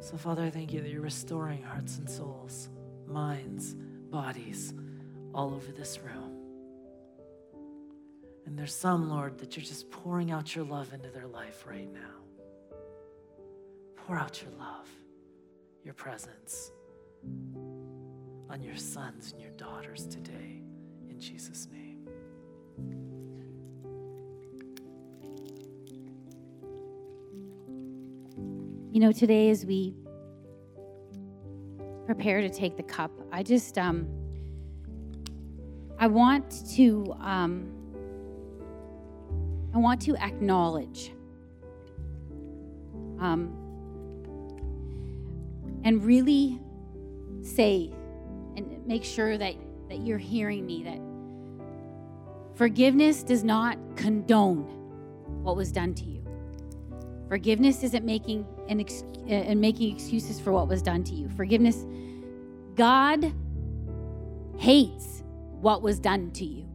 So, 0.00 0.16
Father, 0.16 0.42
I 0.42 0.50
thank 0.50 0.72
you 0.72 0.80
that 0.80 0.90
you're 0.90 1.00
restoring 1.00 1.62
hearts 1.62 1.98
and 1.98 2.10
souls, 2.10 2.70
minds, 3.06 3.76
bodies 4.10 4.74
all 5.32 5.54
over 5.54 5.70
this 5.70 6.00
room. 6.00 6.32
And 8.46 8.58
there's 8.58 8.74
some, 8.74 9.08
Lord, 9.08 9.38
that 9.38 9.56
you're 9.56 9.64
just 9.64 9.92
pouring 9.92 10.32
out 10.32 10.56
your 10.56 10.64
love 10.64 10.92
into 10.92 11.10
their 11.10 11.28
life 11.28 11.64
right 11.68 11.88
now. 11.92 12.15
Pour 14.06 14.16
out 14.16 14.40
your 14.40 14.52
love, 14.52 14.88
your 15.82 15.94
presence 15.94 16.70
on 18.48 18.62
your 18.62 18.76
sons 18.76 19.32
and 19.32 19.42
your 19.42 19.50
daughters 19.56 20.06
today, 20.06 20.62
in 21.10 21.18
Jesus' 21.18 21.66
name. 21.72 22.06
You 28.92 29.00
know, 29.00 29.10
today 29.10 29.50
as 29.50 29.66
we 29.66 29.92
prepare 32.04 32.40
to 32.42 32.48
take 32.48 32.76
the 32.76 32.84
cup, 32.84 33.10
I 33.32 33.42
just 33.42 33.76
um, 33.76 34.06
I 35.98 36.06
want 36.06 36.64
to 36.76 37.12
um, 37.18 37.72
I 39.74 39.78
want 39.78 40.00
to 40.02 40.16
acknowledge 40.18 41.10
um, 43.18 43.65
and 45.86 46.04
really 46.04 46.60
say 47.42 47.90
and 48.56 48.84
make 48.86 49.04
sure 49.04 49.38
that 49.38 49.54
that 49.88 50.00
you're 50.00 50.18
hearing 50.18 50.66
me 50.66 50.82
that 50.82 51.00
forgiveness 52.56 53.22
does 53.22 53.44
not 53.44 53.78
condone 53.94 54.64
what 55.44 55.56
was 55.56 55.70
done 55.70 55.94
to 55.94 56.04
you. 56.04 56.26
Forgiveness 57.28 57.84
isn't 57.84 58.04
making 58.04 58.44
an 58.68 58.80
ex- 58.80 59.04
uh, 59.28 59.30
and 59.30 59.60
making 59.60 59.94
excuses 59.94 60.40
for 60.40 60.52
what 60.52 60.66
was 60.66 60.82
done 60.82 61.04
to 61.04 61.14
you. 61.14 61.28
Forgiveness, 61.28 61.86
God 62.74 63.32
hates 64.58 65.22
what 65.60 65.82
was 65.82 66.00
done 66.00 66.32
to 66.32 66.44
you. 66.44 66.66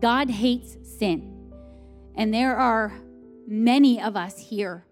God 0.00 0.30
hates 0.30 0.76
sin. 0.98 1.52
And 2.14 2.32
there 2.32 2.56
are 2.56 2.92
many 3.48 4.00
of 4.00 4.16
us 4.16 4.38
here 4.38 4.84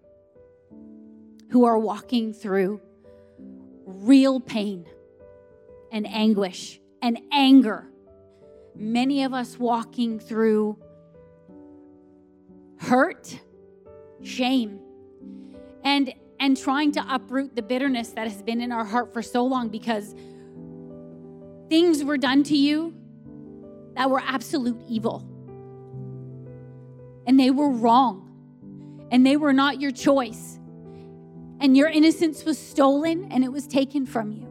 who 1.50 1.64
are 1.64 1.78
walking 1.78 2.32
through 2.32 2.80
real 3.84 4.40
pain 4.40 4.86
and 5.92 6.06
anguish 6.06 6.80
and 7.02 7.18
anger. 7.32 7.88
Many 8.74 9.24
of 9.24 9.32
us 9.32 9.58
walking 9.58 10.18
through 10.18 10.78
hurt 12.78 13.38
shame 14.22 14.80
and 15.82 16.12
and 16.38 16.56
trying 16.56 16.92
to 16.92 17.04
uproot 17.08 17.56
the 17.56 17.62
bitterness 17.62 18.10
that 18.10 18.28
has 18.28 18.42
been 18.42 18.60
in 18.60 18.70
our 18.70 18.84
heart 18.84 19.12
for 19.14 19.22
so 19.22 19.44
long 19.44 19.68
because 19.68 20.14
things 21.68 22.04
were 22.04 22.18
done 22.18 22.42
to 22.44 22.56
you 22.56 22.94
that 23.94 24.10
were 24.10 24.20
absolute 24.20 24.78
evil. 24.88 25.26
And 27.26 27.40
they 27.40 27.50
were 27.50 27.70
wrong. 27.70 28.22
And 29.10 29.24
they 29.24 29.36
were 29.36 29.52
not 29.52 29.80
your 29.80 29.92
choice 29.92 30.58
and 31.60 31.76
your 31.76 31.88
innocence 31.88 32.44
was 32.44 32.58
stolen 32.58 33.30
and 33.30 33.44
it 33.44 33.52
was 33.52 33.66
taken 33.66 34.06
from 34.06 34.32
you 34.32 34.46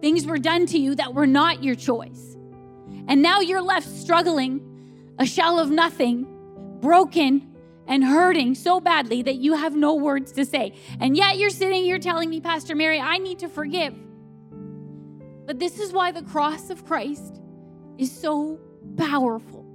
things 0.00 0.26
were 0.26 0.38
done 0.38 0.66
to 0.66 0.78
you 0.78 0.94
that 0.94 1.14
were 1.14 1.26
not 1.26 1.62
your 1.62 1.74
choice 1.74 2.36
and 3.08 3.22
now 3.22 3.40
you're 3.40 3.62
left 3.62 3.88
struggling 3.88 4.66
a 5.18 5.26
shell 5.26 5.58
of 5.58 5.70
nothing 5.70 6.26
broken 6.80 7.50
and 7.86 8.04
hurting 8.04 8.54
so 8.54 8.80
badly 8.80 9.22
that 9.22 9.36
you 9.36 9.54
have 9.54 9.74
no 9.74 9.96
words 9.96 10.32
to 10.32 10.46
say. 10.46 10.74
And 11.00 11.16
yet 11.16 11.38
you're 11.38 11.50
sitting 11.50 11.82
here 11.82 11.98
telling 11.98 12.30
me, 12.30 12.40
Pastor 12.40 12.74
Mary, 12.76 13.00
I 13.00 13.18
need 13.18 13.40
to 13.40 13.48
forgive. 13.48 13.94
But 15.44 15.58
this 15.58 15.80
is 15.80 15.92
why 15.92 16.12
the 16.12 16.22
cross 16.22 16.70
of 16.70 16.86
Christ 16.86 17.40
is 17.98 18.12
so 18.12 18.60
powerful. 18.96 19.66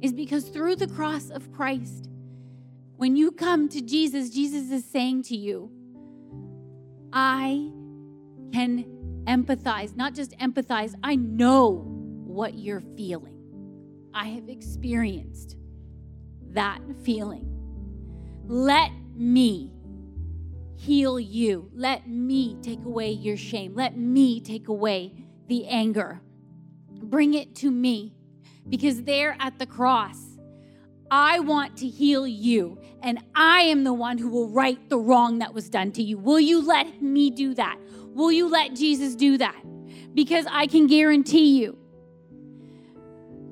Is 0.00 0.12
because 0.12 0.48
through 0.48 0.76
the 0.76 0.86
cross 0.86 1.28
of 1.28 1.52
Christ, 1.52 2.08
when 2.98 3.14
you 3.14 3.30
come 3.30 3.68
to 3.68 3.80
Jesus, 3.80 4.28
Jesus 4.28 4.72
is 4.72 4.84
saying 4.84 5.22
to 5.22 5.36
you, 5.36 5.70
I 7.12 7.70
can 8.52 8.84
empathize, 9.24 9.94
not 9.94 10.14
just 10.14 10.32
empathize, 10.38 10.96
I 11.04 11.14
know 11.14 11.84
what 12.26 12.58
you're 12.58 12.82
feeling. 12.96 13.38
I 14.12 14.26
have 14.26 14.48
experienced 14.48 15.56
that 16.48 16.80
feeling. 17.04 17.46
Let 18.46 18.90
me 19.14 19.72
heal 20.74 21.20
you. 21.20 21.70
Let 21.72 22.08
me 22.08 22.56
take 22.62 22.84
away 22.84 23.12
your 23.12 23.36
shame. 23.36 23.76
Let 23.76 23.96
me 23.96 24.40
take 24.40 24.66
away 24.66 25.12
the 25.46 25.68
anger. 25.68 26.20
Bring 27.00 27.34
it 27.34 27.54
to 27.56 27.70
me 27.70 28.12
because 28.68 29.04
there 29.04 29.36
at 29.38 29.60
the 29.60 29.66
cross, 29.66 30.18
I 31.10 31.40
want 31.40 31.76
to 31.78 31.88
heal 31.88 32.26
you, 32.26 32.78
and 33.02 33.18
I 33.34 33.62
am 33.62 33.84
the 33.84 33.94
one 33.94 34.18
who 34.18 34.28
will 34.28 34.48
right 34.48 34.78
the 34.88 34.98
wrong 34.98 35.38
that 35.38 35.54
was 35.54 35.68
done 35.68 35.92
to 35.92 36.02
you. 36.02 36.18
Will 36.18 36.40
you 36.40 36.60
let 36.60 37.00
me 37.00 37.30
do 37.30 37.54
that? 37.54 37.78
Will 38.14 38.32
you 38.32 38.48
let 38.48 38.74
Jesus 38.74 39.14
do 39.14 39.38
that? 39.38 39.56
Because 40.14 40.46
I 40.50 40.66
can 40.66 40.86
guarantee 40.86 41.60
you, 41.60 41.78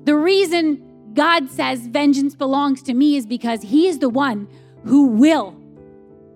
the 0.04 0.16
reason 0.16 1.12
God 1.14 1.50
says 1.50 1.86
vengeance 1.86 2.34
belongs 2.34 2.82
to 2.84 2.94
me 2.94 3.16
is 3.16 3.26
because 3.26 3.62
He 3.62 3.88
is 3.88 3.98
the 3.98 4.08
one 4.08 4.48
who 4.84 5.06
will, 5.06 5.52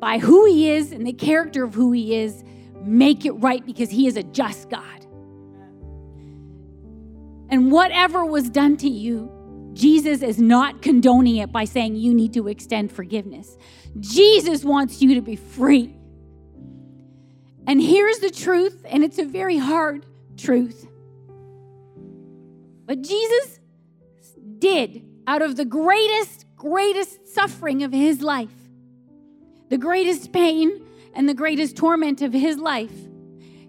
by 0.00 0.18
who 0.18 0.46
He 0.46 0.70
is 0.70 0.92
and 0.92 1.06
the 1.06 1.12
character 1.12 1.64
of 1.64 1.74
who 1.74 1.92
He 1.92 2.16
is, 2.16 2.44
make 2.82 3.26
it 3.26 3.32
right 3.32 3.64
because 3.64 3.90
He 3.90 4.06
is 4.06 4.16
a 4.16 4.22
just 4.22 4.70
God. 4.70 5.06
And 7.50 7.70
whatever 7.70 8.24
was 8.24 8.48
done 8.48 8.76
to 8.78 8.88
you, 8.88 9.30
Jesus 9.72 10.22
is 10.22 10.38
not 10.38 10.82
condoning 10.82 11.36
it 11.36 11.52
by 11.52 11.64
saying 11.64 11.96
you 11.96 12.12
need 12.14 12.34
to 12.34 12.48
extend 12.48 12.92
forgiveness. 12.92 13.56
Jesus 14.00 14.64
wants 14.64 15.00
you 15.00 15.14
to 15.14 15.20
be 15.20 15.36
free. 15.36 15.94
And 17.66 17.80
here's 17.80 18.18
the 18.18 18.30
truth, 18.30 18.84
and 18.88 19.04
it's 19.04 19.18
a 19.18 19.24
very 19.24 19.58
hard 19.58 20.06
truth. 20.36 20.88
But 22.86 23.02
Jesus 23.02 23.60
did 24.58 25.06
out 25.26 25.42
of 25.42 25.56
the 25.56 25.64
greatest, 25.64 26.46
greatest 26.56 27.28
suffering 27.28 27.84
of 27.84 27.92
his 27.92 28.22
life, 28.22 28.52
the 29.68 29.78
greatest 29.78 30.32
pain 30.32 30.84
and 31.14 31.28
the 31.28 31.34
greatest 31.34 31.76
torment 31.76 32.22
of 32.22 32.32
his 32.32 32.58
life, 32.58 32.92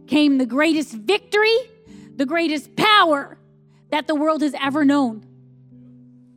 came 0.08 0.38
the 0.38 0.46
greatest 0.46 0.94
victory, 0.94 1.56
the 2.16 2.26
greatest 2.26 2.76
power 2.76 3.38
that 3.92 4.08
the 4.08 4.16
world 4.16 4.42
has 4.42 4.56
ever 4.60 4.84
known. 4.84 5.24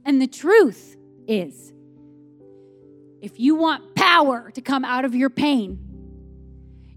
And 0.05 0.21
the 0.21 0.27
truth 0.27 0.97
is, 1.27 1.73
if 3.23 3.41
you 3.41 3.55
want 3.57 3.95
power 3.95 4.51
to 4.51 4.61
come 4.61 4.85
out 4.85 5.05
of 5.05 5.15
your 5.15 5.31
pain, 5.31 5.79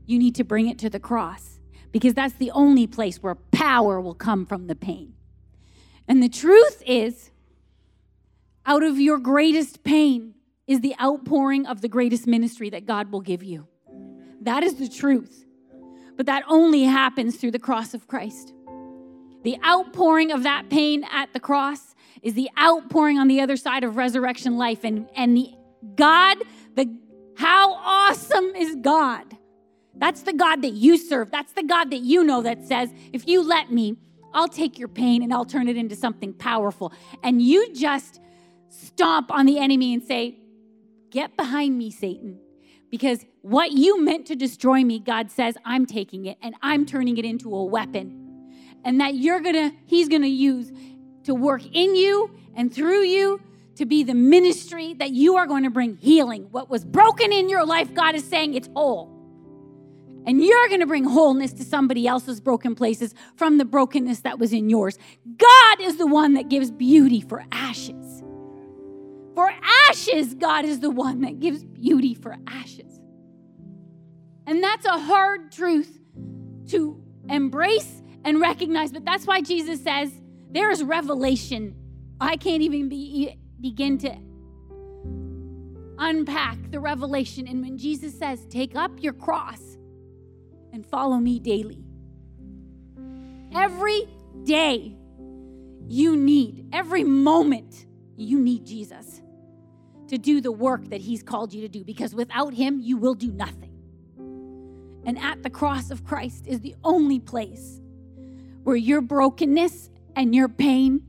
you 0.05 0.19
need 0.19 0.35
to 0.35 0.43
bring 0.43 0.67
it 0.67 0.79
to 0.79 0.89
the 0.89 0.99
cross 0.99 1.59
because 1.91 2.13
that's 2.13 2.35
the 2.35 2.51
only 2.51 2.85
place 2.85 3.23
where 3.23 3.35
power 3.35 4.01
will 4.01 4.13
come 4.13 4.45
from 4.45 4.67
the 4.67 4.75
pain. 4.75 5.13
And 6.07 6.21
the 6.21 6.29
truth 6.29 6.83
is, 6.85 7.31
out 8.65 8.83
of 8.83 8.99
your 8.99 9.17
greatest 9.17 9.83
pain 9.83 10.33
is 10.67 10.81
the 10.81 10.95
outpouring 11.01 11.65
of 11.65 11.81
the 11.81 11.87
greatest 11.87 12.27
ministry 12.27 12.69
that 12.69 12.85
God 12.85 13.11
will 13.11 13.21
give 13.21 13.41
you. 13.41 13.67
That 14.41 14.63
is 14.63 14.75
the 14.75 14.89
truth. 14.89 15.45
But 16.17 16.25
that 16.25 16.43
only 16.47 16.83
happens 16.83 17.37
through 17.37 17.51
the 17.51 17.59
cross 17.59 17.93
of 17.93 18.07
Christ. 18.07 18.53
The 19.43 19.57
outpouring 19.65 20.31
of 20.31 20.43
that 20.43 20.69
pain 20.69 21.05
at 21.11 21.31
the 21.31 21.39
cross 21.39 21.95
is 22.27 22.33
the 22.33 22.49
outpouring 22.59 23.17
on 23.17 23.29
the 23.29 23.39
other 23.39 23.55
side 23.55 23.85
of 23.85 23.95
resurrection 23.95 24.57
life. 24.57 24.83
And, 24.83 25.09
and 25.15 25.37
the 25.37 25.49
God, 25.95 26.37
the 26.75 26.93
how 27.37 27.73
awesome 27.75 28.53
is 28.53 28.75
God? 28.81 29.23
That's 29.95 30.23
the 30.23 30.33
God 30.33 30.61
that 30.63 30.73
you 30.73 30.97
serve. 30.97 31.31
That's 31.31 31.53
the 31.53 31.63
God 31.63 31.89
that 31.91 32.01
you 32.01 32.25
know 32.25 32.41
that 32.41 32.65
says, 32.65 32.93
if 33.13 33.29
you 33.29 33.41
let 33.41 33.71
me, 33.71 33.95
I'll 34.33 34.49
take 34.49 34.77
your 34.77 34.89
pain 34.89 35.23
and 35.23 35.33
I'll 35.33 35.45
turn 35.45 35.69
it 35.69 35.77
into 35.77 35.95
something 35.95 36.33
powerful. 36.33 36.91
And 37.23 37.41
you 37.41 37.73
just 37.73 38.19
stomp 38.67 39.31
on 39.31 39.45
the 39.45 39.57
enemy 39.57 39.93
and 39.93 40.03
say, 40.03 40.37
Get 41.09 41.37
behind 41.37 41.77
me, 41.77 41.91
Satan. 41.91 42.37
Because 42.91 43.25
what 43.41 43.71
you 43.71 44.03
meant 44.03 44.25
to 44.25 44.35
destroy 44.35 44.83
me, 44.83 44.99
God 44.99 45.31
says, 45.31 45.55
I'm 45.63 45.85
taking 45.85 46.25
it 46.25 46.37
and 46.41 46.55
I'm 46.61 46.85
turning 46.85 47.17
it 47.17 47.23
into 47.23 47.55
a 47.55 47.63
weapon. 47.63 48.25
And 48.83 48.99
that 48.99 49.15
you're 49.15 49.39
gonna, 49.39 49.71
He's 49.85 50.09
gonna 50.09 50.27
use 50.27 50.73
to 51.27 51.35
work 51.35 51.61
in 51.73 51.93
you 51.93 52.31
and 52.55 52.73
through 52.73 53.03
you 53.03 53.41
to 53.75 53.85
be 53.85 54.01
the 54.03 54.13
ministry 54.13 54.93
that 54.93 55.11
you 55.11 55.35
are 55.35 55.45
going 55.45 55.63
to 55.63 55.69
bring 55.69 55.97
healing. 55.97 56.47
What 56.51 56.69
was 56.69 56.85
broken 56.85 57.33
in 57.33 57.49
your 57.49 57.65
life, 57.65 57.93
God 57.93 58.15
is 58.15 58.23
saying 58.23 58.53
it's 58.53 58.69
whole. 58.73 59.13
And 60.25 60.41
you're 60.41 60.67
going 60.69 60.79
to 60.79 60.87
bring 60.87 61.03
wholeness 61.03 61.51
to 61.53 61.65
somebody 61.65 62.07
else's 62.07 62.39
broken 62.39 62.75
places 62.75 63.13
from 63.35 63.57
the 63.57 63.65
brokenness 63.65 64.21
that 64.21 64.39
was 64.39 64.53
in 64.53 64.69
yours. 64.69 64.97
God 65.37 65.81
is 65.81 65.97
the 65.97 66.07
one 66.07 66.33
that 66.35 66.47
gives 66.47 66.71
beauty 66.71 67.19
for 67.19 67.45
ashes. 67.51 68.23
For 69.35 69.53
ashes, 69.89 70.33
God 70.33 70.63
is 70.63 70.79
the 70.79 70.89
one 70.89 71.21
that 71.21 71.41
gives 71.41 71.65
beauty 71.65 72.13
for 72.13 72.37
ashes. 72.47 73.01
And 74.45 74.63
that's 74.63 74.85
a 74.85 74.97
hard 74.97 75.51
truth 75.51 75.99
to 76.69 77.01
embrace 77.29 78.01
and 78.23 78.39
recognize, 78.39 78.93
but 78.93 79.03
that's 79.03 79.27
why 79.27 79.41
Jesus 79.41 79.83
says 79.83 80.09
there 80.51 80.71
is 80.71 80.83
revelation. 80.83 81.75
I 82.19 82.37
can't 82.37 82.61
even 82.61 82.89
be, 82.89 83.37
begin 83.59 83.97
to 83.99 84.17
unpack 85.97 86.71
the 86.71 86.79
revelation. 86.79 87.47
And 87.47 87.61
when 87.61 87.77
Jesus 87.77 88.17
says, 88.17 88.45
Take 88.49 88.75
up 88.75 88.91
your 89.01 89.13
cross 89.13 89.77
and 90.71 90.85
follow 90.85 91.17
me 91.17 91.39
daily, 91.39 91.83
every 93.53 94.07
day 94.43 94.95
you 95.87 96.15
need, 96.15 96.69
every 96.73 97.03
moment 97.03 97.85
you 98.15 98.39
need 98.39 98.65
Jesus 98.65 99.21
to 100.07 100.17
do 100.17 100.41
the 100.41 100.51
work 100.51 100.89
that 100.89 101.01
He's 101.01 101.21
called 101.21 101.53
you 101.53 101.61
to 101.61 101.67
do 101.67 101.83
because 101.83 102.15
without 102.15 102.53
Him, 102.53 102.79
you 102.79 102.97
will 102.97 103.15
do 103.15 103.31
nothing. 103.31 103.73
And 105.05 105.17
at 105.19 105.43
the 105.43 105.49
cross 105.49 105.91
of 105.91 106.03
Christ 106.03 106.47
is 106.47 106.59
the 106.61 106.75
only 106.83 107.19
place 107.19 107.79
where 108.63 108.75
your 108.75 109.01
brokenness 109.01 109.89
and 110.17 110.33
your 110.33 110.49
pain 110.49 111.03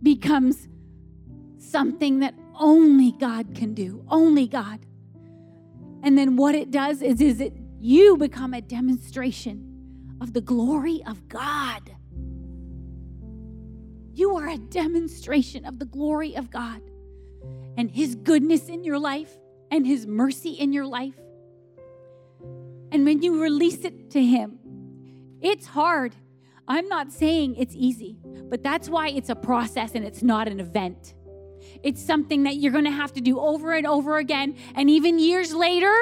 becomes 0.00 0.68
something 1.58 2.20
that 2.20 2.34
only 2.54 3.10
God 3.10 3.54
can 3.54 3.74
do, 3.74 4.04
only 4.08 4.46
God. 4.46 4.78
And 6.04 6.16
then 6.16 6.36
what 6.36 6.54
it 6.54 6.70
does 6.70 7.02
is, 7.02 7.20
is 7.20 7.40
it 7.40 7.52
you 7.80 8.16
become 8.16 8.54
a 8.54 8.60
demonstration 8.60 10.16
of 10.20 10.32
the 10.32 10.40
glory 10.40 11.02
of 11.04 11.28
God. 11.28 11.96
You 14.14 14.36
are 14.36 14.48
a 14.48 14.56
demonstration 14.56 15.64
of 15.64 15.80
the 15.80 15.84
glory 15.84 16.36
of 16.36 16.48
God 16.48 16.80
and 17.76 17.90
His 17.90 18.14
goodness 18.14 18.68
in 18.68 18.84
your 18.84 19.00
life 19.00 19.36
and 19.72 19.84
His 19.84 20.06
mercy 20.06 20.50
in 20.50 20.72
your 20.72 20.86
life. 20.86 21.18
And 22.92 23.04
when 23.04 23.20
you 23.20 23.42
release 23.42 23.84
it 23.84 24.10
to 24.12 24.24
Him, 24.24 24.60
it's 25.40 25.66
hard. 25.66 26.14
I'm 26.68 26.86
not 26.86 27.10
saying 27.10 27.56
it's 27.56 27.74
easy, 27.74 28.18
but 28.50 28.62
that's 28.62 28.88
why 28.90 29.08
it's 29.08 29.30
a 29.30 29.34
process 29.34 29.94
and 29.94 30.04
it's 30.04 30.22
not 30.22 30.46
an 30.48 30.60
event. 30.60 31.14
It's 31.82 32.02
something 32.02 32.42
that 32.42 32.56
you're 32.56 32.72
going 32.72 32.84
to 32.84 32.90
have 32.90 33.12
to 33.14 33.20
do 33.22 33.40
over 33.40 33.72
and 33.72 33.86
over 33.86 34.18
again. 34.18 34.56
And 34.74 34.90
even 34.90 35.18
years 35.18 35.54
later, 35.54 35.94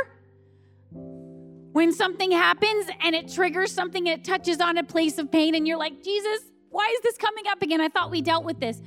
when 0.90 1.92
something 1.92 2.32
happens 2.32 2.86
and 3.00 3.14
it 3.14 3.32
triggers 3.32 3.70
something 3.70 4.08
and 4.08 4.18
it 4.20 4.24
touches 4.24 4.60
on 4.60 4.76
a 4.76 4.84
place 4.84 5.18
of 5.18 5.30
pain, 5.30 5.54
and 5.54 5.68
you're 5.68 5.78
like, 5.78 6.02
Jesus, 6.02 6.40
why 6.70 6.92
is 6.96 7.02
this 7.02 7.16
coming 7.16 7.44
up 7.48 7.62
again? 7.62 7.80
I 7.80 7.88
thought 7.88 8.10
we 8.10 8.20
dealt 8.20 8.44
with 8.44 8.58
this. 8.58 8.82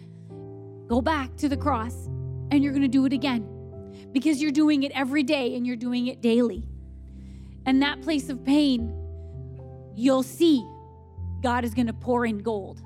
Go 0.87 1.01
back 1.01 1.35
to 1.37 1.47
the 1.47 1.57
cross 1.57 2.07
and 2.51 2.61
you're 2.63 2.73
going 2.73 2.81
to 2.81 2.87
do 2.87 3.05
it 3.05 3.13
again 3.13 3.47
because 4.11 4.41
you're 4.41 4.51
doing 4.51 4.83
it 4.83 4.91
every 4.93 5.23
day 5.23 5.55
and 5.55 5.65
you're 5.65 5.75
doing 5.75 6.07
it 6.07 6.21
daily. 6.21 6.67
And 7.65 7.81
that 7.83 8.01
place 8.01 8.29
of 8.29 8.43
pain, 8.43 8.93
you'll 9.95 10.23
see 10.23 10.67
God 11.41 11.63
is 11.63 11.73
going 11.73 11.87
to 11.87 11.93
pour 11.93 12.25
in 12.25 12.39
gold. 12.39 12.81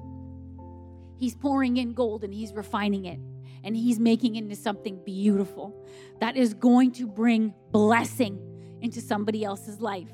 He's 1.18 1.36
pouring 1.36 1.78
in 1.78 1.93
gold 1.93 2.24
and 2.24 2.34
He's 2.34 2.54
refining 2.54 3.06
it 3.06 3.20
and 3.64 3.76
He's 3.76 3.99
making 3.99 4.36
it 4.36 4.43
into 4.43 4.56
something 4.56 5.01
beautiful 5.04 5.86
that 6.20 6.36
is 6.36 6.54
going 6.54 6.91
to 6.93 7.08
bring 7.08 7.54
blessing 7.72 8.39
into 8.82 9.01
somebody 9.01 9.43
else's 9.43 9.80
life. 9.80 10.10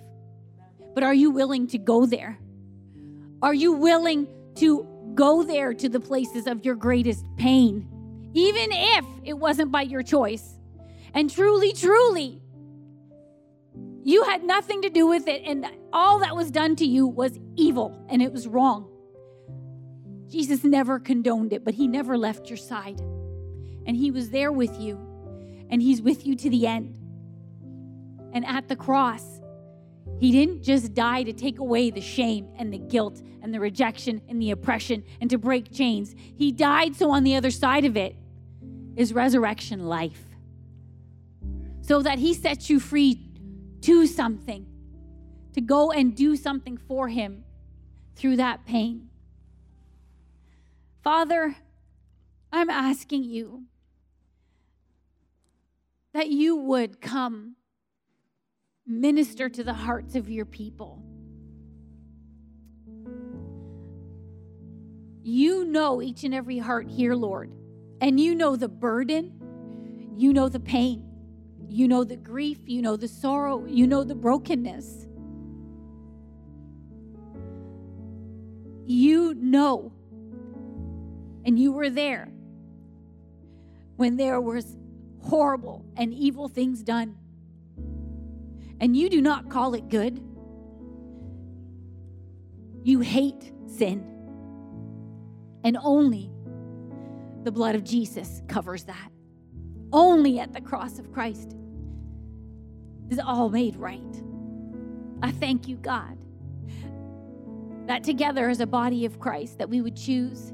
But 0.93 1.03
are 1.03 1.13
you 1.13 1.31
willing 1.31 1.67
to 1.67 1.77
go 1.77 2.05
there? 2.05 2.37
Are 3.41 3.53
you 3.53 3.73
willing 3.73 4.27
to 4.55 4.85
go 5.15 5.43
there 5.43 5.73
to 5.73 5.89
the 5.89 5.99
places 5.99 6.45
of 6.45 6.65
your 6.65 6.75
greatest 6.75 7.25
pain, 7.37 7.87
even 8.33 8.69
if 8.71 9.05
it 9.23 9.33
wasn't 9.33 9.71
by 9.71 9.83
your 9.83 10.03
choice? 10.03 10.55
And 11.13 11.29
truly, 11.29 11.73
truly, 11.73 12.41
you 14.03 14.23
had 14.23 14.43
nothing 14.43 14.81
to 14.83 14.89
do 14.89 15.07
with 15.07 15.27
it, 15.27 15.43
and 15.45 15.65
all 15.91 16.19
that 16.19 16.35
was 16.35 16.51
done 16.51 16.75
to 16.77 16.85
you 16.85 17.07
was 17.07 17.39
evil 17.55 18.05
and 18.09 18.21
it 18.21 18.31
was 18.31 18.47
wrong. 18.47 18.87
Jesus 20.27 20.63
never 20.63 20.99
condoned 20.99 21.53
it, 21.53 21.65
but 21.65 21.73
he 21.73 21.87
never 21.87 22.17
left 22.17 22.49
your 22.49 22.57
side. 22.57 22.99
And 23.85 23.97
he 23.97 24.11
was 24.11 24.29
there 24.29 24.51
with 24.51 24.79
you, 24.79 24.97
and 25.69 25.81
he's 25.81 26.01
with 26.01 26.25
you 26.25 26.35
to 26.35 26.49
the 26.49 26.67
end. 26.67 26.97
And 28.33 28.45
at 28.45 28.67
the 28.67 28.75
cross, 28.75 29.41
he 30.19 30.31
didn't 30.31 30.61
just 30.61 30.93
die 30.93 31.23
to 31.23 31.33
take 31.33 31.59
away 31.59 31.89
the 31.89 32.01
shame 32.01 32.49
and 32.57 32.71
the 32.71 32.77
guilt 32.77 33.21
and 33.41 33.53
the 33.53 33.59
rejection 33.59 34.21
and 34.27 34.41
the 34.41 34.51
oppression 34.51 35.03
and 35.21 35.29
to 35.29 35.37
break 35.37 35.73
chains. 35.73 36.13
He 36.35 36.51
died 36.51 36.95
so 36.95 37.09
on 37.11 37.23
the 37.23 37.35
other 37.35 37.51
side 37.51 37.85
of 37.85 37.97
it 37.97 38.15
is 38.95 39.13
resurrection 39.13 39.85
life. 39.87 40.23
So 41.81 42.01
that 42.01 42.19
he 42.19 42.33
sets 42.33 42.69
you 42.69 42.79
free 42.79 43.28
to 43.81 44.05
something, 44.07 44.65
to 45.53 45.61
go 45.61 45.91
and 45.91 46.15
do 46.15 46.35
something 46.35 46.77
for 46.77 47.07
Him 47.07 47.43
through 48.15 48.37
that 48.37 48.65
pain. 48.65 49.09
Father, 51.03 51.55
I'm 52.51 52.69
asking 52.69 53.23
you 53.23 53.63
that 56.13 56.29
you 56.29 56.55
would 56.55 56.99
come 56.99 57.55
minister 58.85 59.47
to 59.49 59.63
the 59.63 59.73
hearts 59.73 60.15
of 60.15 60.29
your 60.29 60.45
people. 60.45 61.03
You 65.21 65.65
know 65.65 66.01
each 66.01 66.23
and 66.23 66.33
every 66.33 66.57
heart 66.57 66.89
here, 66.89 67.13
Lord, 67.13 67.53
and 68.01 68.19
you 68.19 68.33
know 68.33 68.55
the 68.55 68.67
burden, 68.69 70.13
you 70.17 70.33
know 70.33 70.49
the 70.49 70.59
pain. 70.59 71.08
You 71.69 71.87
know 71.87 72.03
the 72.03 72.17
grief, 72.17 72.57
you 72.65 72.81
know 72.81 72.97
the 72.97 73.07
sorrow, 73.07 73.65
you 73.65 73.85
know 73.85 74.03
the 74.03 74.15
brokenness. 74.15 75.05
You 78.85 79.35
know, 79.35 79.93
and 81.45 81.59
you 81.59 81.71
were 81.71 81.91
there 81.91 82.31
when 83.97 84.17
there 84.17 84.41
was 84.41 84.77
horrible 85.21 85.85
and 85.95 86.11
evil 86.11 86.47
things 86.47 86.81
done. 86.81 87.15
And 88.79 88.97
you 88.97 89.09
do 89.09 89.21
not 89.21 89.49
call 89.49 89.75
it 89.75 89.89
good. 89.89 90.23
You 92.83 93.01
hate 93.01 93.51
sin. 93.67 94.03
And 95.63 95.77
only 95.83 96.31
the 97.43 97.51
blood 97.51 97.75
of 97.75 97.83
Jesus 97.83 98.41
covers 98.47 98.85
that. 98.85 99.11
Only 99.91 100.39
at 100.39 100.53
the 100.53 100.61
cross 100.61 100.97
of 100.97 101.11
Christ 101.11 101.55
is 103.09 103.19
all 103.19 103.49
made 103.49 103.75
right. 103.75 104.23
I 105.21 105.31
thank 105.31 105.67
you, 105.67 105.75
God, 105.77 106.17
that 107.87 108.03
together 108.03 108.49
as 108.49 108.59
a 108.59 108.67
body 108.67 109.05
of 109.05 109.19
Christ, 109.19 109.57
that 109.57 109.69
we 109.69 109.81
would 109.81 109.95
choose 109.95 110.53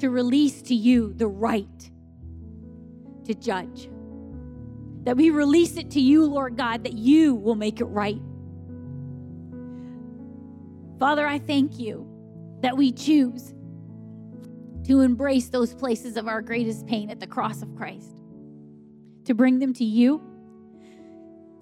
to 0.00 0.10
release 0.10 0.62
to 0.62 0.74
you 0.74 1.12
the 1.12 1.26
right 1.26 1.90
to 3.24 3.34
judge, 3.34 3.90
that 5.04 5.16
we 5.16 5.30
release 5.30 5.76
it 5.76 5.90
to 5.92 6.00
you, 6.00 6.24
Lord 6.24 6.56
God, 6.56 6.84
that 6.84 6.94
you 6.94 7.34
will 7.34 7.56
make 7.56 7.80
it 7.80 7.86
right. 7.86 8.20
Father, 10.98 11.26
I 11.26 11.38
thank 11.38 11.78
you 11.78 12.06
that 12.62 12.76
we 12.76 12.92
choose 12.92 13.54
to 14.84 15.00
embrace 15.00 15.48
those 15.48 15.74
places 15.74 16.16
of 16.16 16.26
our 16.26 16.40
greatest 16.40 16.86
pain 16.86 17.10
at 17.10 17.20
the 17.20 17.26
cross 17.26 17.62
of 17.62 17.74
Christ, 17.76 18.22
to 19.24 19.34
bring 19.34 19.58
them 19.58 19.74
to 19.74 19.84
you, 19.84 20.22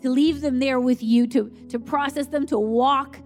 to 0.02 0.10
leave 0.10 0.40
them 0.40 0.58
there 0.58 0.80
with 0.80 1.02
you, 1.02 1.26
to, 1.28 1.50
to 1.68 1.78
process 1.78 2.26
them, 2.26 2.46
to 2.46 2.58
walk 2.58 3.18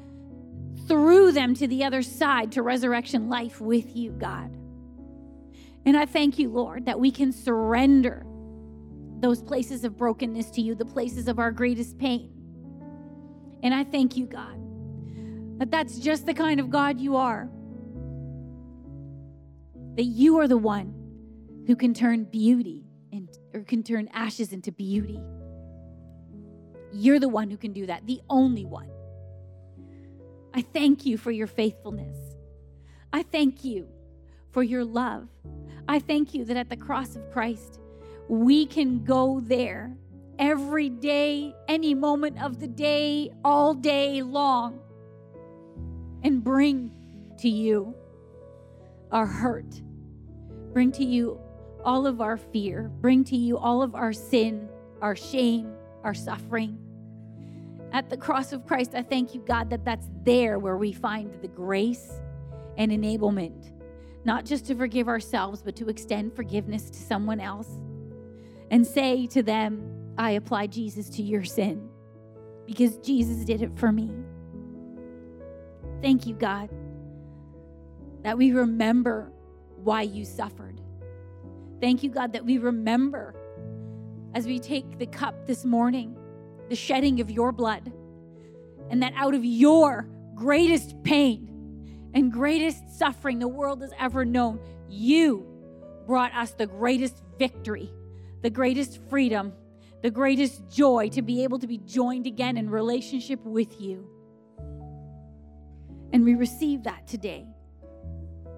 through 0.87 1.33
them 1.33 1.55
to 1.55 1.67
the 1.67 1.85
other 1.85 2.03
side 2.03 2.53
to 2.53 2.63
resurrection 2.63 3.29
life 3.29 3.61
with 3.61 3.97
you, 3.97 4.13
God. 4.13 4.57
And 5.87 5.97
I 5.97 6.07
thank 6.07 6.39
you, 6.39 6.51
Lord, 6.51 6.87
that 6.87 6.99
we 6.99 7.11
can 7.11 7.33
surrender 7.33 8.25
those 9.21 9.43
places 9.43 9.85
of 9.85 9.97
brokenness 9.97 10.51
to 10.53 10.61
you, 10.61 10.75
the 10.75 10.85
places 10.85 11.29
of 11.29 11.39
our 11.39 11.51
greatest 11.51 11.99
pain. 11.99 12.31
And 13.63 13.75
I 13.75 13.85
thank 13.85 14.17
you, 14.17 14.27
God, 14.27 14.59
that 15.59 15.71
that's 15.71 15.99
just 15.99 16.27
the 16.27 16.35
kind 16.35 16.61
of 16.61 16.71
God 16.71 17.01
you 17.01 17.17
are. 17.17 17.49
That 19.97 20.05
you 20.05 20.39
are 20.39 20.49
the 20.49 20.57
one 20.57 20.95
who 21.67 21.77
can 21.77 21.93
turn 21.93 22.25
beauty 22.25 22.87
and 23.13 23.29
or 23.53 23.61
can 23.61 23.83
turn 23.83 24.09
ashes 24.13 24.53
into 24.53 24.73
beauty. 24.73 25.21
You're 26.93 27.21
the 27.21 27.29
one 27.29 27.51
who 27.51 27.57
can 27.57 27.73
do 27.73 27.87
that, 27.87 28.07
the 28.07 28.21
only 28.29 28.65
one. 28.65 28.91
I 30.53 30.63
thank 30.63 31.07
you 31.07 31.17
for 31.17 31.31
your 31.31 31.47
faithfulness. 31.47 32.17
I 33.13 33.23
thank 33.23 33.65
you 33.65 33.89
for 34.51 34.63
your 34.63 34.85
love. 34.85 35.29
I 35.89 35.99
thank 35.99 36.35
you 36.35 36.45
that 36.45 36.57
at 36.57 36.69
the 36.69 36.77
cross 36.77 37.17
of 37.17 37.31
Christ, 37.33 37.81
we 38.29 38.67
can 38.67 39.05
go 39.05 39.41
there 39.41 39.97
every 40.39 40.89
day, 40.89 41.55
any 41.69 41.95
moment 41.95 42.43
of 42.43 42.59
the 42.61 42.69
day, 42.69 43.31
all 43.45 43.75
day 43.75 44.23
long, 44.23 44.81
and 46.23 46.43
bring 46.43 46.91
to 47.39 47.49
you 47.49 47.95
our 49.13 49.27
hurt, 49.27 49.81
bring 50.73 50.93
to 50.93 51.05
you 51.05 51.41
all 51.85 52.07
of 52.07 52.21
our 52.21 52.37
fear, 52.37 52.91
bring 53.01 53.25
to 53.25 53.37
you 53.37 53.59
all 53.59 53.83
of 53.83 53.95
our 53.95 54.13
sin, 54.13 54.69
our 55.01 55.17
shame, 55.17 55.73
our 56.05 56.15
suffering. 56.15 56.79
At 57.93 58.09
the 58.09 58.17
cross 58.17 58.53
of 58.53 58.67
Christ, 58.67 58.95
I 58.95 59.03
thank 59.03 59.35
you, 59.35 59.41
God, 59.41 59.71
that 59.71 59.85
that's 59.85 60.09
there 60.23 60.59
where 60.59 60.77
we 60.77 60.93
find 60.93 61.35
the 61.43 61.49
grace 61.49 62.21
and 62.77 62.93
enablement, 62.93 63.73
not 64.25 64.45
just 64.45 64.67
to 64.67 64.75
forgive 64.75 65.09
ourselves, 65.09 65.63
but 65.63 65.75
to 65.77 65.89
extend 65.89 66.35
forgiveness 66.37 66.89
to 66.91 66.99
someone 66.99 67.41
else 67.41 67.69
and 68.71 68.87
say 68.87 69.27
to 69.29 69.43
them, 69.43 70.15
I 70.17 70.33
apply 70.33 70.69
Jesus 70.69 71.09
to 71.11 71.23
your 71.23 71.45
sin 71.45 71.89
because 72.67 72.99
Jesus 72.99 73.45
did 73.45 73.63
it 73.63 73.77
for 73.77 73.91
me. 73.91 74.13
Thank 76.01 76.27
you, 76.27 76.35
God, 76.35 76.71
that 78.23 78.39
we 78.39 78.53
remember 78.53 79.33
why 79.83 80.03
you 80.03 80.25
suffered. 80.25 80.81
Thank 81.81 82.03
you, 82.03 82.11
God, 82.11 82.33
that 82.35 82.45
we 82.45 82.59
remember 82.59 83.35
as 84.35 84.47
we 84.47 84.59
take 84.59 84.99
the 84.99 85.07
cup 85.07 85.47
this 85.47 85.65
morning 85.65 86.17
the 86.69 86.77
shedding 86.77 87.21
of 87.21 87.31
your 87.31 87.51
blood, 87.51 87.93
and 88.91 89.03
that 89.03 89.13
out 89.17 89.35
of 89.35 89.45
your 89.45 90.09
greatest 90.35 91.03
pain 91.03 92.11
and 92.15 92.33
greatest 92.33 92.97
suffering 92.97 93.41
the 93.41 93.49
world 93.49 93.83
has 93.83 93.93
ever 93.99 94.25
known, 94.25 94.61
you 94.89 95.47
brought 96.07 96.33
us 96.35 96.53
the 96.53 96.67
greatest 96.67 97.23
victory, 97.39 97.93
the 98.43 98.51
greatest 98.51 99.01
freedom, 99.09 99.53
the 100.03 100.11
greatest 100.11 100.69
joy 100.71 101.09
to 101.09 101.23
be 101.23 101.43
able 101.43 101.59
to 101.59 101.67
be 101.67 101.79
joined 101.79 102.27
again 102.27 102.57
in 102.57 102.71
relationship 102.71 103.45
with 103.45 103.81
you. 103.81 104.09
And 106.13 106.25
we 106.25 106.35
receive 106.35 106.85
that 106.85 107.07
today 107.07 107.47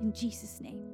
in 0.01 0.13
Jesus' 0.13 0.61
name. 0.61 0.92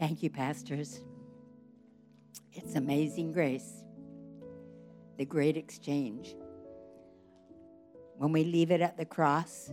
Thank 0.00 0.22
you, 0.22 0.30
pastors. 0.30 1.02
It's 2.54 2.74
amazing 2.74 3.32
grace, 3.32 3.84
the 5.18 5.26
great 5.26 5.58
exchange. 5.58 6.34
When 8.16 8.32
we 8.32 8.44
leave 8.44 8.70
it 8.70 8.80
at 8.80 8.96
the 8.96 9.04
cross, 9.04 9.70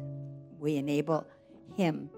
we 0.59 0.75
enable 0.75 1.25
Him 1.77 2.09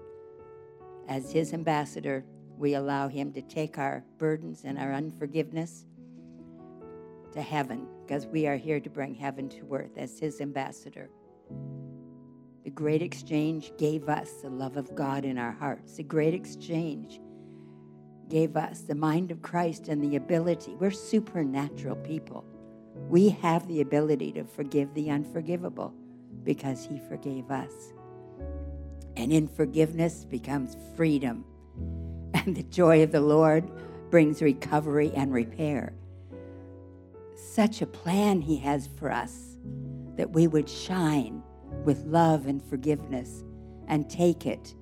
as 1.08 1.30
His 1.30 1.54
ambassador. 1.54 2.24
We 2.58 2.74
allow 2.74 3.06
Him 3.06 3.32
to 3.32 3.42
take 3.42 3.78
our 3.78 4.02
burdens 4.18 4.64
and 4.64 4.76
our 4.76 4.92
unforgiveness 4.92 5.86
to 7.30 7.40
heaven 7.40 7.86
because 8.04 8.26
we 8.26 8.48
are 8.48 8.56
here 8.56 8.80
to 8.80 8.90
bring 8.90 9.14
heaven 9.14 9.48
to 9.50 9.72
earth 9.72 9.96
as 9.96 10.18
His 10.18 10.40
ambassador. 10.40 11.10
The 12.64 12.70
great 12.70 13.02
exchange 13.02 13.70
gave 13.78 14.08
us 14.08 14.32
the 14.42 14.50
love 14.50 14.76
of 14.76 14.96
God 14.96 15.24
in 15.24 15.38
our 15.38 15.52
hearts. 15.52 15.96
The 15.96 16.02
great 16.02 16.34
exchange 16.34 17.20
gave 18.30 18.56
us 18.56 18.80
the 18.80 18.94
mind 18.94 19.30
of 19.30 19.42
Christ 19.42 19.88
and 19.88 20.02
the 20.02 20.16
ability. 20.16 20.76
We're 20.76 20.90
supernatural 20.90 21.96
people. 21.96 22.44
We 23.08 23.28
have 23.28 23.66
the 23.68 23.80
ability 23.80 24.32
to 24.32 24.44
forgive 24.44 24.94
the 24.94 25.10
unforgivable 25.10 25.92
because 26.44 26.86
He 26.86 26.98
forgave 26.98 27.50
us. 27.50 27.72
And 29.16 29.32
in 29.32 29.48
forgiveness 29.48 30.24
becomes 30.24 30.76
freedom. 30.96 31.44
And 32.32 32.56
the 32.56 32.62
joy 32.62 33.02
of 33.02 33.12
the 33.12 33.20
Lord 33.20 33.70
brings 34.08 34.40
recovery 34.40 35.12
and 35.14 35.30
repair. 35.30 35.92
Such 37.34 37.82
a 37.82 37.86
plan 37.86 38.40
He 38.40 38.56
has 38.58 38.88
for 38.96 39.10
us 39.10 39.56
that 40.16 40.30
we 40.30 40.46
would 40.46 40.68
shine 40.68 41.42
with 41.84 42.06
love 42.06 42.46
and 42.46 42.62
forgiveness 42.62 43.44
and 43.88 44.08
take 44.08 44.46
it 44.46 44.74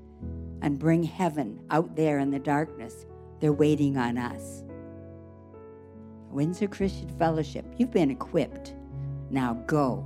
and 0.63 0.79
bring 0.79 1.03
heaven 1.03 1.59
out 1.71 1.97
there 1.97 2.19
in 2.19 2.31
the 2.31 2.39
darkness 2.39 3.07
they're 3.41 3.53
waiting 3.53 3.97
on 3.97 4.19
us. 4.19 4.65
Windsor 6.31 6.69
Christian 6.69 7.09
Fellowship, 7.19 7.65
you've 7.79 7.91
been 7.91 8.11
equipped. 8.11 8.75
Now 9.31 9.55
go 9.67 10.05